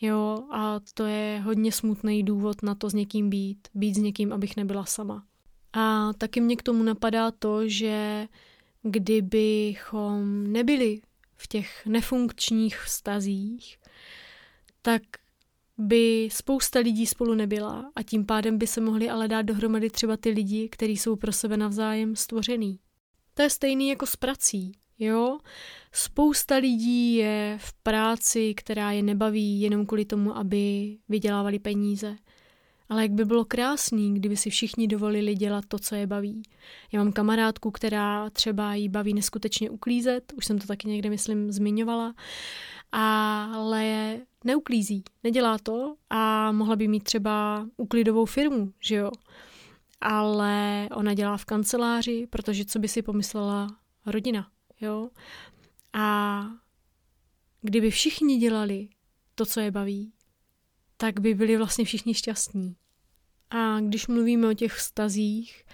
Jo, 0.00 0.38
a 0.50 0.80
to 0.94 1.04
je 1.04 1.40
hodně 1.44 1.72
smutný 1.72 2.22
důvod 2.22 2.62
na 2.62 2.74
to 2.74 2.90
s 2.90 2.94
někým 2.94 3.30
být, 3.30 3.68
být 3.74 3.94
s 3.94 3.98
někým, 3.98 4.32
abych 4.32 4.56
nebyla 4.56 4.84
sama. 4.84 5.24
A 5.72 6.12
taky 6.12 6.40
mě 6.40 6.56
k 6.56 6.62
tomu 6.62 6.82
napadá 6.82 7.30
to, 7.30 7.68
že 7.68 8.26
kdybychom 8.82 10.52
nebyli 10.52 11.00
v 11.36 11.46
těch 11.46 11.86
nefunkčních 11.86 12.80
vztazích, 12.80 13.78
tak 14.82 15.02
by 15.78 16.28
spousta 16.32 16.78
lidí 16.78 17.06
spolu 17.06 17.34
nebyla 17.34 17.92
a 17.96 18.02
tím 18.02 18.26
pádem 18.26 18.58
by 18.58 18.66
se 18.66 18.80
mohli 18.80 19.10
ale 19.10 19.28
dát 19.28 19.42
dohromady 19.42 19.90
třeba 19.90 20.16
ty 20.16 20.30
lidi, 20.30 20.68
kteří 20.68 20.96
jsou 20.96 21.16
pro 21.16 21.32
sebe 21.32 21.56
navzájem 21.56 22.16
stvořený. 22.16 22.78
To 23.34 23.42
je 23.42 23.50
stejný 23.50 23.88
jako 23.88 24.06
s 24.06 24.16
prací, 24.16 24.72
jo? 24.98 25.38
Spousta 25.92 26.56
lidí 26.56 27.14
je 27.14 27.58
v 27.60 27.72
práci, 27.72 28.54
která 28.54 28.92
je 28.92 29.02
nebaví 29.02 29.60
jenom 29.60 29.86
kvůli 29.86 30.04
tomu, 30.04 30.36
aby 30.36 30.96
vydělávali 31.08 31.58
peníze. 31.58 32.16
Ale 32.88 33.02
jak 33.02 33.10
by 33.10 33.24
bylo 33.24 33.44
krásný, 33.44 34.14
kdyby 34.14 34.36
si 34.36 34.50
všichni 34.50 34.88
dovolili 34.88 35.34
dělat 35.34 35.64
to, 35.68 35.78
co 35.78 35.94
je 35.94 36.06
baví. 36.06 36.42
Já 36.92 37.04
mám 37.04 37.12
kamarádku, 37.12 37.70
která 37.70 38.30
třeba 38.30 38.74
jí 38.74 38.88
baví 38.88 39.14
neskutečně 39.14 39.70
uklízet, 39.70 40.32
už 40.36 40.44
jsem 40.44 40.58
to 40.58 40.66
taky 40.66 40.88
někde, 40.88 41.10
myslím, 41.10 41.52
zmiňovala, 41.52 42.14
ale 42.92 44.16
neuklízí, 44.44 45.04
nedělá 45.22 45.58
to 45.58 45.96
a 46.10 46.52
mohla 46.52 46.76
by 46.76 46.88
mít 46.88 47.04
třeba 47.04 47.66
uklidovou 47.76 48.24
firmu, 48.24 48.72
že 48.80 48.94
jo. 48.94 49.10
Ale 50.00 50.88
ona 50.94 51.14
dělá 51.14 51.36
v 51.36 51.44
kanceláři, 51.44 52.26
protože 52.30 52.64
co 52.64 52.78
by 52.78 52.88
si 52.88 53.02
pomyslela 53.02 53.76
rodina, 54.06 54.50
jo. 54.80 55.10
A 55.92 56.46
kdyby 57.62 57.90
všichni 57.90 58.36
dělali 58.36 58.88
to, 59.34 59.46
co 59.46 59.60
je 59.60 59.70
baví, 59.70 60.12
tak 60.96 61.20
by 61.20 61.34
byli 61.34 61.56
vlastně 61.56 61.84
všichni 61.84 62.14
šťastní. 62.14 62.76
A 63.50 63.80
když 63.80 64.06
mluvíme 64.06 64.48
o 64.48 64.54
těch 64.54 64.72
vztazích, 64.72 65.64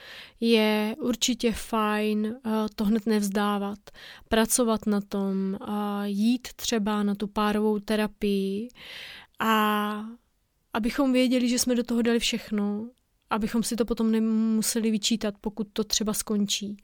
je 0.40 0.96
určitě 0.98 1.52
fajn 1.52 2.26
uh, 2.26 2.52
to 2.74 2.84
hned 2.84 3.06
nevzdávat, 3.06 3.78
pracovat 4.28 4.86
na 4.86 5.00
tom, 5.00 5.58
uh, 5.60 5.68
jít 6.04 6.48
třeba 6.56 7.02
na 7.02 7.14
tu 7.14 7.26
párovou 7.26 7.78
terapii 7.78 8.68
a 9.38 10.04
abychom 10.72 11.12
věděli, 11.12 11.48
že 11.48 11.58
jsme 11.58 11.74
do 11.74 11.82
toho 11.82 12.02
dali 12.02 12.18
všechno, 12.18 12.90
abychom 13.30 13.62
si 13.62 13.76
to 13.76 13.84
potom 13.84 14.10
nemuseli 14.10 14.90
vyčítat, 14.90 15.34
pokud 15.40 15.68
to 15.72 15.84
třeba 15.84 16.12
skončí. 16.12 16.76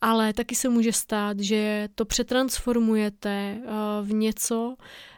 Ale 0.00 0.32
taky 0.32 0.54
se 0.54 0.68
může 0.68 0.92
stát, 0.92 1.40
že 1.40 1.88
to 1.94 2.04
přetransformujete 2.04 3.58
uh, 3.58 4.08
v 4.08 4.12
něco 4.12 4.76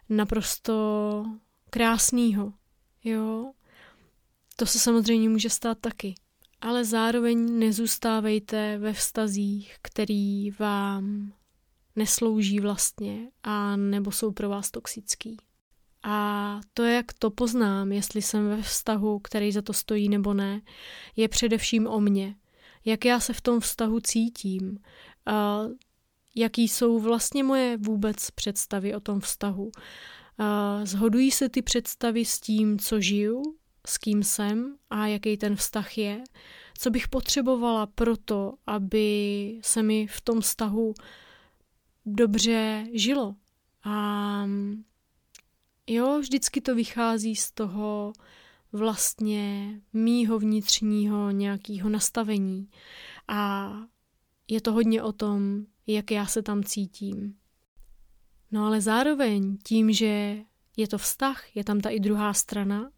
naprosto 0.09 1.25
krásného. 1.71 2.53
Jo, 3.05 3.53
to 4.57 4.67
se 4.67 4.79
samozřejmě 4.79 5.29
může 5.29 5.51
stát 5.51 5.79
taky. 5.81 6.15
Ale 6.61 6.85
zároveň 6.85 7.59
nezůstávejte 7.59 8.79
ve 8.79 8.93
vztazích, 8.93 9.77
který 9.83 10.51
vám 10.51 11.33
neslouží 11.97 12.61
vlastně 12.61 13.29
a 13.43 13.77
nebo 13.77 14.13
jsou 14.13 14.33
pro 14.33 14.49
vás 14.49 14.71
toxický. 14.71 15.37
A 16.03 16.61
to, 16.75 16.83
jak 16.83 17.13
to 17.13 17.31
poznám, 17.31 17.93
jestli 17.93 18.23
jsem 18.23 18.49
ve 18.49 18.63
vztahu, 18.63 19.19
který 19.19 19.53
za 19.53 19.63
to 19.63 19.73
stojí 19.73 20.09
nebo 20.09 20.35
ne, 20.35 20.61
je 21.17 21.29
především 21.29 21.87
o 21.87 22.01
mně. 22.01 22.37
Jak 22.85 23.05
já 23.05 23.21
se 23.21 23.33
v 23.33 23.41
tom 23.41 23.61
vztahu 23.61 24.01
cítím, 24.01 24.79
jaký 26.35 26.69
jsou 26.69 26.99
vlastně 26.99 27.45
moje 27.45 27.77
vůbec 27.77 28.31
představy 28.31 28.95
o 28.95 29.01
tom 29.01 29.21
vztahu. 29.21 29.71
Zhodují 30.85 31.31
se 31.31 31.49
ty 31.49 31.63
představy 31.63 32.25
s 32.25 32.41
tím, 32.41 32.79
co 32.79 33.01
žiju, 33.01 33.43
s 33.87 33.99
kým 33.99 34.23
jsem 34.23 34.77
a 34.91 35.07
jaký 35.07 35.37
ten 35.37 35.57
vztah 35.57 35.99
je, 35.99 36.25
co 36.79 36.91
bych 36.91 37.09
potřebovala 37.09 37.87
pro 37.87 38.17
to, 38.17 38.55
aby 38.67 39.59
se 39.63 39.83
mi 39.83 40.07
v 40.07 40.21
tom 40.21 40.41
vztahu 40.41 40.95
dobře 42.07 42.87
žilo. 42.93 43.35
A 43.85 44.47
jo, 45.87 46.19
vždycky 46.19 46.61
to 46.61 46.75
vychází 46.75 47.37
z 47.37 47.53
toho 47.53 48.13
vlastně 48.73 49.81
mýho 49.93 50.39
vnitřního 50.39 51.31
nějakého 51.31 51.89
nastavení. 51.89 52.69
A 53.29 53.73
je 54.49 54.61
to 54.61 54.73
hodně 54.73 55.03
o 55.03 55.13
tom, 55.13 55.67
jak 55.87 56.11
já 56.11 56.27
se 56.27 56.43
tam 56.43 56.65
cítím. 56.65 57.35
No 58.51 58.67
ale 58.67 58.81
zároveň 58.81 59.57
tím, 59.65 59.93
že 59.93 60.39
je 60.77 60.89
to 60.89 60.99
vztah, 60.99 61.57
je 61.57 61.65
tam 61.65 61.81
ta 61.81 61.89
i 61.89 62.01
druhá 62.01 62.35
strana, 62.35 62.91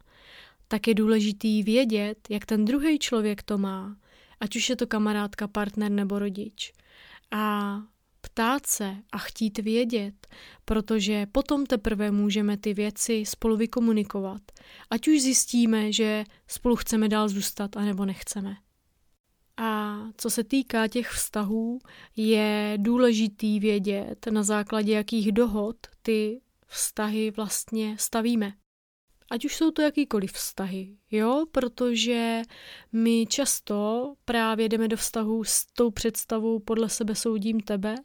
tak 0.67 0.87
je 0.87 0.93
důležitý 0.93 1.63
vědět, 1.63 2.27
jak 2.29 2.45
ten 2.45 2.65
druhý 2.65 2.99
člověk 2.99 3.43
to 3.43 3.57
má, 3.57 3.97
ať 4.39 4.55
už 4.55 4.69
je 4.69 4.75
to 4.75 4.87
kamarádka, 4.87 5.47
partner 5.47 5.91
nebo 5.91 6.19
rodič. 6.19 6.73
A 7.31 7.77
ptát 8.21 8.65
se 8.65 8.95
a 9.11 9.17
chtít 9.17 9.59
vědět, 9.59 10.27
protože 10.65 11.25
potom 11.25 11.65
teprve 11.65 12.11
můžeme 12.11 12.57
ty 12.57 12.73
věci 12.73 13.23
spolu 13.25 13.57
vykomunikovat, 13.57 14.41
ať 14.89 15.07
už 15.07 15.21
zjistíme, 15.21 15.91
že 15.91 16.23
spolu 16.47 16.75
chceme 16.75 17.09
dál 17.09 17.29
zůstat, 17.29 17.77
anebo 17.77 18.05
nechceme. 18.05 18.57
A 19.57 19.99
co 20.17 20.29
se 20.29 20.43
týká 20.43 20.87
těch 20.87 21.09
vztahů, 21.09 21.79
je 22.15 22.73
důležitý 22.77 23.59
vědět, 23.59 24.27
na 24.31 24.43
základě 24.43 24.93
jakých 24.93 25.31
dohod 25.31 25.75
ty 26.01 26.41
vztahy 26.67 27.31
vlastně 27.31 27.95
stavíme. 27.99 28.53
Ať 29.29 29.45
už 29.45 29.55
jsou 29.55 29.71
to 29.71 29.81
jakýkoliv 29.81 30.31
vztahy, 30.31 30.97
jo, 31.11 31.45
protože 31.51 32.41
my 32.91 33.25
často 33.25 34.13
právě 34.25 34.69
jdeme 34.69 34.87
do 34.87 34.97
vztahu 34.97 35.43
s 35.43 35.65
tou 35.65 35.91
představou 35.91 36.59
podle 36.59 36.89
sebe 36.89 37.15
soudím 37.15 37.59
tebe 37.59 37.95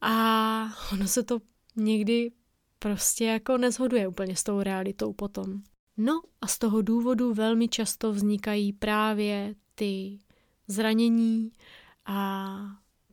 a 0.00 0.64
ono 0.92 1.08
se 1.08 1.22
to 1.22 1.38
někdy 1.76 2.32
prostě 2.78 3.24
jako 3.24 3.58
nezhoduje 3.58 4.08
úplně 4.08 4.36
s 4.36 4.42
tou 4.42 4.62
realitou 4.62 5.12
potom. 5.12 5.62
No 5.96 6.20
a 6.40 6.46
z 6.46 6.58
toho 6.58 6.82
důvodu 6.82 7.34
velmi 7.34 7.68
často 7.68 8.12
vznikají 8.12 8.72
právě 8.72 9.54
ty 9.74 10.18
zranění 10.68 11.52
a 12.06 12.56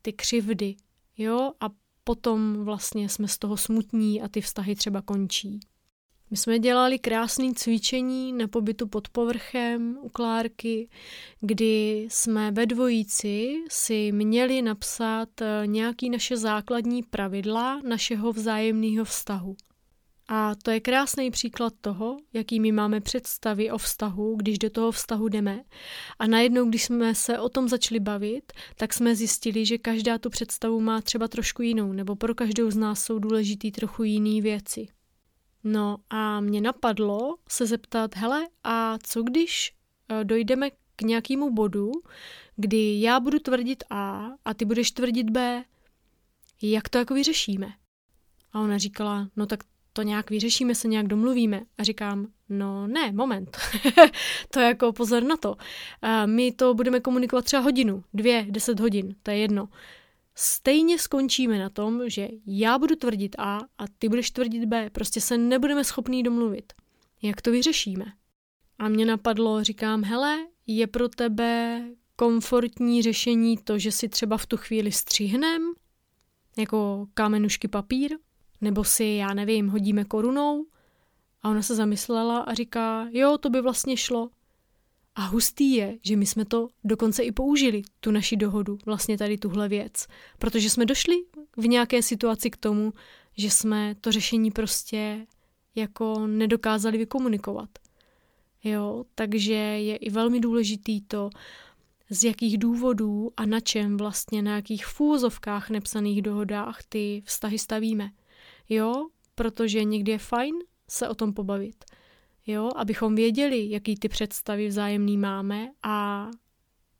ty 0.01 0.13
křivdy, 0.13 0.75
jo, 1.17 1.51
a 1.59 1.69
potom 2.03 2.63
vlastně 2.63 3.09
jsme 3.09 3.27
z 3.27 3.37
toho 3.37 3.57
smutní 3.57 4.21
a 4.21 4.27
ty 4.27 4.41
vztahy 4.41 4.75
třeba 4.75 5.01
končí. 5.01 5.59
My 6.31 6.37
jsme 6.37 6.59
dělali 6.59 6.99
krásné 6.99 7.53
cvičení 7.55 8.33
na 8.33 8.47
pobytu 8.47 8.87
pod 8.87 9.09
povrchem 9.09 9.97
u 10.01 10.09
Klárky, 10.09 10.89
kdy 11.41 12.07
jsme 12.09 12.51
ve 12.51 12.65
dvojici 12.65 13.55
si 13.69 14.11
měli 14.11 14.61
napsat 14.61 15.41
eh, 15.41 15.63
nějaký 15.65 16.09
naše 16.09 16.37
základní 16.37 17.03
pravidla 17.03 17.81
našeho 17.83 18.33
vzájemného 18.33 19.05
vztahu. 19.05 19.55
A 20.27 20.55
to 20.55 20.71
je 20.71 20.79
krásný 20.79 21.31
příklad 21.31 21.73
toho, 21.81 22.17
jaký 22.33 22.59
my 22.59 22.71
máme 22.71 23.01
představy 23.01 23.71
o 23.71 23.77
vztahu, 23.77 24.35
když 24.35 24.57
do 24.57 24.69
toho 24.69 24.91
vztahu 24.91 25.27
jdeme. 25.27 25.63
A 26.19 26.27
najednou, 26.27 26.65
když 26.65 26.83
jsme 26.83 27.15
se 27.15 27.39
o 27.39 27.49
tom 27.49 27.69
začali 27.69 27.99
bavit, 27.99 28.53
tak 28.75 28.93
jsme 28.93 29.15
zjistili, 29.15 29.65
že 29.65 29.77
každá 29.77 30.17
tu 30.17 30.29
představu 30.29 30.81
má 30.81 31.01
třeba 31.01 31.27
trošku 31.27 31.61
jinou, 31.61 31.93
nebo 31.93 32.15
pro 32.15 32.35
každou 32.35 32.71
z 32.71 32.75
nás 32.77 33.03
jsou 33.03 33.19
důležitý 33.19 33.71
trochu 33.71 34.03
jiný 34.03 34.41
věci. 34.41 34.87
No 35.63 35.97
a 36.09 36.39
mě 36.39 36.61
napadlo 36.61 37.35
se 37.49 37.65
zeptat, 37.65 38.15
hele, 38.15 38.47
a 38.63 38.97
co 39.03 39.23
když 39.23 39.73
eh, 40.09 40.23
dojdeme 40.23 40.69
k 40.95 41.01
nějakému 41.01 41.53
bodu, 41.53 41.91
kdy 42.55 43.01
já 43.01 43.19
budu 43.19 43.39
tvrdit 43.39 43.83
A 43.89 44.29
a 44.45 44.53
ty 44.53 44.65
budeš 44.65 44.91
tvrdit 44.91 45.29
B, 45.29 45.63
jak 46.61 46.89
to 46.89 46.97
jako 46.97 47.13
vyřešíme? 47.13 47.67
A 48.53 48.59
ona 48.59 48.77
říkala, 48.77 49.27
no 49.35 49.45
tak 49.45 49.63
to 49.93 50.01
nějak 50.01 50.29
vyřešíme, 50.29 50.75
se 50.75 50.87
nějak 50.87 51.07
domluvíme. 51.07 51.61
A 51.77 51.83
říkám, 51.83 52.27
no 52.49 52.87
ne, 52.87 53.11
moment, 53.11 53.57
to 54.49 54.59
je 54.59 54.65
jako 54.65 54.93
pozor 54.93 55.23
na 55.23 55.37
to. 55.37 55.55
A 56.01 56.25
my 56.25 56.51
to 56.51 56.73
budeme 56.73 56.99
komunikovat 56.99 57.45
třeba 57.45 57.61
hodinu, 57.61 58.03
dvě, 58.13 58.45
deset 58.49 58.79
hodin, 58.79 59.15
to 59.23 59.31
je 59.31 59.37
jedno 59.37 59.69
stejně 60.41 60.99
skončíme 60.99 61.59
na 61.59 61.69
tom, 61.69 62.09
že 62.09 62.27
já 62.45 62.77
budu 62.77 62.95
tvrdit 62.95 63.35
A 63.39 63.57
a 63.77 63.85
ty 63.99 64.09
budeš 64.09 64.31
tvrdit 64.31 64.65
B. 64.65 64.89
Prostě 64.89 65.21
se 65.21 65.37
nebudeme 65.37 65.83
schopní 65.83 66.23
domluvit. 66.23 66.73
Jak 67.21 67.41
to 67.41 67.51
vyřešíme? 67.51 68.05
A 68.79 68.89
mě 68.89 69.05
napadlo, 69.05 69.63
říkám, 69.63 70.03
hele, 70.03 70.47
je 70.67 70.87
pro 70.87 71.09
tebe 71.09 71.83
komfortní 72.15 73.01
řešení 73.01 73.57
to, 73.57 73.79
že 73.79 73.91
si 73.91 74.09
třeba 74.09 74.37
v 74.37 74.45
tu 74.45 74.57
chvíli 74.57 74.91
střihnem, 74.91 75.73
jako 76.57 77.07
kámenušky 77.13 77.67
papír, 77.67 78.17
nebo 78.61 78.83
si, 78.83 79.05
já 79.05 79.33
nevím, 79.33 79.67
hodíme 79.67 80.05
korunou. 80.05 80.65
A 81.43 81.49
ona 81.49 81.61
se 81.61 81.75
zamyslela 81.75 82.39
a 82.39 82.53
říká, 82.53 83.07
jo, 83.11 83.37
to 83.37 83.49
by 83.49 83.61
vlastně 83.61 83.97
šlo. 83.97 84.29
A 85.15 85.25
hustý 85.25 85.75
je, 85.75 85.97
že 86.01 86.15
my 86.15 86.25
jsme 86.25 86.45
to 86.45 86.67
dokonce 86.83 87.23
i 87.23 87.31
použili, 87.31 87.81
tu 87.99 88.11
naši 88.11 88.37
dohodu, 88.37 88.77
vlastně 88.85 89.17
tady 89.17 89.37
tuhle 89.37 89.69
věc. 89.69 90.07
Protože 90.39 90.69
jsme 90.69 90.85
došli 90.85 91.15
v 91.57 91.67
nějaké 91.67 92.01
situaci 92.01 92.49
k 92.49 92.57
tomu, 92.57 92.93
že 93.37 93.51
jsme 93.51 93.95
to 94.01 94.11
řešení 94.11 94.51
prostě 94.51 95.25
jako 95.75 96.27
nedokázali 96.27 96.97
vykomunikovat. 96.97 97.69
Jo, 98.63 99.05
takže 99.15 99.53
je 99.53 99.95
i 99.95 100.09
velmi 100.09 100.39
důležitý 100.39 101.01
to, 101.01 101.29
z 102.09 102.23
jakých 102.23 102.57
důvodů 102.57 103.31
a 103.37 103.45
na 103.45 103.59
čem 103.59 103.97
vlastně, 103.97 104.41
na 104.41 104.55
jakých 104.55 104.85
fúzovkách 104.85 105.69
nepsaných 105.69 106.21
dohodách 106.21 106.79
ty 106.89 107.23
vztahy 107.25 107.59
stavíme. 107.59 108.11
Jo, 108.69 109.07
protože 109.35 109.83
někdy 109.83 110.11
je 110.11 110.17
fajn 110.17 110.55
se 110.89 111.09
o 111.09 111.15
tom 111.15 111.33
pobavit 111.33 111.85
jo, 112.47 112.69
abychom 112.75 113.15
věděli, 113.15 113.69
jaký 113.69 113.95
ty 113.95 114.09
představy 114.09 114.67
vzájemný 114.67 115.17
máme 115.17 115.67
a 115.83 116.27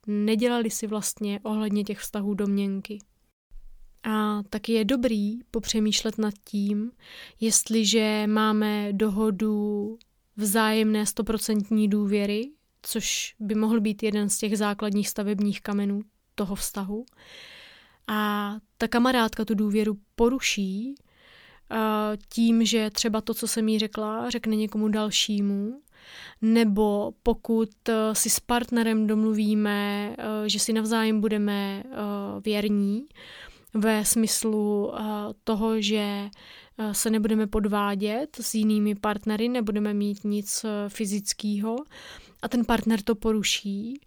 nedělali 0.07 0.69
si 0.69 0.87
vlastně 0.87 1.39
ohledně 1.43 1.83
těch 1.83 1.99
vztahů 1.99 2.33
domněnky. 2.33 2.99
A 4.03 4.43
taky 4.49 4.73
je 4.73 4.85
dobrý 4.85 5.39
popřemýšlet 5.51 6.17
nad 6.17 6.33
tím, 6.43 6.91
jestliže 7.39 8.27
máme 8.27 8.93
dohodu 8.93 9.97
vzájemné 10.37 11.05
stoprocentní 11.05 11.87
důvěry, 11.87 12.51
což 12.81 13.35
by 13.39 13.55
mohl 13.55 13.81
být 13.81 14.03
jeden 14.03 14.29
z 14.29 14.37
těch 14.37 14.57
základních 14.57 15.09
stavebních 15.09 15.61
kamenů 15.61 16.01
toho 16.35 16.55
vztahu. 16.55 17.05
A 18.07 18.51
ta 18.77 18.87
kamarádka 18.87 19.45
tu 19.45 19.55
důvěru 19.55 19.97
poruší 20.15 20.95
tím, 22.29 22.65
že 22.65 22.89
třeba 22.89 23.21
to, 23.21 23.33
co 23.33 23.47
jsem 23.47 23.69
jí 23.69 23.79
řekla, 23.79 24.29
řekne 24.29 24.55
někomu 24.55 24.87
dalšímu, 24.87 25.81
nebo 26.41 27.13
pokud 27.23 27.89
e, 27.89 28.15
si 28.15 28.29
s 28.29 28.39
partnerem 28.39 29.07
domluvíme, 29.07 30.15
e, 30.17 30.49
že 30.49 30.59
si 30.59 30.73
navzájem 30.73 31.21
budeme 31.21 31.83
věrní, 32.45 33.05
ve 33.73 34.05
smyslu 34.05 34.93
toho, 35.43 35.81
že 35.81 36.29
se 36.91 37.09
nebudeme 37.09 37.47
podvádět 37.47 38.37
s 38.41 38.55
jinými 38.55 38.95
partnery, 38.95 39.49
nebudeme 39.49 39.93
mít 39.93 40.23
nic 40.23 40.65
fyzického 40.87 41.75
a 42.41 42.47
ten 42.47 42.65
partner 42.65 43.01
to 43.01 43.15
poruší, 43.15 44.01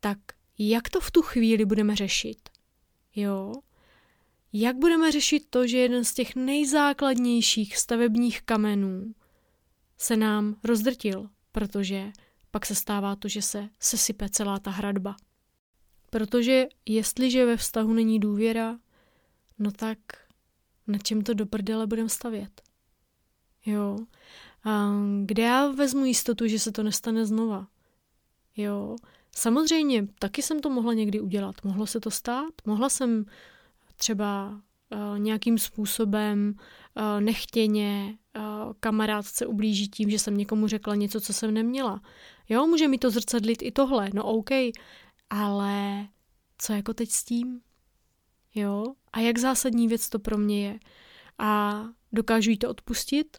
tak 0.00 0.18
jak 0.58 0.88
to 0.88 1.00
v 1.00 1.10
tu 1.10 1.22
chvíli 1.22 1.64
budeme 1.64 1.96
řešit? 1.96 2.38
Jo? 3.16 3.52
Jak 4.52 4.76
budeme 4.76 5.12
řešit 5.12 5.46
to, 5.50 5.66
že 5.66 5.78
jeden 5.78 6.04
z 6.04 6.14
těch 6.14 6.36
nejzákladnějších 6.36 7.76
stavebních 7.76 8.42
kamenů 8.42 9.14
se 9.98 10.16
nám 10.16 10.56
rozdrtil, 10.64 11.28
protože 11.52 12.12
pak 12.50 12.66
se 12.66 12.74
stává 12.74 13.16
to, 13.16 13.28
že 13.28 13.42
se 13.42 13.68
sesype 13.78 14.28
celá 14.28 14.58
ta 14.58 14.70
hradba. 14.70 15.16
Protože 16.10 16.66
jestliže 16.86 17.46
ve 17.46 17.56
vztahu 17.56 17.92
není 17.92 18.20
důvěra, 18.20 18.78
no 19.58 19.70
tak 19.70 19.98
na 20.86 20.98
čem 20.98 21.22
to 21.22 21.34
do 21.34 21.46
prdele 21.46 21.86
budeme 21.86 22.08
stavět? 22.08 22.62
Jo. 23.66 23.98
A 24.64 24.92
kde 25.24 25.42
já 25.42 25.68
vezmu 25.68 26.04
jistotu, 26.04 26.46
že 26.46 26.58
se 26.58 26.72
to 26.72 26.82
nestane 26.82 27.26
znova? 27.26 27.66
Jo. 28.56 28.96
Samozřejmě, 29.36 30.08
taky 30.18 30.42
jsem 30.42 30.60
to 30.60 30.70
mohla 30.70 30.92
někdy 30.92 31.20
udělat. 31.20 31.64
Mohlo 31.64 31.86
se 31.86 32.00
to 32.00 32.10
stát? 32.10 32.52
Mohla 32.66 32.88
jsem 32.88 33.24
třeba 33.98 34.60
uh, 34.90 35.18
nějakým 35.18 35.58
způsobem 35.58 36.54
uh, 36.54 37.20
nechtěně 37.20 38.18
uh, 38.36 38.42
kamarádce 38.80 39.46
ublížit 39.46 39.96
tím, 39.96 40.10
že 40.10 40.18
jsem 40.18 40.36
někomu 40.36 40.66
řekla 40.66 40.94
něco, 40.94 41.20
co 41.20 41.32
jsem 41.32 41.54
neměla. 41.54 42.00
Jo, 42.48 42.66
může 42.66 42.88
mi 42.88 42.98
to 42.98 43.10
zrcadlit 43.10 43.62
i 43.62 43.72
tohle, 43.72 44.10
no 44.14 44.24
OK, 44.24 44.50
ale 45.30 46.06
co 46.58 46.72
jako 46.72 46.94
teď 46.94 47.10
s 47.10 47.24
tím? 47.24 47.60
Jo, 48.54 48.84
a 49.12 49.20
jak 49.20 49.38
zásadní 49.38 49.88
věc 49.88 50.08
to 50.08 50.18
pro 50.18 50.38
mě 50.38 50.66
je? 50.66 50.78
A 51.38 51.82
dokážu 52.12 52.50
jí 52.50 52.58
to 52.58 52.70
odpustit? 52.70 53.36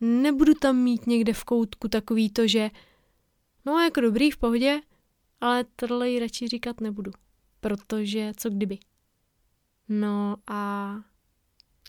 Nebudu 0.00 0.54
tam 0.54 0.76
mít 0.76 1.06
někde 1.06 1.32
v 1.32 1.44
koutku 1.44 1.88
takový 1.88 2.30
to, 2.30 2.46
že 2.46 2.70
no 3.66 3.80
jako 3.80 4.00
dobrý, 4.00 4.30
v 4.30 4.36
pohodě, 4.36 4.80
ale 5.40 5.64
tohle 5.76 6.10
ji 6.10 6.18
radši 6.18 6.48
říkat 6.48 6.80
nebudu, 6.80 7.10
protože 7.60 8.32
co 8.36 8.50
kdyby. 8.50 8.78
No 9.88 10.36
a 10.46 10.94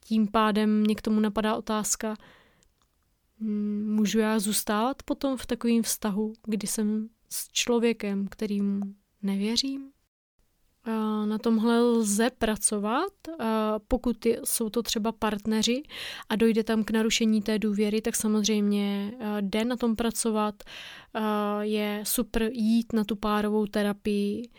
tím 0.03 0.27
pádem 0.27 0.81
mě 0.81 0.95
k 0.95 1.01
tomu 1.01 1.19
napadá 1.19 1.55
otázka, 1.55 2.15
můžu 3.85 4.19
já 4.19 4.39
zůstávat 4.39 5.03
potom 5.03 5.37
v 5.37 5.45
takovém 5.45 5.83
vztahu, 5.83 6.33
kdy 6.45 6.67
jsem 6.67 7.09
s 7.29 7.47
člověkem, 7.51 8.27
kterým 8.27 8.95
nevěřím? 9.21 9.91
Na 11.25 11.37
tomhle 11.37 11.81
lze 11.81 12.29
pracovat, 12.29 13.13
pokud 13.87 14.25
jsou 14.43 14.69
to 14.69 14.83
třeba 14.83 15.11
partneři 15.11 15.83
a 16.29 16.35
dojde 16.35 16.63
tam 16.63 16.83
k 16.83 16.91
narušení 16.91 17.41
té 17.41 17.59
důvěry, 17.59 18.01
tak 18.01 18.15
samozřejmě 18.15 19.13
jde 19.41 19.65
na 19.65 19.75
tom 19.75 19.95
pracovat. 19.95 20.63
Je 21.61 22.03
super 22.05 22.49
jít 22.53 22.93
na 22.93 23.03
tu 23.03 23.15
párovou 23.15 23.65
terapii, 23.65 24.49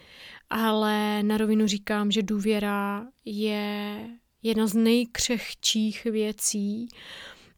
ale 0.51 1.23
na 1.23 1.37
rovinu 1.37 1.67
říkám, 1.67 2.11
že 2.11 2.23
důvěra 2.23 3.07
je 3.25 4.09
jedna 4.43 4.67
z 4.67 4.75
nejkřehčích 4.75 6.05
věcí, 6.05 6.89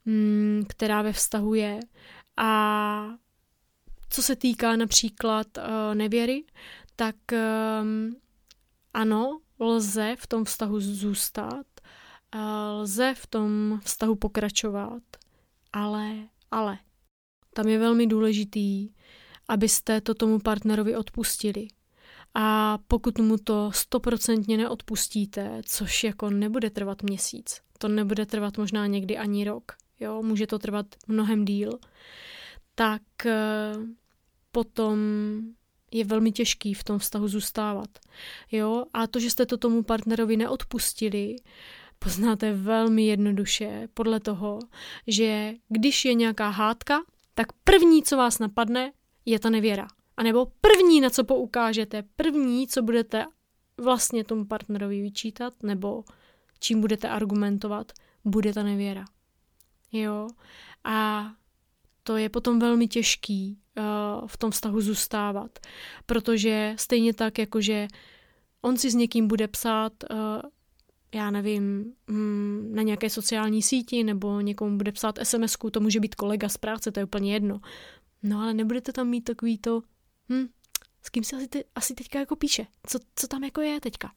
mm, 0.05 0.65
která 0.69 1.03
ve 1.03 1.13
vztahu 1.13 1.55
je. 1.55 1.81
A 2.37 3.15
co 4.11 4.23
se 4.23 4.37
týká 4.37 4.77
například 4.77 5.47
nevěry, 5.95 6.45
tak 6.97 7.33
ehm, 7.33 8.17
ano, 8.95 9.41
lze 9.59 10.17
v 10.19 10.27
tom 10.27 10.45
vztahu 10.45 10.81
zůstat, 10.81 11.67
lze 12.81 13.15
v 13.15 13.27
tom 13.27 13.81
vztahu 13.85 14.15
pokračovat, 14.15 15.03
ale, 15.73 16.29
ale. 16.51 16.79
Tam 17.55 17.69
je 17.69 17.79
velmi 17.79 18.07
důležitý, 18.07 18.89
abyste 19.49 20.01
to 20.01 20.15
tomu 20.15 20.39
partnerovi 20.39 20.97
odpustili. 20.97 21.69
A 22.35 22.79
pokud 22.89 23.19
mu 23.19 23.37
to 23.37 23.71
stoprocentně 23.75 24.57
neodpustíte, 24.57 25.61
což 25.65 26.05
jako 26.05 26.31
nebude 26.31 26.71
trvat 26.71 27.03
měsíc, 27.03 27.61
to 27.79 27.89
nebude 27.89 28.27
trvat 28.27 28.59
možná 28.59 28.87
někdy 28.87 29.19
ani 29.19 29.45
rok, 29.45 29.73
jo, 30.01 30.23
může 30.23 30.47
to 30.47 30.59
trvat 30.59 30.87
mnohem 31.09 31.45
díl, 31.45 31.79
tak 32.75 33.03
eh, 33.27 33.73
potom 34.53 34.99
je 35.91 36.05
velmi 36.05 36.33
těžký 36.33 36.75
v 36.75 36.85
tom 36.85 36.99
vztahu 36.99 37.29
zůstávat. 37.29 37.89
Jo? 38.53 38.85
A 38.93 39.07
to, 39.07 39.21
že 39.21 39.31
jste 39.31 39.47
to 39.47 39.57
tomu 39.57 39.83
partnerovi 39.83 40.37
neodpustili, 40.37 41.37
poznáte 41.99 42.53
velmi 42.53 43.07
jednoduše 43.07 43.89
podle 43.95 44.21
toho, 44.21 44.59
že 45.07 45.53
když 45.69 46.05
je 46.05 46.15
nějaká 46.15 46.49
hádka, 46.49 47.01
tak 47.35 47.47
první, 47.65 48.03
co 48.03 48.17
vás 48.17 48.39
napadne, 48.39 48.93
je 49.25 49.39
ta 49.39 49.51
nevěra. 49.51 49.89
A 50.21 50.23
nebo 50.23 50.47
první, 50.61 51.01
na 51.01 51.11
co 51.11 51.25
poukážete, 51.25 52.03
první, 52.17 52.69
co 52.69 52.83
budete 52.83 53.27
vlastně 53.77 54.25
tomu 54.25 54.45
partnerovi 54.45 55.03
vyčítat, 55.03 55.63
nebo 55.63 56.05
čím 56.59 56.81
budete 56.81 57.09
argumentovat, 57.09 57.93
bude 58.25 58.53
ta 58.53 58.63
nevěra. 58.63 59.05
Jo? 59.93 60.29
A 60.85 61.27
to 62.03 62.17
je 62.17 62.29
potom 62.29 62.59
velmi 62.59 62.89
těžký 62.89 63.59
uh, 63.79 64.29
v 64.29 64.37
tom 64.37 64.51
vztahu 64.51 64.81
zůstávat, 64.81 65.59
protože 66.07 66.75
stejně 66.79 67.15
tak, 67.15 67.39
jakože 67.39 67.89
on 68.63 68.77
si 68.77 68.91
s 68.91 68.95
někým 68.95 69.29
bude 69.29 69.49
psát, 69.49 69.93
uh, 70.11 70.19
já 71.15 71.31
nevím, 71.31 71.93
mm, 72.07 72.71
na 72.75 72.83
nějaké 72.83 73.11
sociální 73.11 73.63
síti 73.63 74.05
nebo 74.05 74.41
někomu 74.41 74.77
bude 74.77 74.93
psát 74.93 75.19
sms 75.23 75.57
to 75.73 75.81
může 75.81 76.01
být 76.01 76.15
kolega 76.15 76.49
z 76.49 76.57
práce, 76.57 76.93
to 76.93 77.01
je 77.01 77.05
úplně 77.05 77.33
jedno. 77.33 77.61
No 78.23 78.41
ale 78.41 78.55
nebudete 78.55 78.93
tam 78.93 79.09
mít 79.09 79.25
takový 79.25 79.59
to, 79.59 79.83
hm, 80.33 80.49
s 81.03 81.09
kým 81.11 81.25
se 81.25 81.37
asi, 81.37 81.49
te, 81.49 81.63
asi 81.75 81.95
teďka 81.95 82.19
jako 82.19 82.37
píše, 82.37 82.67
co, 82.87 82.99
co 83.15 83.27
tam 83.27 83.45
jako 83.45 83.61
je 83.61 83.81
teďka. 83.81 84.13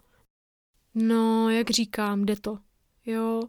No, 0.95 1.49
jak 1.49 1.69
říkám, 1.69 2.25
jde 2.25 2.35
to 2.35 2.57
jo, 3.05 3.41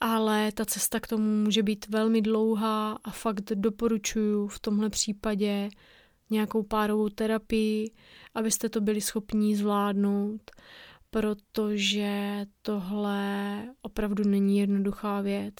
ale 0.00 0.52
ta 0.52 0.64
cesta 0.64 1.00
k 1.00 1.06
tomu 1.06 1.44
může 1.44 1.62
být 1.62 1.88
velmi 1.88 2.22
dlouhá 2.22 2.92
a 3.04 3.10
fakt 3.10 3.52
doporučuju 3.54 4.48
v 4.48 4.58
tomhle 4.58 4.90
případě 4.90 5.68
nějakou 6.30 6.62
párovou 6.62 7.08
terapii, 7.08 7.90
abyste 8.34 8.68
to 8.68 8.80
byli 8.80 9.00
schopní 9.00 9.56
zvládnout, 9.56 10.50
protože 11.10 12.46
tohle 12.62 13.62
opravdu 13.82 14.24
není 14.24 14.58
jednoduchá 14.58 15.20
věc. 15.20 15.54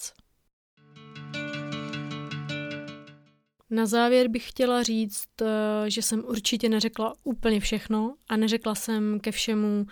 Na 3.70 3.86
závěr 3.86 4.28
bych 4.28 4.48
chtěla 4.48 4.82
říct, 4.82 5.42
eh, 5.42 5.90
že 5.90 6.02
jsem 6.02 6.24
určitě 6.24 6.68
neřekla 6.68 7.14
úplně 7.24 7.60
všechno 7.60 8.14
a 8.28 8.36
neřekla 8.36 8.74
jsem 8.74 9.20
ke 9.20 9.32
všemu 9.32 9.86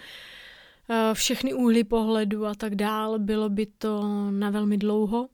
Eh, 0.88 1.14
všechny 1.14 1.54
úhly 1.54 1.84
pohledu 1.84 2.46
a 2.46 2.54
tak 2.54 2.74
dál. 2.74 3.18
Bylo 3.18 3.48
by 3.48 3.66
to 3.66 4.02
na 4.30 4.50
velmi 4.50 4.78
dlouho, 4.78 5.28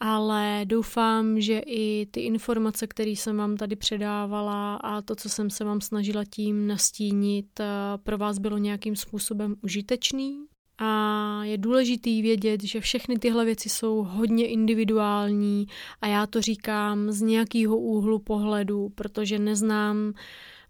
ale 0.00 0.60
doufám, 0.64 1.40
že 1.40 1.58
i 1.66 2.06
ty 2.10 2.20
informace, 2.20 2.86
které 2.86 3.10
jsem 3.10 3.36
vám 3.36 3.56
tady 3.56 3.76
předávala 3.76 4.76
a 4.76 5.02
to, 5.02 5.16
co 5.16 5.28
jsem 5.28 5.50
se 5.50 5.64
vám 5.64 5.80
snažila 5.80 6.24
tím 6.24 6.66
nastínit, 6.66 7.60
eh, 7.60 7.66
pro 8.02 8.18
vás 8.18 8.38
bylo 8.38 8.58
nějakým 8.58 8.96
způsobem 8.96 9.56
užitečný. 9.62 10.46
A 10.78 11.44
je 11.44 11.58
důležitý 11.58 12.22
vědět, 12.22 12.62
že 12.62 12.80
všechny 12.80 13.18
tyhle 13.18 13.44
věci 13.44 13.68
jsou 13.68 14.02
hodně 14.02 14.48
individuální 14.48 15.66
a 16.00 16.06
já 16.06 16.26
to 16.26 16.40
říkám 16.42 17.12
z 17.12 17.20
nějakého 17.20 17.78
úhlu 17.78 18.18
pohledu, 18.18 18.88
protože 18.88 19.38
neznám 19.38 20.12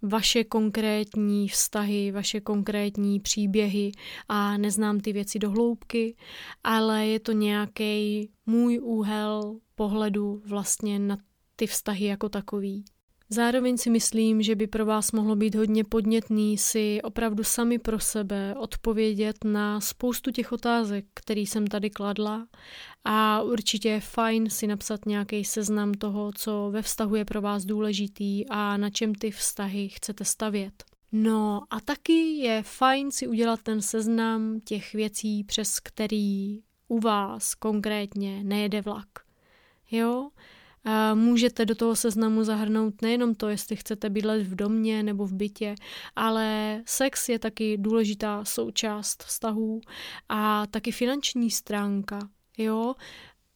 vaše 0.03 0.45
konkrétní 0.45 1.49
vztahy, 1.49 2.13
vaše 2.13 2.41
konkrétní 2.41 3.21
příběhy 3.21 3.93
a 4.29 4.57
neznám 4.57 5.01
ty 5.01 5.13
věci 5.13 5.39
do 5.39 5.51
hloubky, 5.51 6.17
ale 6.65 7.07
je 7.07 7.21
to 7.21 7.33
nějaký 7.33 8.31
můj 8.47 8.81
úhel 8.83 9.59
pohledu 9.75 10.43
vlastně 10.47 10.99
na 10.99 11.17
ty 11.57 11.67
vztahy 11.67 12.05
jako 12.05 12.29
takový. 12.29 12.85
Zároveň 13.33 13.77
si 13.77 13.91
myslím, 13.91 14.43
že 14.43 14.55
by 14.55 14.67
pro 14.67 14.87
vás 14.87 15.13
mohlo 15.13 15.37
být 15.37 15.55
hodně 15.55 15.85
podnětný 15.85 16.59
si 16.59 17.01
opravdu 17.03 17.45
sami 17.45 17.79
pro 17.79 18.01
sebe 18.01 18.55
odpovědět 18.59 19.45
na 19.45 19.81
spoustu 19.81 20.31
těch 20.31 20.53
otázek, 20.53 21.05
který 21.15 21.47
jsem 21.47 21.67
tady 21.67 21.91
kladla 21.91 22.47
a 23.05 23.43
určitě 23.43 23.89
je 23.89 24.01
fajn 24.01 24.51
si 24.51 24.67
napsat 24.67 25.07
nějaký 25.07 25.45
seznam 25.45 25.95
toho, 25.95 26.31
co 26.35 26.69
ve 26.73 26.83
vztahu 26.83 27.15
je 27.15 27.25
pro 27.25 27.41
vás 27.41 27.65
důležitý 27.65 28.49
a 28.49 28.77
na 28.77 28.91
čem 28.91 29.15
ty 29.15 29.31
vztahy 29.31 29.89
chcete 29.89 30.25
stavět. 30.25 30.85
No 31.13 31.61
a 31.71 31.81
taky 31.81 32.37
je 32.37 32.63
fajn 32.63 33.11
si 33.11 33.29
udělat 33.29 33.63
ten 33.63 33.83
seznam 33.83 34.61
těch 34.65 34.93
věcí, 34.93 35.45
přes 35.45 35.81
který 35.81 36.61
u 36.89 37.01
vás 37.01 37.55
konkrétně 37.55 38.45
nejede 38.45 38.81
vlak. 38.81 39.09
Jo? 39.91 40.31
A 40.85 41.15
můžete 41.15 41.67
do 41.67 41.75
toho 41.75 41.97
seznamu 41.97 42.45
zahrnout 42.45 43.03
nejenom 43.03 43.35
to, 43.35 43.49
jestli 43.49 43.77
chcete 43.77 44.11
bydlet 44.11 44.47
v 44.47 44.55
domě 44.55 45.03
nebo 45.03 45.27
v 45.27 45.33
bytě, 45.33 45.75
ale 46.17 46.83
sex 46.87 47.29
je 47.29 47.39
taky 47.39 47.77
důležitá 47.79 48.45
součást 48.45 49.23
vztahů 49.23 49.81
a 50.29 50.67
taky 50.67 50.93
finanční 50.93 51.51
stránka. 51.51 52.29
Jo? 52.59 52.95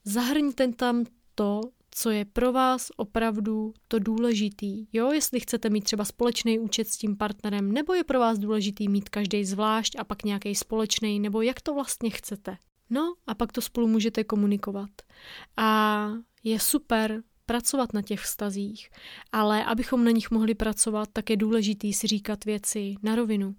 Zahrňte 0.04 0.72
tam 0.72 1.04
to, 1.34 1.60
co 1.90 2.10
je 2.10 2.24
pro 2.24 2.52
vás 2.52 2.88
opravdu 2.96 3.74
to 3.88 3.98
důležitý. 3.98 4.86
Jo, 4.92 5.12
jestli 5.12 5.40
chcete 5.40 5.70
mít 5.70 5.84
třeba 5.84 6.04
společný 6.04 6.58
účet 6.58 6.88
s 6.88 6.98
tím 6.98 7.16
partnerem, 7.16 7.72
nebo 7.72 7.94
je 7.94 8.04
pro 8.04 8.18
vás 8.18 8.38
důležitý 8.38 8.88
mít 8.88 9.08
každý 9.08 9.44
zvlášť 9.44 9.96
a 9.98 10.04
pak 10.04 10.24
nějaký 10.24 10.54
společný, 10.54 11.20
nebo 11.20 11.42
jak 11.42 11.60
to 11.60 11.74
vlastně 11.74 12.10
chcete. 12.10 12.56
No 12.90 13.14
a 13.26 13.34
pak 13.34 13.52
to 13.52 13.60
spolu 13.60 13.88
můžete 13.88 14.24
komunikovat. 14.24 14.90
A 15.56 16.10
je 16.44 16.60
super 16.60 17.22
pracovat 17.46 17.92
na 17.92 18.02
těch 18.02 18.20
vztazích, 18.20 18.90
ale 19.32 19.64
abychom 19.64 20.04
na 20.04 20.10
nich 20.10 20.30
mohli 20.30 20.54
pracovat, 20.54 21.08
tak 21.12 21.30
je 21.30 21.36
důležitý 21.36 21.92
si 21.92 22.06
říkat 22.06 22.44
věci 22.44 22.94
na 23.02 23.14
rovinu. 23.14 23.54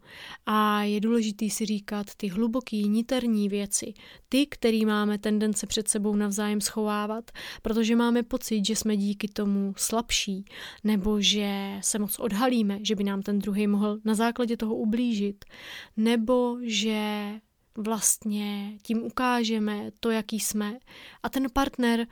A 0.45 0.83
je 0.83 0.99
důležitý 0.99 1.49
si 1.49 1.65
říkat 1.65 2.07
ty 2.17 2.27
hluboký, 2.27 2.89
niterní 2.89 3.49
věci, 3.49 3.93
ty, 4.29 4.45
který 4.45 4.85
máme 4.85 5.17
tendence 5.17 5.67
před 5.67 5.87
sebou 5.87 6.15
navzájem 6.15 6.61
schovávat, 6.61 7.31
protože 7.61 7.95
máme 7.95 8.23
pocit, 8.23 8.65
že 8.65 8.75
jsme 8.75 8.97
díky 8.97 9.27
tomu 9.27 9.73
slabší, 9.77 10.45
nebo 10.83 11.21
že 11.21 11.79
se 11.81 11.99
moc 11.99 12.19
odhalíme, 12.19 12.79
že 12.81 12.95
by 12.95 13.03
nám 13.03 13.21
ten 13.21 13.39
druhý 13.39 13.67
mohl 13.67 13.99
na 14.05 14.15
základě 14.15 14.57
toho 14.57 14.75
ublížit, 14.75 15.45
nebo 15.97 16.57
že 16.61 17.31
vlastně 17.77 18.77
tím 18.81 19.03
ukážeme 19.03 19.91
to, 19.99 20.11
jaký 20.11 20.39
jsme 20.39 20.77
a 21.23 21.29
ten 21.29 21.47
partner 21.53 22.07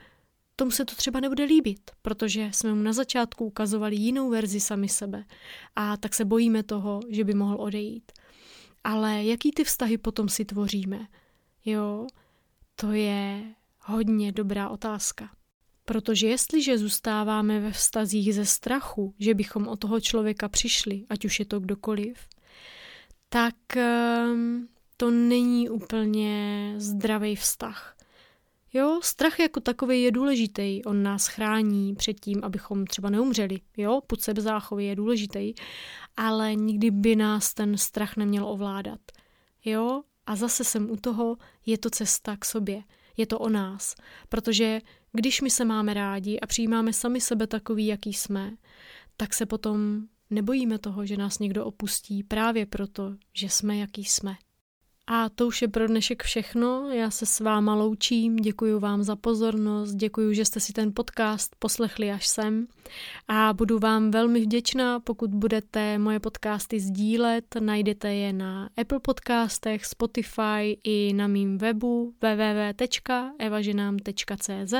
tomu 0.56 0.70
se 0.70 0.84
to 0.84 0.94
třeba 0.94 1.20
nebude 1.20 1.44
líbit, 1.44 1.90
protože 2.02 2.50
jsme 2.52 2.74
mu 2.74 2.82
na 2.82 2.92
začátku 2.92 3.44
ukazovali 3.44 3.96
jinou 3.96 4.30
verzi 4.30 4.60
sami 4.60 4.88
sebe 4.88 5.24
a 5.76 5.96
tak 5.96 6.14
se 6.14 6.24
bojíme 6.24 6.62
toho, 6.62 7.00
že 7.08 7.24
by 7.24 7.34
mohl 7.34 7.56
odejít. 7.60 8.12
Ale 8.84 9.24
jaký 9.24 9.50
ty 9.50 9.64
vztahy 9.64 9.98
potom 9.98 10.28
si 10.28 10.44
tvoříme? 10.44 11.06
Jo, 11.64 12.06
to 12.76 12.92
je 12.92 13.54
hodně 13.80 14.32
dobrá 14.32 14.68
otázka. 14.68 15.30
Protože 15.84 16.26
jestliže 16.26 16.78
zůstáváme 16.78 17.60
ve 17.60 17.72
vztazích 17.72 18.34
ze 18.34 18.44
strachu, 18.44 19.14
že 19.18 19.34
bychom 19.34 19.68
o 19.68 19.76
toho 19.76 20.00
člověka 20.00 20.48
přišli, 20.48 21.04
ať 21.08 21.24
už 21.24 21.38
je 21.38 21.44
to 21.44 21.60
kdokoliv, 21.60 22.28
tak 23.28 23.76
ehm, 23.76 24.68
to 24.96 25.10
není 25.10 25.68
úplně 25.68 26.74
zdravý 26.76 27.36
vztah. 27.36 27.96
Jo, 28.72 29.00
strach 29.02 29.38
jako 29.38 29.60
takový 29.60 30.02
je 30.02 30.12
důležitý. 30.12 30.84
On 30.84 31.02
nás 31.02 31.26
chrání 31.26 31.94
před 31.94 32.20
tím, 32.20 32.40
abychom 32.44 32.86
třeba 32.86 33.10
neumřeli. 33.10 33.60
Jo, 33.76 34.00
put 34.06 34.22
sebezáchovy 34.22 34.84
je 34.84 34.96
důležitý, 34.96 35.54
ale 36.16 36.54
nikdy 36.54 36.90
by 36.90 37.16
nás 37.16 37.54
ten 37.54 37.78
strach 37.78 38.16
neměl 38.16 38.48
ovládat. 38.48 39.00
Jo, 39.64 40.02
a 40.26 40.36
zase 40.36 40.64
jsem 40.64 40.90
u 40.90 40.96
toho, 40.96 41.36
je 41.66 41.78
to 41.78 41.90
cesta 41.90 42.36
k 42.36 42.44
sobě. 42.44 42.82
Je 43.16 43.26
to 43.26 43.38
o 43.38 43.48
nás. 43.48 43.94
Protože 44.28 44.80
když 45.12 45.40
my 45.40 45.50
se 45.50 45.64
máme 45.64 45.94
rádi 45.94 46.40
a 46.40 46.46
přijímáme 46.46 46.92
sami 46.92 47.20
sebe 47.20 47.46
takový, 47.46 47.86
jaký 47.86 48.12
jsme, 48.12 48.52
tak 49.16 49.34
se 49.34 49.46
potom 49.46 50.02
nebojíme 50.30 50.78
toho, 50.78 51.06
že 51.06 51.16
nás 51.16 51.38
někdo 51.38 51.64
opustí 51.64 52.22
právě 52.22 52.66
proto, 52.66 53.14
že 53.32 53.48
jsme, 53.48 53.76
jaký 53.76 54.04
jsme. 54.04 54.36
A 55.08 55.28
to 55.28 55.46
už 55.46 55.62
je 55.62 55.68
pro 55.68 55.86
dnešek 55.86 56.22
všechno. 56.22 56.90
Já 56.90 57.10
se 57.10 57.26
s 57.26 57.40
váma 57.40 57.74
loučím, 57.74 58.36
děkuji 58.36 58.80
vám 58.80 59.02
za 59.02 59.16
pozornost, 59.16 59.94
děkuji, 59.94 60.34
že 60.34 60.44
jste 60.44 60.60
si 60.60 60.72
ten 60.72 60.92
podcast 60.94 61.56
poslechli 61.58 62.10
až 62.10 62.26
sem 62.26 62.66
a 63.28 63.52
budu 63.52 63.78
vám 63.78 64.10
velmi 64.10 64.40
vděčná, 64.40 65.00
pokud 65.00 65.30
budete 65.30 65.98
moje 65.98 66.20
podcasty 66.20 66.80
sdílet. 66.80 67.44
Najdete 67.60 68.14
je 68.14 68.32
na 68.32 68.70
Apple 68.76 69.00
podcastech, 69.00 69.84
Spotify 69.84 70.78
i 70.84 71.12
na 71.12 71.26
mým 71.26 71.58
webu 71.58 72.14
www.evaženám.cz. 72.22 74.74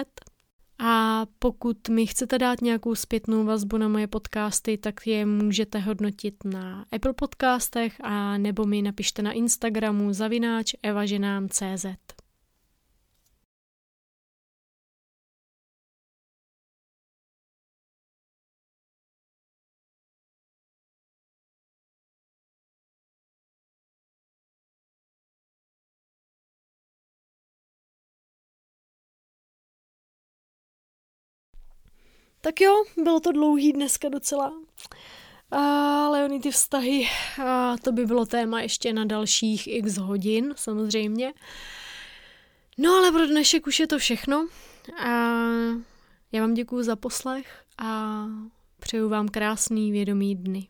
A 0.78 1.26
pokud 1.38 1.88
mi 1.88 2.06
chcete 2.06 2.38
dát 2.38 2.60
nějakou 2.60 2.94
zpětnou 2.94 3.44
vazbu 3.44 3.76
na 3.76 3.88
moje 3.88 4.06
podcasty, 4.06 4.78
tak 4.78 5.06
je 5.06 5.26
můžete 5.26 5.78
hodnotit 5.78 6.34
na 6.44 6.84
Apple 6.92 7.12
podcastech 7.12 8.00
a 8.00 8.38
nebo 8.38 8.64
mi 8.64 8.82
napište 8.82 9.22
na 9.22 9.32
Instagramu 9.32 10.12
zavináč 10.12 10.74
evaženám.cz. 10.82 11.86
Tak 32.46 32.60
jo, 32.60 32.84
bylo 32.96 33.20
to 33.20 33.32
dlouhý 33.32 33.72
dneska 33.72 34.08
docela. 34.08 34.52
Ale 35.50 36.24
oni 36.24 36.40
ty 36.40 36.50
vztahy, 36.50 37.08
a 37.44 37.76
to 37.76 37.92
by 37.92 38.06
bylo 38.06 38.26
téma 38.26 38.60
ještě 38.60 38.92
na 38.92 39.04
dalších 39.04 39.66
x 39.66 39.96
hodin, 39.96 40.54
samozřejmě. 40.56 41.32
No 42.78 42.92
ale 42.92 43.12
pro 43.12 43.26
dnešek 43.26 43.66
už 43.66 43.80
je 43.80 43.86
to 43.86 43.98
všechno. 43.98 44.48
A 44.98 45.08
já 46.32 46.40
vám 46.40 46.54
děkuju 46.54 46.82
za 46.82 46.96
poslech 46.96 47.64
a 47.78 48.24
přeju 48.80 49.08
vám 49.08 49.28
krásný 49.28 49.92
vědomý 49.92 50.34
dny. 50.34 50.68